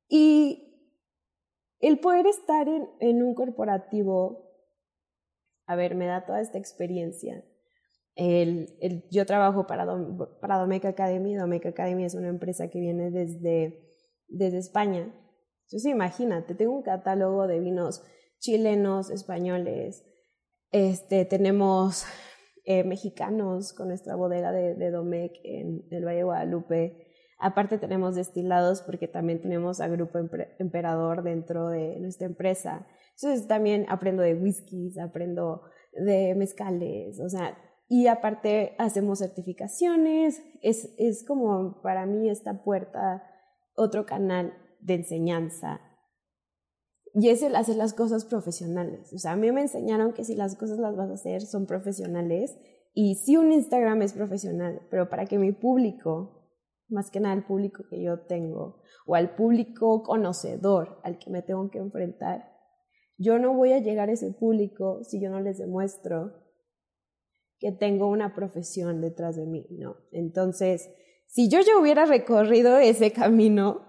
Y 0.08 0.65
el 1.88 1.98
poder 1.98 2.26
estar 2.26 2.68
en, 2.68 3.22
un 3.22 3.34
corporativo, 3.34 4.50
a 5.66 5.76
ver, 5.76 5.94
me 5.94 6.06
da 6.06 6.24
toda 6.26 6.40
esta 6.40 6.58
experiencia 6.58 7.44
yo 9.10 9.26
trabajo 9.26 9.66
para, 9.66 9.84
Domec 9.84 10.84
Academy. 10.84 11.34
Domec 11.34 11.66
Academy 11.66 12.04
es 12.04 12.14
una 12.14 12.28
empresa 12.28 12.68
que 12.68 12.80
viene 12.80 13.10
desde, 13.10 13.78
desde 14.28 14.58
España. 14.58 15.12
Entonces, 15.64 15.90
imagínate, 15.90 16.54
tengo 16.54 16.74
un 16.74 16.82
catálogo 16.82 17.46
de 17.46 17.60
vinos 17.60 18.02
chilenos, 18.38 19.10
españoles. 19.10 20.04
Este, 20.70 21.24
tenemos 21.24 22.06
eh, 22.64 22.84
mexicanos 22.84 23.72
con 23.74 23.88
nuestra 23.88 24.16
bodega 24.16 24.52
de, 24.52 24.74
de 24.74 24.90
Domec 24.90 25.32
en 25.44 25.82
el 25.90 26.04
Valle 26.04 26.18
de 26.18 26.24
Guadalupe. 26.24 27.05
Aparte 27.38 27.78
tenemos 27.78 28.14
destilados 28.14 28.82
porque 28.82 29.08
también 29.08 29.42
tenemos 29.42 29.80
a 29.80 29.88
Grupo 29.88 30.18
Emperador 30.58 31.22
dentro 31.22 31.68
de 31.68 31.98
nuestra 32.00 32.26
empresa. 32.26 32.86
Entonces 33.14 33.46
también 33.46 33.86
aprendo 33.88 34.22
de 34.22 34.34
whiskies, 34.34 34.98
aprendo 34.98 35.62
de 35.92 36.34
mezcales, 36.34 37.20
o 37.20 37.28
sea, 37.28 37.56
y 37.88 38.08
aparte 38.08 38.74
hacemos 38.78 39.20
certificaciones, 39.20 40.42
es, 40.60 40.92
es 40.98 41.24
como 41.24 41.80
para 41.82 42.04
mí 42.04 42.28
esta 42.28 42.64
puerta, 42.64 43.22
otro 43.76 44.06
canal 44.06 44.52
de 44.80 44.94
enseñanza. 44.94 45.80
Y 47.14 47.28
es 47.28 47.42
el 47.42 47.54
hacer 47.56 47.76
las 47.76 47.94
cosas 47.94 48.24
profesionales. 48.24 49.12
O 49.14 49.18
sea, 49.18 49.32
a 49.32 49.36
mí 49.36 49.50
me 49.52 49.62
enseñaron 49.62 50.12
que 50.12 50.24
si 50.24 50.34
las 50.34 50.56
cosas 50.56 50.78
las 50.78 50.96
vas 50.96 51.10
a 51.10 51.14
hacer 51.14 51.42
son 51.42 51.66
profesionales 51.66 52.58
y 52.92 53.14
sí 53.14 53.36
un 53.36 53.52
Instagram 53.52 54.02
es 54.02 54.12
profesional, 54.12 54.82
pero 54.90 55.08
para 55.08 55.26
que 55.26 55.38
mi 55.38 55.52
público, 55.52 56.35
más 56.88 57.10
que 57.10 57.20
nada 57.20 57.34
el 57.34 57.44
público 57.44 57.84
que 57.88 58.02
yo 58.02 58.20
tengo, 58.20 58.82
o 59.06 59.14
al 59.14 59.34
público 59.34 60.02
conocedor 60.02 61.00
al 61.02 61.18
que 61.18 61.30
me 61.30 61.42
tengo 61.42 61.70
que 61.70 61.78
enfrentar, 61.78 62.52
yo 63.18 63.38
no 63.38 63.54
voy 63.54 63.72
a 63.72 63.78
llegar 63.78 64.08
a 64.08 64.12
ese 64.12 64.32
público 64.32 65.02
si 65.02 65.20
yo 65.20 65.30
no 65.30 65.40
les 65.40 65.58
demuestro 65.58 66.44
que 67.58 67.72
tengo 67.72 68.08
una 68.08 68.34
profesión 68.34 69.00
detrás 69.00 69.36
de 69.36 69.46
mí, 69.46 69.66
¿no? 69.70 69.96
Entonces, 70.12 70.90
si 71.26 71.48
yo 71.48 71.60
ya 71.60 71.78
hubiera 71.78 72.04
recorrido 72.04 72.78
ese 72.78 73.12
camino, 73.12 73.86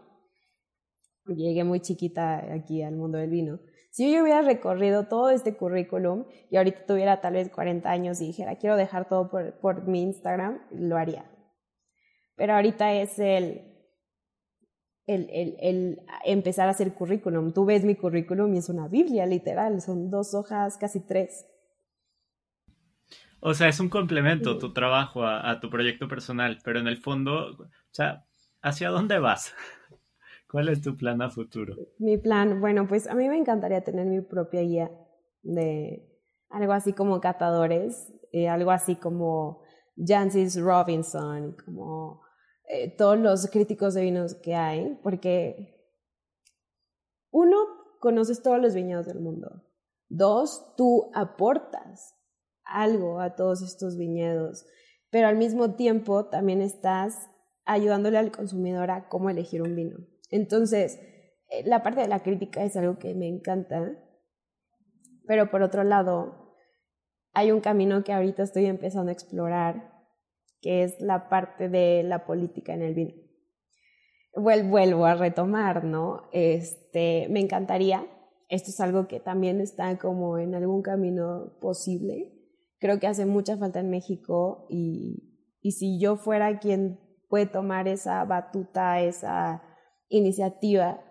llegué 1.26 1.64
muy 1.66 1.82
chiquita 1.82 2.54
aquí 2.54 2.82
al 2.82 2.96
mundo 2.96 3.18
del 3.18 3.30
vino, 3.30 3.60
si 3.92 4.14
yo 4.14 4.22
hubiera 4.22 4.42
recorrido 4.42 5.08
todo 5.08 5.30
este 5.32 5.58
currículum 5.58 6.26
y 6.50 6.58
ahorita 6.58 6.86
tuviera 6.86 7.20
tal 7.20 7.34
vez 7.34 7.50
40 7.50 7.90
años 7.90 8.22
y 8.22 8.28
dijera, 8.28 8.58
quiero 8.58 8.78
dejar 8.78 9.10
todo 9.10 9.30
por, 9.30 9.60
por 9.60 9.88
mi 9.88 10.04
Instagram, 10.04 10.62
lo 10.72 10.98
haría. 10.98 11.30
Pero 12.38 12.54
ahorita 12.54 12.94
es 12.94 13.20
el, 13.20 13.64
el, 15.08 15.28
el, 15.32 15.58
el, 15.60 16.02
empezar 16.24 16.68
a 16.68 16.72
hacer 16.72 16.94
currículum. 16.94 17.52
Tú 17.52 17.66
ves 17.66 17.84
mi 17.84 17.96
currículum 17.96 18.54
y 18.54 18.60
es 18.60 18.70
una 18.70 18.88
Biblia, 18.88 19.26
literal, 19.26 19.82
son 19.82 20.10
dos 20.10 20.34
hojas, 20.34 20.78
casi 20.78 21.06
tres. 21.06 21.46
O 23.40 23.54
sea, 23.54 23.68
es 23.68 23.80
un 23.80 23.90
complemento 23.90 24.58
tu 24.58 24.72
trabajo 24.72 25.26
a, 25.26 25.60
tu 25.60 25.70
proyecto 25.70 26.08
personal, 26.08 26.60
pero 26.64 26.80
en 26.80 26.88
el 26.88 26.98
fondo, 26.98 27.52
o 27.52 27.68
sea, 27.92 28.26
¿hacia 28.62 28.90
dónde 28.90 29.20
vas? 29.20 29.54
¿Cuál 30.50 30.70
es 30.70 30.82
tu 30.82 30.96
plan 30.96 31.22
a 31.22 31.30
futuro? 31.30 31.76
Mi 31.98 32.18
plan, 32.18 32.62
bueno, 32.62 32.88
pues 32.88 33.08
a 33.08 33.16
mí 33.16 33.28
me 33.28 33.38
encantaría 33.38 33.84
tener 33.84 34.06
mi 34.06 34.22
propia 34.22 34.62
guía 34.62 34.92
de 35.42 36.08
algo 36.50 36.74
así 36.74 36.94
como 36.94 37.20
catadores, 37.20 38.14
eh, 38.32 38.48
algo 38.48 38.72
así 38.72 38.96
como 38.96 39.64
Jancis 39.98 40.60
Robinson, 40.60 41.56
como 41.66 42.27
eh, 42.68 42.96
todos 42.96 43.18
los 43.18 43.50
críticos 43.50 43.94
de 43.94 44.02
vinos 44.02 44.36
que 44.36 44.56
hay, 44.56 45.00
porque 45.02 45.78
uno, 47.32 47.58
conoces 48.00 48.42
todos 48.42 48.60
los 48.60 48.74
viñedos 48.74 49.06
del 49.06 49.20
mundo. 49.20 49.64
Dos, 50.10 50.74
tú 50.76 51.10
aportas 51.14 52.16
algo 52.64 53.20
a 53.20 53.36
todos 53.36 53.62
estos 53.62 53.98
viñedos, 53.98 54.66
pero 55.10 55.28
al 55.28 55.38
mismo 55.38 55.76
tiempo 55.76 56.28
también 56.28 56.62
estás 56.62 57.30
ayudándole 57.66 58.18
al 58.18 58.32
consumidor 58.32 58.92
a 58.92 59.08
cómo 59.08 59.30
elegir 59.30 59.62
un 59.62 59.76
vino. 59.76 59.98
Entonces, 60.30 61.00
eh, 61.50 61.64
la 61.66 61.84
parte 61.84 62.02
de 62.02 62.08
la 62.08 62.24
crítica 62.24 62.64
es 62.64 62.76
algo 62.76 62.98
que 62.98 63.14
me 63.14 63.28
encanta, 63.28 63.98
pero 65.26 65.50
por 65.50 65.62
otro 65.62 65.84
lado, 65.84 66.56
hay 67.34 67.52
un 67.52 67.62
camino 67.62 68.04
que 68.04 68.14
ahorita 68.14 68.44
estoy 68.44 68.66
empezando 68.66 69.10
a 69.10 69.14
explorar, 69.14 69.97
que 70.62 70.84
es 70.84 71.00
la 71.00 71.30
parte 71.30 71.70
de 71.70 72.04
la 72.04 72.26
política 72.26 72.74
en 72.74 72.82
el 72.82 72.94
vino. 72.94 73.14
Vuelvo 74.36 75.06
a 75.06 75.16
retomar, 75.16 75.84
¿no? 75.84 76.24
Este, 76.32 77.28
me 77.30 77.40
encantaría, 77.40 78.06
esto 78.50 78.70
es 78.70 78.80
algo 78.80 79.08
que 79.08 79.20
también 79.20 79.62
está 79.62 79.98
como 79.98 80.38
en 80.38 80.54
algún 80.54 80.82
camino 80.82 81.58
posible, 81.60 82.34
creo 82.80 83.00
que 83.00 83.08
hace 83.08 83.26
mucha 83.26 83.58
falta 83.58 83.80
en 83.80 83.90
México 83.90 84.68
y, 84.70 85.40
y 85.62 85.72
si 85.72 86.00
yo 86.00 86.18
fuera 86.18 86.60
quien 86.60 87.00
puede 87.30 87.48
tomar 87.48 87.88
esa 87.88 88.24
batuta, 88.26 89.02
esa 89.02 89.64
iniciativa 90.10 91.02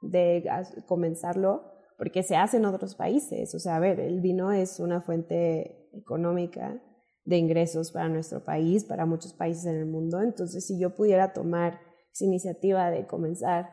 de 0.00 0.44
comenzarlo, 0.86 1.72
porque 1.98 2.22
se 2.22 2.36
hace 2.36 2.56
en 2.56 2.64
otros 2.64 2.96
países. 2.96 3.54
O 3.54 3.58
sea, 3.58 3.76
a 3.76 3.80
ver, 3.80 4.00
el 4.00 4.20
vino 4.20 4.50
es 4.50 4.80
una 4.80 5.00
fuente 5.00 5.88
económica 5.92 6.82
de 7.24 7.36
ingresos 7.36 7.92
para 7.92 8.08
nuestro 8.08 8.44
país, 8.44 8.84
para 8.84 9.06
muchos 9.06 9.32
países 9.32 9.66
en 9.66 9.76
el 9.76 9.86
mundo. 9.86 10.20
Entonces, 10.20 10.66
si 10.66 10.78
yo 10.80 10.94
pudiera 10.94 11.32
tomar 11.32 11.80
esa 12.12 12.24
iniciativa 12.24 12.90
de 12.90 13.06
comenzar 13.06 13.70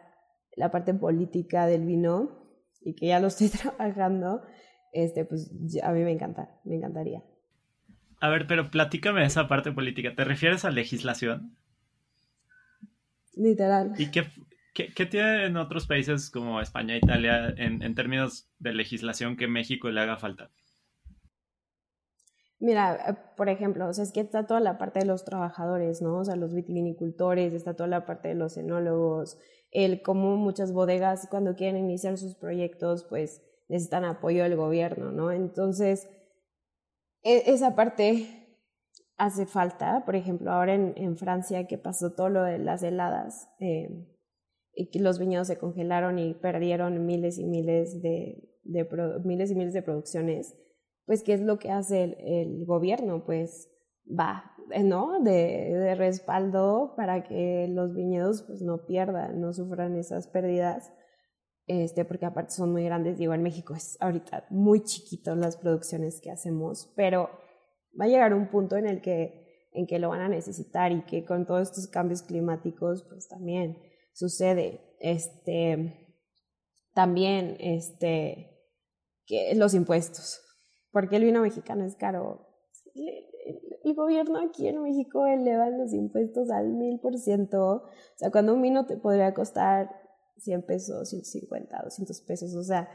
la 0.56 0.72
parte 0.72 0.94
política 0.94 1.66
del 1.66 1.86
vino 1.86 2.40
y 2.82 2.96
que 2.96 3.08
ya 3.08 3.20
lo 3.20 3.28
estoy 3.28 3.50
trabajando, 3.78 4.42
este, 4.94 5.26
pues 5.26 5.52
a 5.84 5.92
mí 5.92 6.02
me 6.02 6.12
encanta, 6.12 6.60
me 6.64 6.76
encantaría. 6.76 7.24
A 8.22 8.30
ver, 8.30 8.48
pero 8.48 8.70
platícame 8.70 9.26
esa 9.26 9.48
parte 9.48 9.72
política. 9.72 10.14
¿Te 10.16 10.26
refieres 10.26 10.66
a 10.66 10.72
legislación? 10.72 11.56
Literal. 13.36 13.94
¿Y 13.98 14.12
qué, 14.12 14.26
qué, 14.74 15.06
tiene 15.06 15.46
en 15.46 15.56
otros 15.56 15.88
países 15.88 16.30
como 16.30 16.60
España 16.60 16.96
e 16.96 16.98
Italia 16.98 17.54
en, 17.56 17.82
en 17.82 17.96
términos 17.96 18.50
de 18.60 18.74
legislación 18.74 19.38
que 19.38 19.48
México 19.48 19.90
le 19.90 20.02
haga 20.02 20.18
falta? 20.18 20.52
Mira, 22.60 22.96
eh, 23.08 23.16
por 23.38 23.50
ejemplo, 23.50 23.88
o 23.88 23.94
sea, 23.94 24.04
es 24.04 24.12
que 24.12 24.20
está 24.20 24.46
toda 24.46 24.60
la 24.60 24.78
parte 24.78 25.00
de 25.00 25.06
los 25.06 25.24
trabajadores, 25.24 26.02
¿no? 26.02 26.20
O 26.20 26.26
sea, 26.26 26.36
los 26.36 26.54
vitivinicultores, 26.54 27.54
está 27.54 27.76
toda 27.76 27.88
la 27.88 28.06
parte 28.06 28.30
de 28.30 28.36
los 28.36 28.58
enólogos, 28.58 29.38
el 29.72 30.02
cómo 30.02 30.36
muchas 30.36 30.74
bodegas 30.74 31.28
cuando 31.30 31.56
quieren 31.56 31.78
iniciar 31.78 32.18
sus 32.18 32.36
proyectos, 32.36 33.06
pues 33.10 33.42
necesitan 33.70 34.04
apoyo 34.04 34.44
del 34.44 34.58
gobierno, 34.58 35.12
¿no? 35.12 35.32
Entonces, 35.32 36.10
e, 37.24 37.44
esa 37.52 37.76
parte 37.76 38.28
hace 39.18 39.46
falta, 39.46 40.04
por 40.06 40.16
ejemplo, 40.16 40.52
ahora 40.52 40.74
en, 40.74 41.18
Francia 41.18 41.68
que 41.68 41.78
pasó 41.78 42.14
todo 42.14 42.30
lo 42.30 42.44
de 42.44 42.58
las 42.58 42.84
heladas 42.84 43.50
eh, 43.60 44.08
y 44.74 44.90
que 44.90 45.00
los 45.00 45.20
viñedos 45.20 45.48
se 45.48 45.58
congelaron 45.58 46.20
y 46.20 46.34
perdieron 46.34 47.06
miles 47.06 47.38
y 47.38 47.46
miles 47.46 48.02
de, 48.02 48.50
miles 48.64 49.52
y 49.52 49.56
miles 49.56 49.74
de 49.74 49.82
producciones, 49.82 50.56
pues 51.10 51.24
¿qué 51.24 51.34
es 51.34 51.42
lo 51.42 51.58
que 51.58 51.72
hace 51.72 52.04
el, 52.04 52.68
gobierno? 52.68 53.26
Pues 53.26 53.68
va, 54.08 54.52
eh, 54.70 54.84
¿no? 54.84 55.20
De, 55.24 55.32
de, 55.74 55.96
respaldo 55.96 56.94
para 56.96 57.24
que 57.24 57.68
los 57.68 57.96
viñedos 57.96 58.44
pues 58.44 58.62
no 58.62 58.86
pierdan, 58.86 59.42
no 59.42 59.52
sufran 59.52 59.96
esas 59.96 60.28
pérdidas 60.28 60.94
este, 61.66 62.06
porque 62.06 62.28
aparte 62.28 62.52
son 62.52 62.72
muy 62.72 62.84
grandes. 62.84 63.18
Digo, 63.18 63.34
en 63.34 63.42
México 63.42 63.74
es 63.74 63.98
ahorita 64.00 64.46
muy 64.52 64.84
chiquito 64.84 65.34
las 65.36 65.58
producciones 65.58 66.22
que 66.22 66.30
hacemos, 66.30 66.94
pero 66.96 67.32
va 68.00 68.06
a 68.06 68.08
llegar 68.08 68.36
un 68.36 68.52
punto 68.52 68.78
en 68.78 68.86
el 68.88 69.02
que, 69.02 69.68
en 69.72 69.88
que 69.88 69.98
lo 69.98 70.10
van 70.10 70.22
a 70.22 70.30
necesitar 70.30 70.92
y 70.92 71.06
que 71.06 71.26
con 71.26 71.48
todos 71.48 71.70
estos 71.70 71.88
cambios 71.88 72.22
climáticos, 72.22 73.04
pues 73.10 73.28
también 73.28 73.80
sucede. 74.14 74.96
Este, 75.00 76.08
también, 76.94 77.58
este, 77.60 78.60
que 79.26 79.56
los 79.56 79.74
impuestos, 79.74 80.49
porque 80.92 81.18
el 81.18 81.24
vino 81.24 81.42
mexicano 81.42 81.86
es 81.86 81.96
caro. 81.96 82.48
El 83.84 83.96
gobierno 83.96 84.40
aquí 84.40 84.68
en 84.68 84.82
México 84.82 85.26
eleva 85.26 85.70
los 85.70 85.94
impuestos 85.94 86.50
al 86.50 86.70
mil 86.70 87.00
por 87.00 87.18
ciento. 87.18 87.62
O 87.66 87.90
sea, 88.16 88.32
cuando 88.32 88.54
un 88.54 88.62
vino 88.62 88.86
te 88.86 88.98
podría 88.98 89.34
costar 89.34 89.90
100 90.38 90.62
pesos, 90.64 91.10
150, 91.10 91.82
200 91.84 92.22
pesos, 92.22 92.54
o 92.56 92.64
sea, 92.64 92.90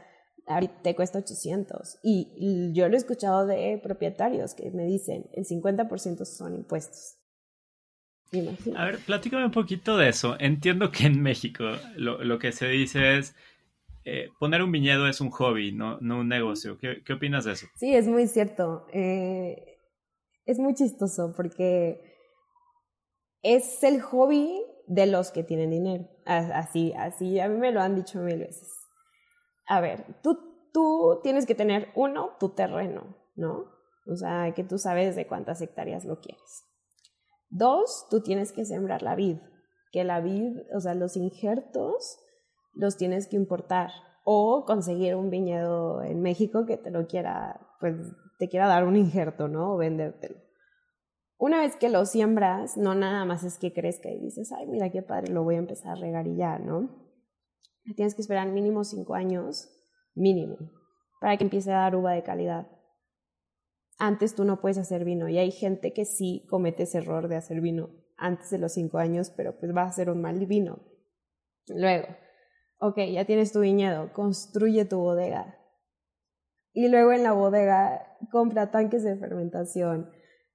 ahorita 0.47 0.81
te 0.81 0.95
cuesta 0.95 1.19
800. 1.19 1.99
Y 2.03 2.71
yo 2.73 2.87
lo 2.87 2.95
he 2.95 2.97
escuchado 2.97 3.45
de 3.45 3.79
propietarios 3.81 4.53
que 4.53 4.71
me 4.71 4.85
dicen, 4.85 5.29
el 5.33 5.45
50% 5.45 6.25
son 6.25 6.55
impuestos. 6.55 7.17
A 8.75 8.85
ver, 8.85 8.99
platícame 9.05 9.45
un 9.45 9.51
poquito 9.51 9.97
de 9.97 10.09
eso. 10.09 10.35
Entiendo 10.39 10.91
que 10.91 11.05
en 11.05 11.21
México 11.21 11.63
lo, 11.95 12.23
lo 12.23 12.39
que 12.39 12.51
se 12.51 12.67
dice 12.67 13.17
es, 13.17 13.35
eh, 14.05 14.29
poner 14.39 14.61
un 14.61 14.71
viñedo 14.71 15.07
es 15.07 15.19
un 15.19 15.31
hobby, 15.31 15.71
no, 15.71 15.97
un 15.99 16.27
negocio. 16.29 16.77
¿Qué, 16.77 17.03
¿Qué, 17.03 17.13
opinas 17.13 17.43
de 17.43 17.53
eso? 17.53 17.65
Sí, 17.75 17.95
es 17.95 18.07
muy 18.07 18.27
cierto. 18.27 18.85
Eh, 18.93 19.79
es 20.45 20.59
muy 20.59 20.75
chistoso 20.75 21.33
porque 21.35 21.99
es 23.41 23.83
el 23.83 24.01
hobby 24.01 24.63
de 24.85 25.07
los 25.07 25.31
que 25.31 25.43
tienen 25.43 25.71
dinero. 25.71 26.07
Así, 26.25 26.93
así, 26.93 27.39
a 27.39 27.49
mí 27.49 27.57
me 27.57 27.71
lo 27.71 27.81
han 27.81 27.95
dicho 27.95 28.19
mil 28.19 28.37
veces. 28.37 28.71
A 29.67 29.81
ver, 29.81 30.05
tú, 30.21 30.69
tú 30.71 31.19
tienes 31.23 31.47
que 31.47 31.55
tener, 31.55 31.89
uno, 31.95 32.35
tu 32.39 32.49
terreno, 32.49 33.17
¿no? 33.35 33.71
O 34.05 34.15
sea, 34.15 34.53
que 34.53 34.63
tú 34.63 34.77
sabes 34.77 35.15
de 35.15 35.25
cuántas 35.25 35.61
hectáreas 35.61 36.05
lo 36.05 36.19
quieres. 36.19 36.63
Dos, 37.49 38.05
tú 38.11 38.21
tienes 38.21 38.51
que 38.51 38.65
sembrar 38.65 39.01
la 39.01 39.15
vid, 39.15 39.37
que 39.91 40.03
la 40.03 40.21
vid, 40.21 40.57
o 40.75 40.79
sea, 40.79 40.93
los 40.93 41.17
injertos 41.17 42.19
los 42.75 42.97
tienes 42.97 43.27
que 43.27 43.35
importar 43.35 43.91
o 44.23 44.65
conseguir 44.65 45.15
un 45.15 45.29
viñedo 45.29 46.01
en 46.03 46.21
México 46.21 46.65
que 46.65 46.77
te 46.77 46.91
lo 46.91 47.07
quiera, 47.07 47.59
pues 47.79 47.95
te 48.39 48.49
quiera 48.49 48.67
dar 48.67 48.85
un 48.85 48.95
injerto, 48.95 49.47
¿no? 49.47 49.73
O 49.73 49.77
vendértelo. 49.77 50.37
Una 51.37 51.59
vez 51.59 51.75
que 51.75 51.89
lo 51.89 52.05
siembras, 52.05 52.77
no 52.77 52.95
nada 52.95 53.25
más 53.25 53.43
es 53.43 53.59
que 53.59 53.73
crezca 53.73 54.09
y 54.09 54.19
dices, 54.19 54.51
ay, 54.51 54.67
mira 54.67 54.89
qué 54.89 55.01
padre, 55.01 55.31
lo 55.31 55.43
voy 55.43 55.55
a 55.55 55.59
empezar 55.59 55.91
a 55.91 55.99
regar 55.99 56.27
y 56.27 56.37
ya, 56.37 56.57
¿no? 56.59 56.89
Tienes 57.95 58.15
que 58.15 58.21
esperar 58.21 58.47
mínimo 58.47 58.83
cinco 58.83 59.13
años, 59.13 59.69
mínimo, 60.15 60.57
para 61.19 61.37
que 61.37 61.43
empiece 61.43 61.71
a 61.71 61.81
dar 61.81 61.95
uva 61.95 62.13
de 62.13 62.23
calidad. 62.23 62.67
Antes 63.97 64.33
tú 64.33 64.43
no 64.43 64.59
puedes 64.59 64.77
hacer 64.77 65.05
vino 65.05 65.29
y 65.29 65.37
hay 65.37 65.51
gente 65.51 65.93
que 65.93 66.05
sí 66.05 66.45
comete 66.49 66.83
ese 66.83 66.97
error 66.97 67.27
de 67.27 67.35
hacer 67.35 67.61
vino 67.61 67.89
antes 68.17 68.49
de 68.49 68.57
los 68.57 68.73
cinco 68.73 68.97
años, 68.97 69.29
pero 69.29 69.57
pues 69.59 69.75
va 69.75 69.83
a 69.83 69.91
ser 69.91 70.09
un 70.09 70.21
mal 70.21 70.45
vino. 70.45 70.79
Luego, 71.67 72.07
ok, 72.87 72.97
ya 73.11 73.25
tienes 73.25 73.51
tu 73.51 73.61
viñedo, 73.61 74.13
construye 74.13 74.85
tu 74.85 74.99
bodega. 74.99 75.57
Y 76.73 76.89
luego 76.89 77.13
en 77.13 77.23
la 77.23 77.31
bodega 77.31 78.17
compra 78.31 78.71
tanques 78.71 79.03
de 79.03 79.17
fermentación, 79.17 80.09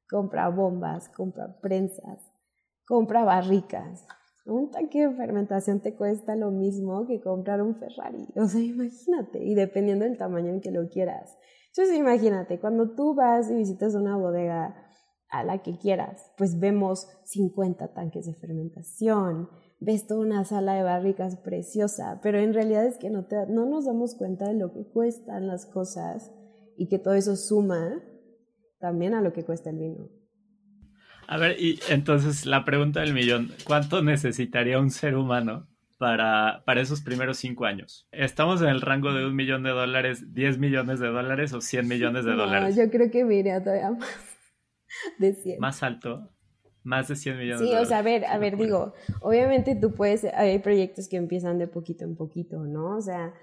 compra 0.09 0.49
bombas, 0.49 1.09
compra 1.09 1.59
prensas, 1.61 2.33
compra 2.87 3.25
barricas. 3.25 4.07
Un 4.47 4.71
tanque 4.71 5.07
de 5.07 5.15
fermentación 5.15 5.81
te 5.81 5.95
cuesta 5.95 6.35
lo 6.35 6.51
mismo 6.51 7.07
que 7.07 7.21
comprar 7.21 7.63
un 7.63 7.77
Ferrari. 7.77 8.27
O 8.37 8.47
sea, 8.47 8.61
imagínate, 8.61 9.43
y 9.45 9.55
dependiendo 9.55 10.05
del 10.05 10.19
tamaño 10.19 10.51
en 10.51 10.61
que 10.61 10.71
lo 10.71 10.89
quieras. 10.89 11.37
Entonces, 11.69 11.97
imagínate, 11.97 12.59
cuando 12.59 12.95
tú 12.95 13.15
vas 13.15 13.51
y 13.51 13.55
visitas 13.55 13.95
una 13.95 14.17
bodega 14.17 14.75
a 15.31 15.45
la 15.45 15.63
que 15.63 15.79
quieras, 15.79 16.33
pues 16.37 16.59
vemos 16.59 17.07
50 17.25 17.93
tanques 17.95 18.27
de 18.27 18.35
fermentación, 18.35 19.49
ves 19.81 20.07
toda 20.07 20.21
una 20.21 20.45
sala 20.45 20.75
de 20.75 20.83
barricas 20.83 21.37
preciosa, 21.37 22.21
pero 22.23 22.39
en 22.39 22.55
realidad 22.55 22.87
es 22.87 22.99
que 22.99 23.11
no, 23.11 23.25
te, 23.25 23.47
no 23.49 23.65
nos 23.67 23.87
damos 23.87 24.15
cuenta 24.15 24.47
de 24.47 24.55
lo 24.55 24.73
que 24.73 24.85
cuestan 24.85 25.47
las 25.47 25.67
cosas 25.67 26.31
y 26.77 26.89
que 26.89 26.99
todo 26.99 27.15
eso 27.15 27.35
suma 27.37 28.03
también 28.79 29.15
a 29.15 29.23
lo 29.23 29.33
que 29.33 29.45
cuesta 29.45 29.71
el 29.71 29.79
vino. 29.79 30.09
A 31.27 31.39
ver, 31.39 31.61
y 31.61 31.79
entonces 31.89 32.45
la 32.45 32.65
pregunta 32.65 33.01
del 33.01 33.15
millón, 33.15 33.53
¿cuánto 33.65 34.03
necesitaría 34.03 34.79
un 34.81 34.91
ser 34.91 35.17
humano 35.17 35.69
para, 35.99 36.63
para 36.67 36.81
esos 36.81 37.03
primeros 37.03 37.39
cinco 37.39 37.67
años? 37.67 38.09
¿Estamos 38.11 38.61
en 38.63 38.69
el 38.69 38.81
rango 38.81 39.13
de 39.15 39.25
un 39.25 39.37
millón 39.37 39.63
de 39.63 39.71
dólares, 39.71 40.35
10 40.35 40.59
millones 40.59 40.99
de 40.99 41.09
dólares 41.09 41.53
o 41.53 41.61
100 41.61 41.89
millones 41.89 42.25
de 42.25 42.33
dólares? 42.37 42.77
yo 42.77 42.91
creo 42.91 43.11
que 43.11 43.25
me 43.25 43.37
iría 43.37 43.63
todavía 43.63 43.93
más 43.93 44.09
de 45.19 45.35
100. 45.35 45.61
¿Más 45.61 45.83
alto? 45.83 46.31
Más 46.83 47.09
de 47.09 47.17
100 47.17 47.39
millones. 47.39 47.69
Sí, 47.69 47.75
o 47.75 47.85
sea, 47.85 47.99
a 47.99 48.03
ver, 48.03 48.25
a 48.25 48.39
ver, 48.39 48.57
digo, 48.57 48.95
obviamente 49.21 49.75
tú 49.77 49.93
puedes, 49.93 50.25
hay 50.25 50.59
proyectos 50.61 51.09
que 51.09 51.17
empiezan 51.17 51.59
de 51.59 51.67
poquito 51.67 52.05
en 52.05 52.17
poquito, 52.17 52.65
¿no? 52.65 52.97
O 52.97 53.01
sea, 53.01 53.35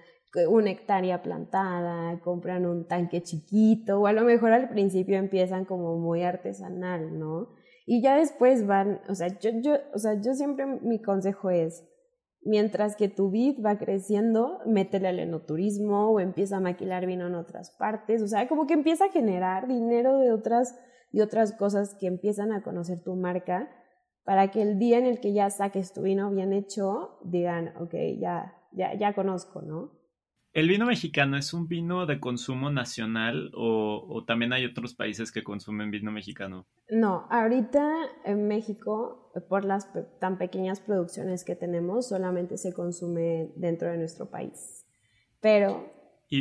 una 0.49 0.71
hectárea 0.71 1.21
plantada, 1.21 2.19
compran 2.19 2.65
un 2.65 2.87
tanque 2.87 3.21
chiquito, 3.23 4.01
o 4.01 4.07
a 4.07 4.13
lo 4.13 4.23
mejor 4.23 4.51
al 4.51 4.69
principio 4.69 5.17
empiezan 5.17 5.65
como 5.65 5.97
muy 5.97 6.23
artesanal, 6.23 7.17
¿no? 7.17 7.49
Y 7.85 8.01
ya 8.01 8.17
después 8.17 8.67
van, 8.67 9.01
o 9.07 9.15
sea, 9.15 9.27
yo, 9.39 9.51
yo, 9.61 9.77
o 9.93 9.99
sea, 9.99 10.19
yo 10.21 10.33
siempre 10.33 10.65
mi 10.65 11.01
consejo 11.01 11.49
es, 11.49 11.85
mientras 12.43 12.95
que 12.95 13.07
tu 13.07 13.29
vid 13.29 13.63
va 13.65 13.77
creciendo, 13.77 14.59
métele 14.65 15.07
al 15.07 15.19
enoturismo 15.19 16.11
o 16.11 16.19
empieza 16.19 16.57
a 16.57 16.61
maquilar 16.61 17.05
vino 17.05 17.27
en 17.27 17.35
otras 17.35 17.71
partes, 17.71 18.21
o 18.21 18.27
sea, 18.27 18.47
como 18.47 18.67
que 18.67 18.73
empieza 18.73 19.05
a 19.05 19.11
generar 19.11 19.67
dinero 19.67 20.19
de 20.19 20.31
otras, 20.31 20.77
de 21.11 21.23
otras 21.23 21.53
cosas 21.53 21.95
que 21.99 22.07
empiezan 22.07 22.51
a 22.51 22.63
conocer 22.63 23.03
tu 23.03 23.15
marca 23.15 23.69
para 24.23 24.51
que 24.51 24.61
el 24.61 24.77
día 24.77 24.97
en 24.97 25.05
el 25.05 25.19
que 25.19 25.33
ya 25.33 25.49
saques 25.49 25.93
tu 25.93 26.01
vino 26.01 26.29
bien 26.31 26.51
hecho, 26.51 27.17
digan, 27.23 27.73
ok, 27.79 27.93
ya, 28.19 28.53
ya, 28.73 28.93
ya 28.93 29.13
conozco, 29.13 29.61
¿no? 29.61 29.97
¿El 30.57 30.69
vino 30.69 30.87
mexicano 30.87 31.37
es 31.37 31.53
un 31.53 31.67
vino 31.67 32.07
de 32.07 32.19
consumo 32.19 32.71
nacional 32.71 33.51
o, 33.53 34.23
también 34.25 34.53
hay 34.53 34.65
otros 34.65 34.95
países 34.95 35.31
que 35.31 35.43
consumen 35.43 35.91
vino 35.91 36.11
mexicano? 36.11 36.65
No, 36.89 37.27
ahorita 37.29 37.87
en 38.25 38.47
México, 38.47 39.31
por 39.49 39.65
las 39.65 39.87
tan 40.19 40.39
pequeñas 40.39 40.79
producciones 40.79 41.43
que 41.43 41.55
tenemos, 41.55 42.07
solamente 42.07 42.57
se 42.57 42.73
consume 42.73 43.51
dentro 43.55 43.91
de 43.91 43.97
nuestro 43.97 44.31
país. 44.31 44.87
Pero 45.41 45.93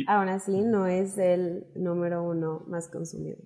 aún 0.07 0.29
así 0.29 0.61
no 0.61 0.87
es 0.87 1.19
el 1.19 1.67
número 1.75 2.23
uno 2.23 2.65
más 2.67 2.89
consumido. 2.89 3.37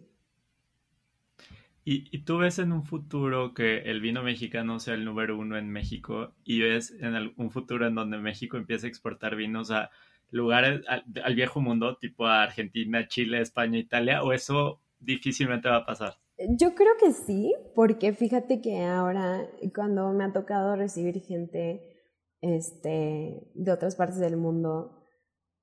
¿Y, 1.84 2.20
tú 2.26 2.38
ves 2.38 2.60
en 2.60 2.72
un 2.72 2.84
futuro 2.84 3.56
que 3.56 3.80
el 3.80 4.02
vino 4.02 4.22
mexicano 4.22 4.80
sea 4.80 4.94
el 4.94 5.04
número 5.04 5.38
uno 5.38 5.58
en 5.58 5.70
México 5.70 6.36
y 6.44 6.62
ves 6.62 6.92
en 7.00 7.34
un 7.38 7.50
futuro 7.50 7.88
en 7.88 7.96
donde 7.96 8.20
México 8.20 8.58
empiece 8.58 8.86
a 8.86 8.90
exportar 8.90 9.36
vinos 9.36 9.72
a 9.72 9.90
lugares 10.30 10.82
al, 10.88 11.36
viejo 11.36 11.60
mundo, 11.60 11.98
tipo 11.98 12.28
a 12.28 12.44
Argentina, 12.44 13.08
Chile, 13.08 13.42
España, 13.42 13.80
Italia, 13.80 14.24
o 14.24 14.32
eso 14.32 14.80
difícilmente 15.00 15.70
va 15.70 15.78
a 15.78 15.86
pasar? 15.86 16.18
Yo 16.50 16.76
creo 16.76 16.94
que 17.00 17.14
sí, 17.14 17.54
porque 17.76 18.14
fíjate 18.14 18.62
que 18.62 18.84
ahora 18.84 19.48
cuando 19.74 20.12
me 20.14 20.24
ha 20.24 20.34
tocado 20.34 20.76
recibir 20.76 21.20
gente 21.22 21.82
este, 22.42 23.48
de 23.54 23.72
otras 23.72 23.96
partes 23.96 24.20
del 24.20 24.38
mundo, 24.38 25.01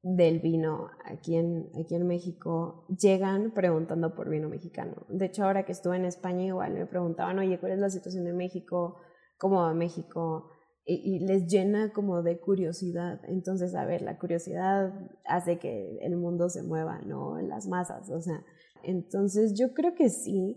del 0.02 0.40
vino 0.40 0.90
aquí 1.04 1.36
en, 1.36 1.70
aquí 1.80 1.94
en 1.94 2.06
México 2.06 2.86
llegan 3.00 3.52
preguntando 3.52 4.14
por 4.14 4.30
vino 4.30 4.48
mexicano. 4.48 5.06
De 5.08 5.26
hecho, 5.26 5.44
ahora 5.44 5.64
que 5.64 5.72
estuve 5.72 5.96
en 5.96 6.04
España 6.04 6.44
igual 6.44 6.74
me 6.74 6.86
preguntaban, 6.86 7.38
oye, 7.38 7.58
¿cuál 7.58 7.72
es 7.72 7.78
la 7.78 7.90
situación 7.90 8.24
de 8.24 8.32
México? 8.32 8.96
¿Cómo 9.38 9.56
va 9.62 9.74
México? 9.74 10.50
Y, 10.84 11.26
les 11.26 11.46
llena 11.46 11.92
como 11.92 12.22
de 12.22 12.40
curiosidad. 12.40 13.20
Entonces, 13.24 13.74
a 13.74 13.84
ver, 13.84 14.00
la 14.00 14.18
curiosidad 14.18 14.90
hace 15.26 15.58
que 15.58 15.98
el 16.00 16.16
mundo 16.16 16.48
se 16.48 16.62
mueva, 16.62 17.00
¿no? 17.02 17.38
Las 17.42 17.66
masas, 17.66 18.08
o 18.10 18.20
sea. 18.22 18.42
Entonces, 18.82 19.54
yo 19.58 19.74
creo 19.74 19.94
que 19.94 20.08
sí, 20.08 20.56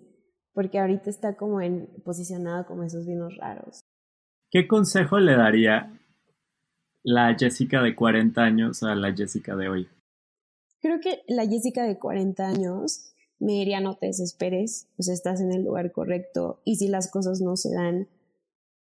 porque 0.54 0.80
ahorita 0.80 1.10
está 1.10 1.36
como 1.36 1.60
en 1.60 1.90
posicionado 2.06 2.66
como 2.66 2.84
esos 2.84 3.06
vinos 3.06 3.36
raros. 3.42 3.82
¿Qué 4.52 4.68
consejo 4.68 5.20
le 5.20 5.36
daría 5.36 6.01
la 7.04 7.36
Jessica 7.38 7.82
de 7.82 7.96
40 7.96 8.42
años 8.42 8.84
a 8.84 8.96
la 8.96 9.14
Jessica 9.14 9.56
de 9.56 9.70
hoy? 9.70 9.88
Creo 10.82 11.00
que 11.00 11.24
la 11.28 11.48
Jessica 11.48 11.84
de 11.84 11.98
40 11.98 12.48
años 12.48 13.14
me 13.40 13.54
diría 13.54 13.80
no 13.80 13.98
te 13.98 14.08
desesperes, 14.08 14.88
pues 14.96 15.10
estás 15.10 15.42
en 15.42 15.52
el 15.52 15.64
lugar 15.64 15.92
correcto 15.92 16.62
y 16.64 16.76
si 16.76 16.88
las 16.88 17.10
cosas 17.10 17.42
no 17.42 17.58
se 17.58 17.74
dan 17.74 18.08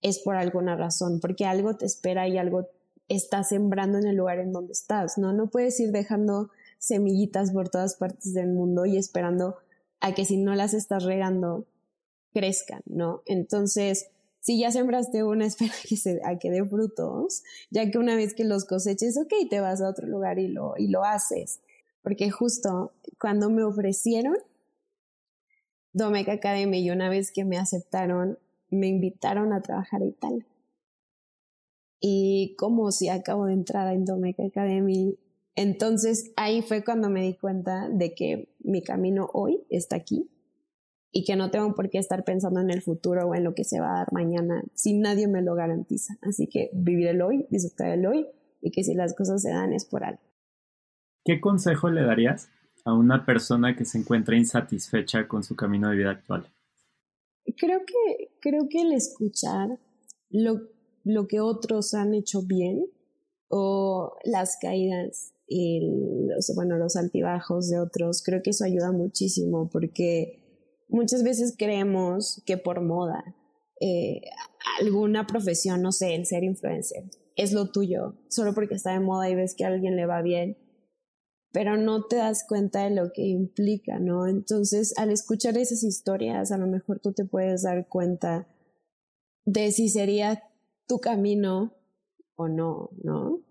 es 0.01 0.20
por 0.20 0.36
alguna 0.36 0.76
razón, 0.76 1.20
porque 1.20 1.45
algo 1.45 1.76
te 1.78 1.86
espera 1.86 2.28
y 2.28 2.38
algo 2.38 2.68
está 3.07 3.43
sembrando 3.43 3.97
en 3.97 4.07
el 4.07 4.18
lugar 4.18 4.39
en 4.39 4.51
donde 4.51 4.74
estás, 4.74 5.18
¿no? 5.18 5.34
No 5.34 5.49
puedes 5.49 5.80
ir 5.80 5.91
dejando 5.91 6.51
semillitas 6.78 7.51
por 7.51 7.70
todas 7.70 7.95
partes 7.95 8.34
del 8.34 8.49
mundo 8.49 8.86
y 8.86 8.97
esperando 8.97 9.55
a 10.01 10.14
que 10.14 10.26
si 10.26 10.38
no 10.38 10.53
las 10.55 10.74
estás 10.74 11.03
regando 11.03 11.66
crezcan, 12.34 12.82
¿no? 12.86 13.22
Entonces, 13.26 14.09
si 14.44 14.60
ya 14.60 14.72
sembraste 14.72 15.24
una, 15.24 15.46
espera 15.48 15.74
que 15.88 15.96
se, 15.96 16.20
a 16.24 16.38
que 16.38 16.52
dé 16.52 16.64
frutos, 16.66 17.44
ya 17.72 17.89
que 17.89 17.98
una 17.98 18.16
vez 18.16 18.34
que 18.36 18.44
los 18.44 18.66
coseches, 18.66 19.18
ok, 19.18 19.34
te 19.50 19.60
vas 19.62 19.82
a 19.82 19.89
otro 19.89 20.06
lugar 20.06 20.38
y 20.38 20.50
lo, 20.50 20.76
y 20.78 20.88
lo 20.89 21.04
haces. 21.04 21.62
Porque 22.04 22.30
justo 22.30 22.91
cuando 23.20 23.50
me 23.50 23.64
ofrecieron 23.64 24.36
Domec 25.94 26.28
Academy 26.28 26.80
y 26.80 26.89
una 26.91 27.10
vez 27.10 27.32
que 27.32 27.46
me 27.46 27.58
aceptaron, 27.58 28.38
me 28.70 28.88
invitaron 28.88 29.54
a 29.54 29.62
trabajar 29.62 30.02
a 30.02 30.06
Italia. 30.06 30.46
Y 32.02 32.56
como 32.58 32.91
si 32.91 33.08
acabo 33.08 33.46
de 33.46 33.54
entrar 33.54 33.94
en 33.94 34.04
Domec 34.04 34.38
Academy, 34.41 35.18
entonces 35.56 36.34
ahí 36.36 36.62
fue 36.62 36.84
cuando 36.84 37.10
me 37.10 37.22
di 37.22 37.36
cuenta 37.36 37.88
de 37.88 38.14
que 38.14 38.50
mi 38.60 38.82
camino 38.82 39.30
hoy 39.32 39.64
está 39.70 39.96
aquí 39.96 40.30
y 41.16 41.24
que 41.24 41.36
no 41.36 41.51
tengo 41.51 41.76
por 41.76 41.91
qué 41.91 41.99
estar 41.99 42.26
pensando 42.26 42.59
en 42.59 42.72
el 42.72 42.82
futuro 42.82 43.28
o 43.28 43.36
en 43.36 43.43
lo 43.43 43.53
que 43.53 43.64
se 43.64 43.80
va 43.80 43.91
a 43.91 43.97
dar 43.99 44.11
mañana 44.11 44.64
si 44.74 44.97
nadie 44.97 45.28
me 45.28 45.43
lo 45.43 45.53
garantiza. 45.53 46.18
Así 46.22 46.47
que 46.47 46.72
vivir 46.74 47.07
el 47.07 47.22
hoy, 47.22 47.45
disfrutar 47.51 47.91
el 47.91 48.07
hoy 48.07 48.28
y 48.61 48.72
que 48.72 48.84
si 48.84 48.95
las 48.95 49.16
cosas 49.16 49.43
se 49.43 49.51
dan 49.51 49.74
es 49.74 49.86
por 49.86 50.03
algo. 50.03 50.20
¿Qué 51.24 51.39
consejo 51.39 51.91
le 51.91 52.03
darías 52.03 52.49
a 52.84 52.93
una 52.93 53.26
persona 53.28 53.76
que 53.76 53.86
se 53.86 53.99
encuentra 53.99 54.36
insatisfecha 54.36 55.28
con 55.28 55.43
su 55.43 55.55
camino 55.55 55.91
de 55.91 55.97
vida 55.97 56.09
actual? 56.09 56.47
Creo 57.57 57.82
que, 57.86 58.32
creo 58.41 58.68
que 58.68 58.82
el 58.82 58.93
escuchar 58.93 59.78
lo, 60.32 60.61
lo 61.03 61.28
que 61.28 61.39
otros 61.39 61.93
han 61.93 62.16
hecho 62.16 62.41
bien 62.41 62.88
o 63.49 64.18
las 64.24 64.57
caídas 64.59 65.34
y 65.47 66.28
los, 66.28 66.51
bueno, 66.55 66.78
los 66.78 66.95
altibajos 66.95 67.70
de 67.70 67.80
otros, 67.80 68.24
creo 68.24 68.41
que 68.41 68.49
eso 68.49 68.66
ayuda 68.66 68.91
muchísimo 68.91 69.70
porque 69.72 70.43
muchas 70.94 71.24
veces 71.24 71.56
creemos 71.58 72.41
que 72.46 72.58
por 72.58 72.82
moda, 72.82 73.36
eh, 73.82 74.22
alguna 74.80 75.26
profesión, 75.26 75.82
no 75.82 75.91
sé, 75.91 76.16
el 76.16 76.26
ser 76.26 76.44
influencer, 76.44 77.10
es 77.36 77.52
lo 77.52 77.72
tuyo, 77.72 78.16
solo 78.30 78.54
porque 78.54 78.76
está 78.76 78.94
de 78.94 79.00
moda 79.00 79.30
y 79.30 79.36
ves 79.36 79.56
que 79.56 79.66
a 79.66 79.70
alguien 79.70 79.96
le 79.96 80.06
va 80.06 80.22
bien, 80.22 80.56
pero 81.52 81.78
no 81.78 82.06
te 82.06 82.18
das 82.18 82.46
cuenta 82.48 82.84
de 82.84 82.91
lo 82.91 83.12
que 83.12 83.24
implica, 83.24 84.00
¿no? 84.00 84.28
Entonces, 84.28 84.94
al 84.98 85.10
escuchar 85.10 85.58
esas 85.58 85.84
historias, 85.84 86.52
a 86.52 86.58
lo 86.58 86.68
mejor 86.68 87.00
tú 87.00 87.12
te 87.12 87.26
puedes 87.26 87.64
dar 87.64 87.88
cuenta 87.89 88.48
de 89.46 89.72
si 89.72 89.89
sería 89.89 90.44
tu 90.88 91.00
camino 91.00 91.74
o 92.36 92.48
no, 92.48 92.91
¿no? 93.04 93.41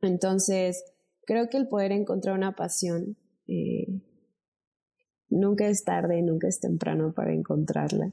Entonces, 0.00 0.84
creo 1.26 1.48
que 1.48 1.56
el 1.56 1.68
poder 1.68 1.90
encontrar 1.90 2.36
una 2.36 2.54
pasión 2.54 3.16
eh, 3.48 3.91
nunca 5.32 5.66
es 5.66 5.84
tarde, 5.84 6.22
nunca 6.22 6.48
es 6.48 6.60
temprano 6.60 7.12
para 7.14 7.32
encontrarla. 7.34 8.12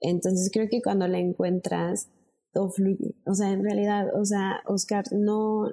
Entonces 0.00 0.50
creo 0.52 0.68
que 0.68 0.82
cuando 0.82 1.06
la 1.06 1.18
encuentras, 1.18 2.08
todo 2.52 2.70
fluye. 2.70 3.16
O 3.26 3.34
sea, 3.34 3.52
en 3.52 3.62
realidad, 3.62 4.08
o 4.14 4.24
sea, 4.24 4.60
Oscar, 4.66 5.04
no, 5.12 5.72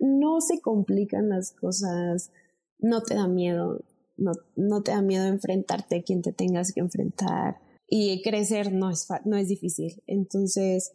no 0.00 0.40
se 0.40 0.60
complican 0.60 1.28
las 1.28 1.52
cosas, 1.52 2.30
no 2.78 3.02
te 3.02 3.14
da 3.14 3.28
miedo, 3.28 3.84
no, 4.16 4.32
no 4.56 4.82
te 4.82 4.92
da 4.92 5.02
miedo 5.02 5.26
enfrentarte 5.26 5.96
a 5.96 6.02
quien 6.02 6.22
te 6.22 6.32
tengas 6.32 6.72
que 6.72 6.80
enfrentar. 6.80 7.60
Y 7.86 8.22
crecer 8.22 8.72
no 8.72 8.90
es, 8.90 9.06
no 9.24 9.36
es 9.36 9.48
difícil. 9.48 10.02
Entonces, 10.06 10.94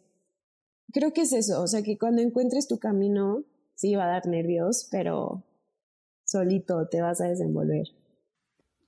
creo 0.92 1.12
que 1.12 1.22
es 1.22 1.32
eso, 1.32 1.62
o 1.62 1.66
sea, 1.66 1.82
que 1.82 1.98
cuando 1.98 2.22
encuentres 2.22 2.66
tu 2.66 2.78
camino, 2.78 3.44
sí 3.74 3.94
va 3.94 4.04
a 4.04 4.12
dar 4.12 4.26
nervios, 4.26 4.88
pero 4.90 5.44
solito 6.24 6.88
te 6.88 7.00
vas 7.00 7.20
a 7.20 7.28
desenvolver. 7.28 7.86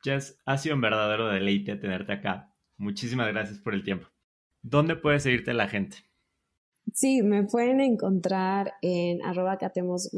Jess, 0.02 0.38
ha 0.44 0.58
sido 0.58 0.74
un 0.74 0.80
verdadero 0.80 1.28
deleite 1.28 1.76
tenerte 1.76 2.12
acá. 2.12 2.52
Muchísimas 2.76 3.28
gracias 3.28 3.58
por 3.58 3.74
el 3.74 3.84
tiempo. 3.84 4.08
¿Dónde 4.62 4.96
puede 4.96 5.20
seguirte 5.20 5.54
la 5.54 5.68
gente? 5.68 5.98
Sí, 6.92 7.22
me 7.22 7.44
pueden 7.44 7.80
encontrar 7.80 8.72
en 8.82 9.24
arroba 9.24 9.56
catemos 9.56 10.10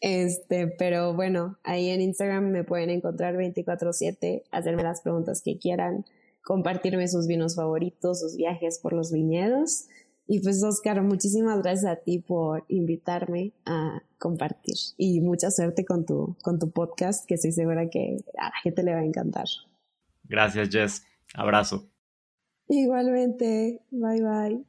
Este, 0.00 0.66
pero 0.66 1.14
bueno, 1.14 1.60
ahí 1.62 1.90
en 1.90 2.00
Instagram 2.00 2.50
me 2.50 2.64
pueden 2.64 2.90
encontrar 2.90 3.36
24/7, 3.36 4.42
hacerme 4.50 4.82
las 4.82 5.00
preguntas 5.00 5.42
que 5.42 5.58
quieran 5.58 6.04
compartirme 6.42 7.08
sus 7.08 7.26
vinos 7.26 7.56
favoritos, 7.56 8.20
sus 8.20 8.36
viajes 8.36 8.78
por 8.78 8.92
los 8.92 9.12
viñedos. 9.12 9.86
Y 10.26 10.40
pues 10.40 10.62
Oscar, 10.62 11.02
muchísimas 11.02 11.62
gracias 11.62 11.90
a 11.90 11.96
ti 11.96 12.18
por 12.20 12.64
invitarme 12.68 13.52
a 13.66 14.02
compartir 14.18 14.76
y 14.96 15.20
mucha 15.20 15.50
suerte 15.50 15.84
con 15.84 16.06
tu, 16.06 16.36
con 16.42 16.58
tu 16.58 16.70
podcast 16.70 17.26
que 17.26 17.34
estoy 17.34 17.52
segura 17.52 17.90
que 17.90 18.18
a 18.38 18.44
la 18.44 18.54
gente 18.62 18.82
le 18.82 18.94
va 18.94 19.00
a 19.00 19.04
encantar. 19.04 19.46
Gracias 20.24 20.68
Jess, 20.70 21.06
abrazo. 21.34 21.88
Igualmente, 22.68 23.82
bye 23.90 24.22
bye. 24.22 24.64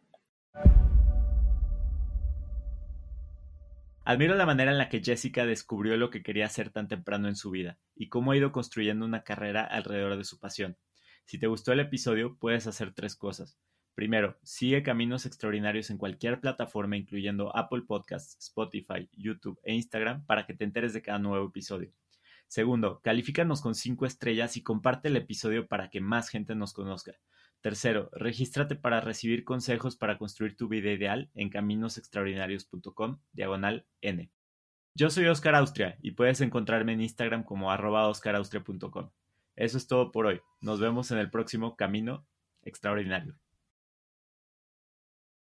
Admiro 4.06 4.36
la 4.36 4.46
manera 4.46 4.72
en 4.72 4.78
la 4.78 4.90
que 4.90 5.02
Jessica 5.02 5.46
descubrió 5.46 5.96
lo 5.96 6.10
que 6.10 6.24
quería 6.24 6.46
hacer 6.46 6.72
tan 6.72 6.90
temprano 6.90 7.30
en 7.30 7.38
su 7.38 7.52
vida 7.52 7.78
y 7.96 8.10
cómo 8.10 8.32
ha 8.32 8.38
ido 8.38 8.52
construyendo 8.52 9.06
una 9.06 9.24
carrera 9.24 9.64
alrededor 9.64 10.18
de 10.18 10.26
su 10.26 10.40
pasión. 10.40 10.78
Si 11.26 11.38
te 11.38 11.48
gustó 11.48 11.72
el 11.72 11.80
episodio, 11.80 12.38
puedes 12.38 12.68
hacer 12.68 12.94
tres 12.94 13.16
cosas. 13.16 13.58
Primero, 13.96 14.38
sigue 14.44 14.82
Caminos 14.82 15.26
Extraordinarios 15.26 15.90
en 15.92 15.98
cualquier 15.98 16.40
plataforma, 16.40 16.98
incluyendo 16.98 17.56
Apple 17.56 17.84
Podcasts, 17.88 18.38
Spotify, 18.40 19.08
YouTube 19.14 19.60
e 19.64 19.74
Instagram, 19.76 20.26
para 20.26 20.46
que 20.46 20.54
te 20.54 20.64
enteres 20.64 20.94
de 20.94 21.02
cada 21.02 21.20
nuevo 21.20 21.48
episodio. 21.48 21.92
Segundo, 22.48 23.02
califícanos 23.04 23.62
con 23.62 23.76
cinco 23.76 24.06
estrellas 24.06 24.58
y 24.58 24.64
comparte 24.64 25.08
el 25.08 25.16
episodio 25.16 25.68
para 25.68 25.90
que 25.90 26.02
más 26.02 26.30
gente 26.30 26.56
nos 26.56 26.74
conozca. 26.74 27.14
Tercero, 27.62 28.10
regístrate 28.14 28.76
para 28.76 29.00
recibir 29.00 29.44
consejos 29.44 29.96
para 29.96 30.18
construir 30.18 30.58
tu 30.58 30.68
vida 30.68 30.92
ideal 30.92 31.32
en 31.34 31.50
caminosextraordinarios.com, 31.50 33.20
diagonal 33.32 33.86
N. 34.02 34.30
Yo 34.96 35.10
soy 35.10 35.26
Oscar 35.28 35.56
Austria 35.56 35.98
y 36.02 36.12
puedes 36.12 36.42
encontrarme 36.42 36.94
en 36.94 37.02
Instagram 37.02 37.44
como 37.44 37.72
arroba 37.72 38.08
oscaraustria.com. 38.08 39.10
Eso 39.56 39.78
es 39.78 39.88
todo 39.88 40.12
por 40.12 40.26
hoy. 40.26 40.42
Nos 40.62 40.80
vemos 40.80 41.12
en 41.12 41.18
el 41.18 41.30
próximo 41.30 41.76
Camino 41.76 42.26
Extraordinario. 42.64 43.36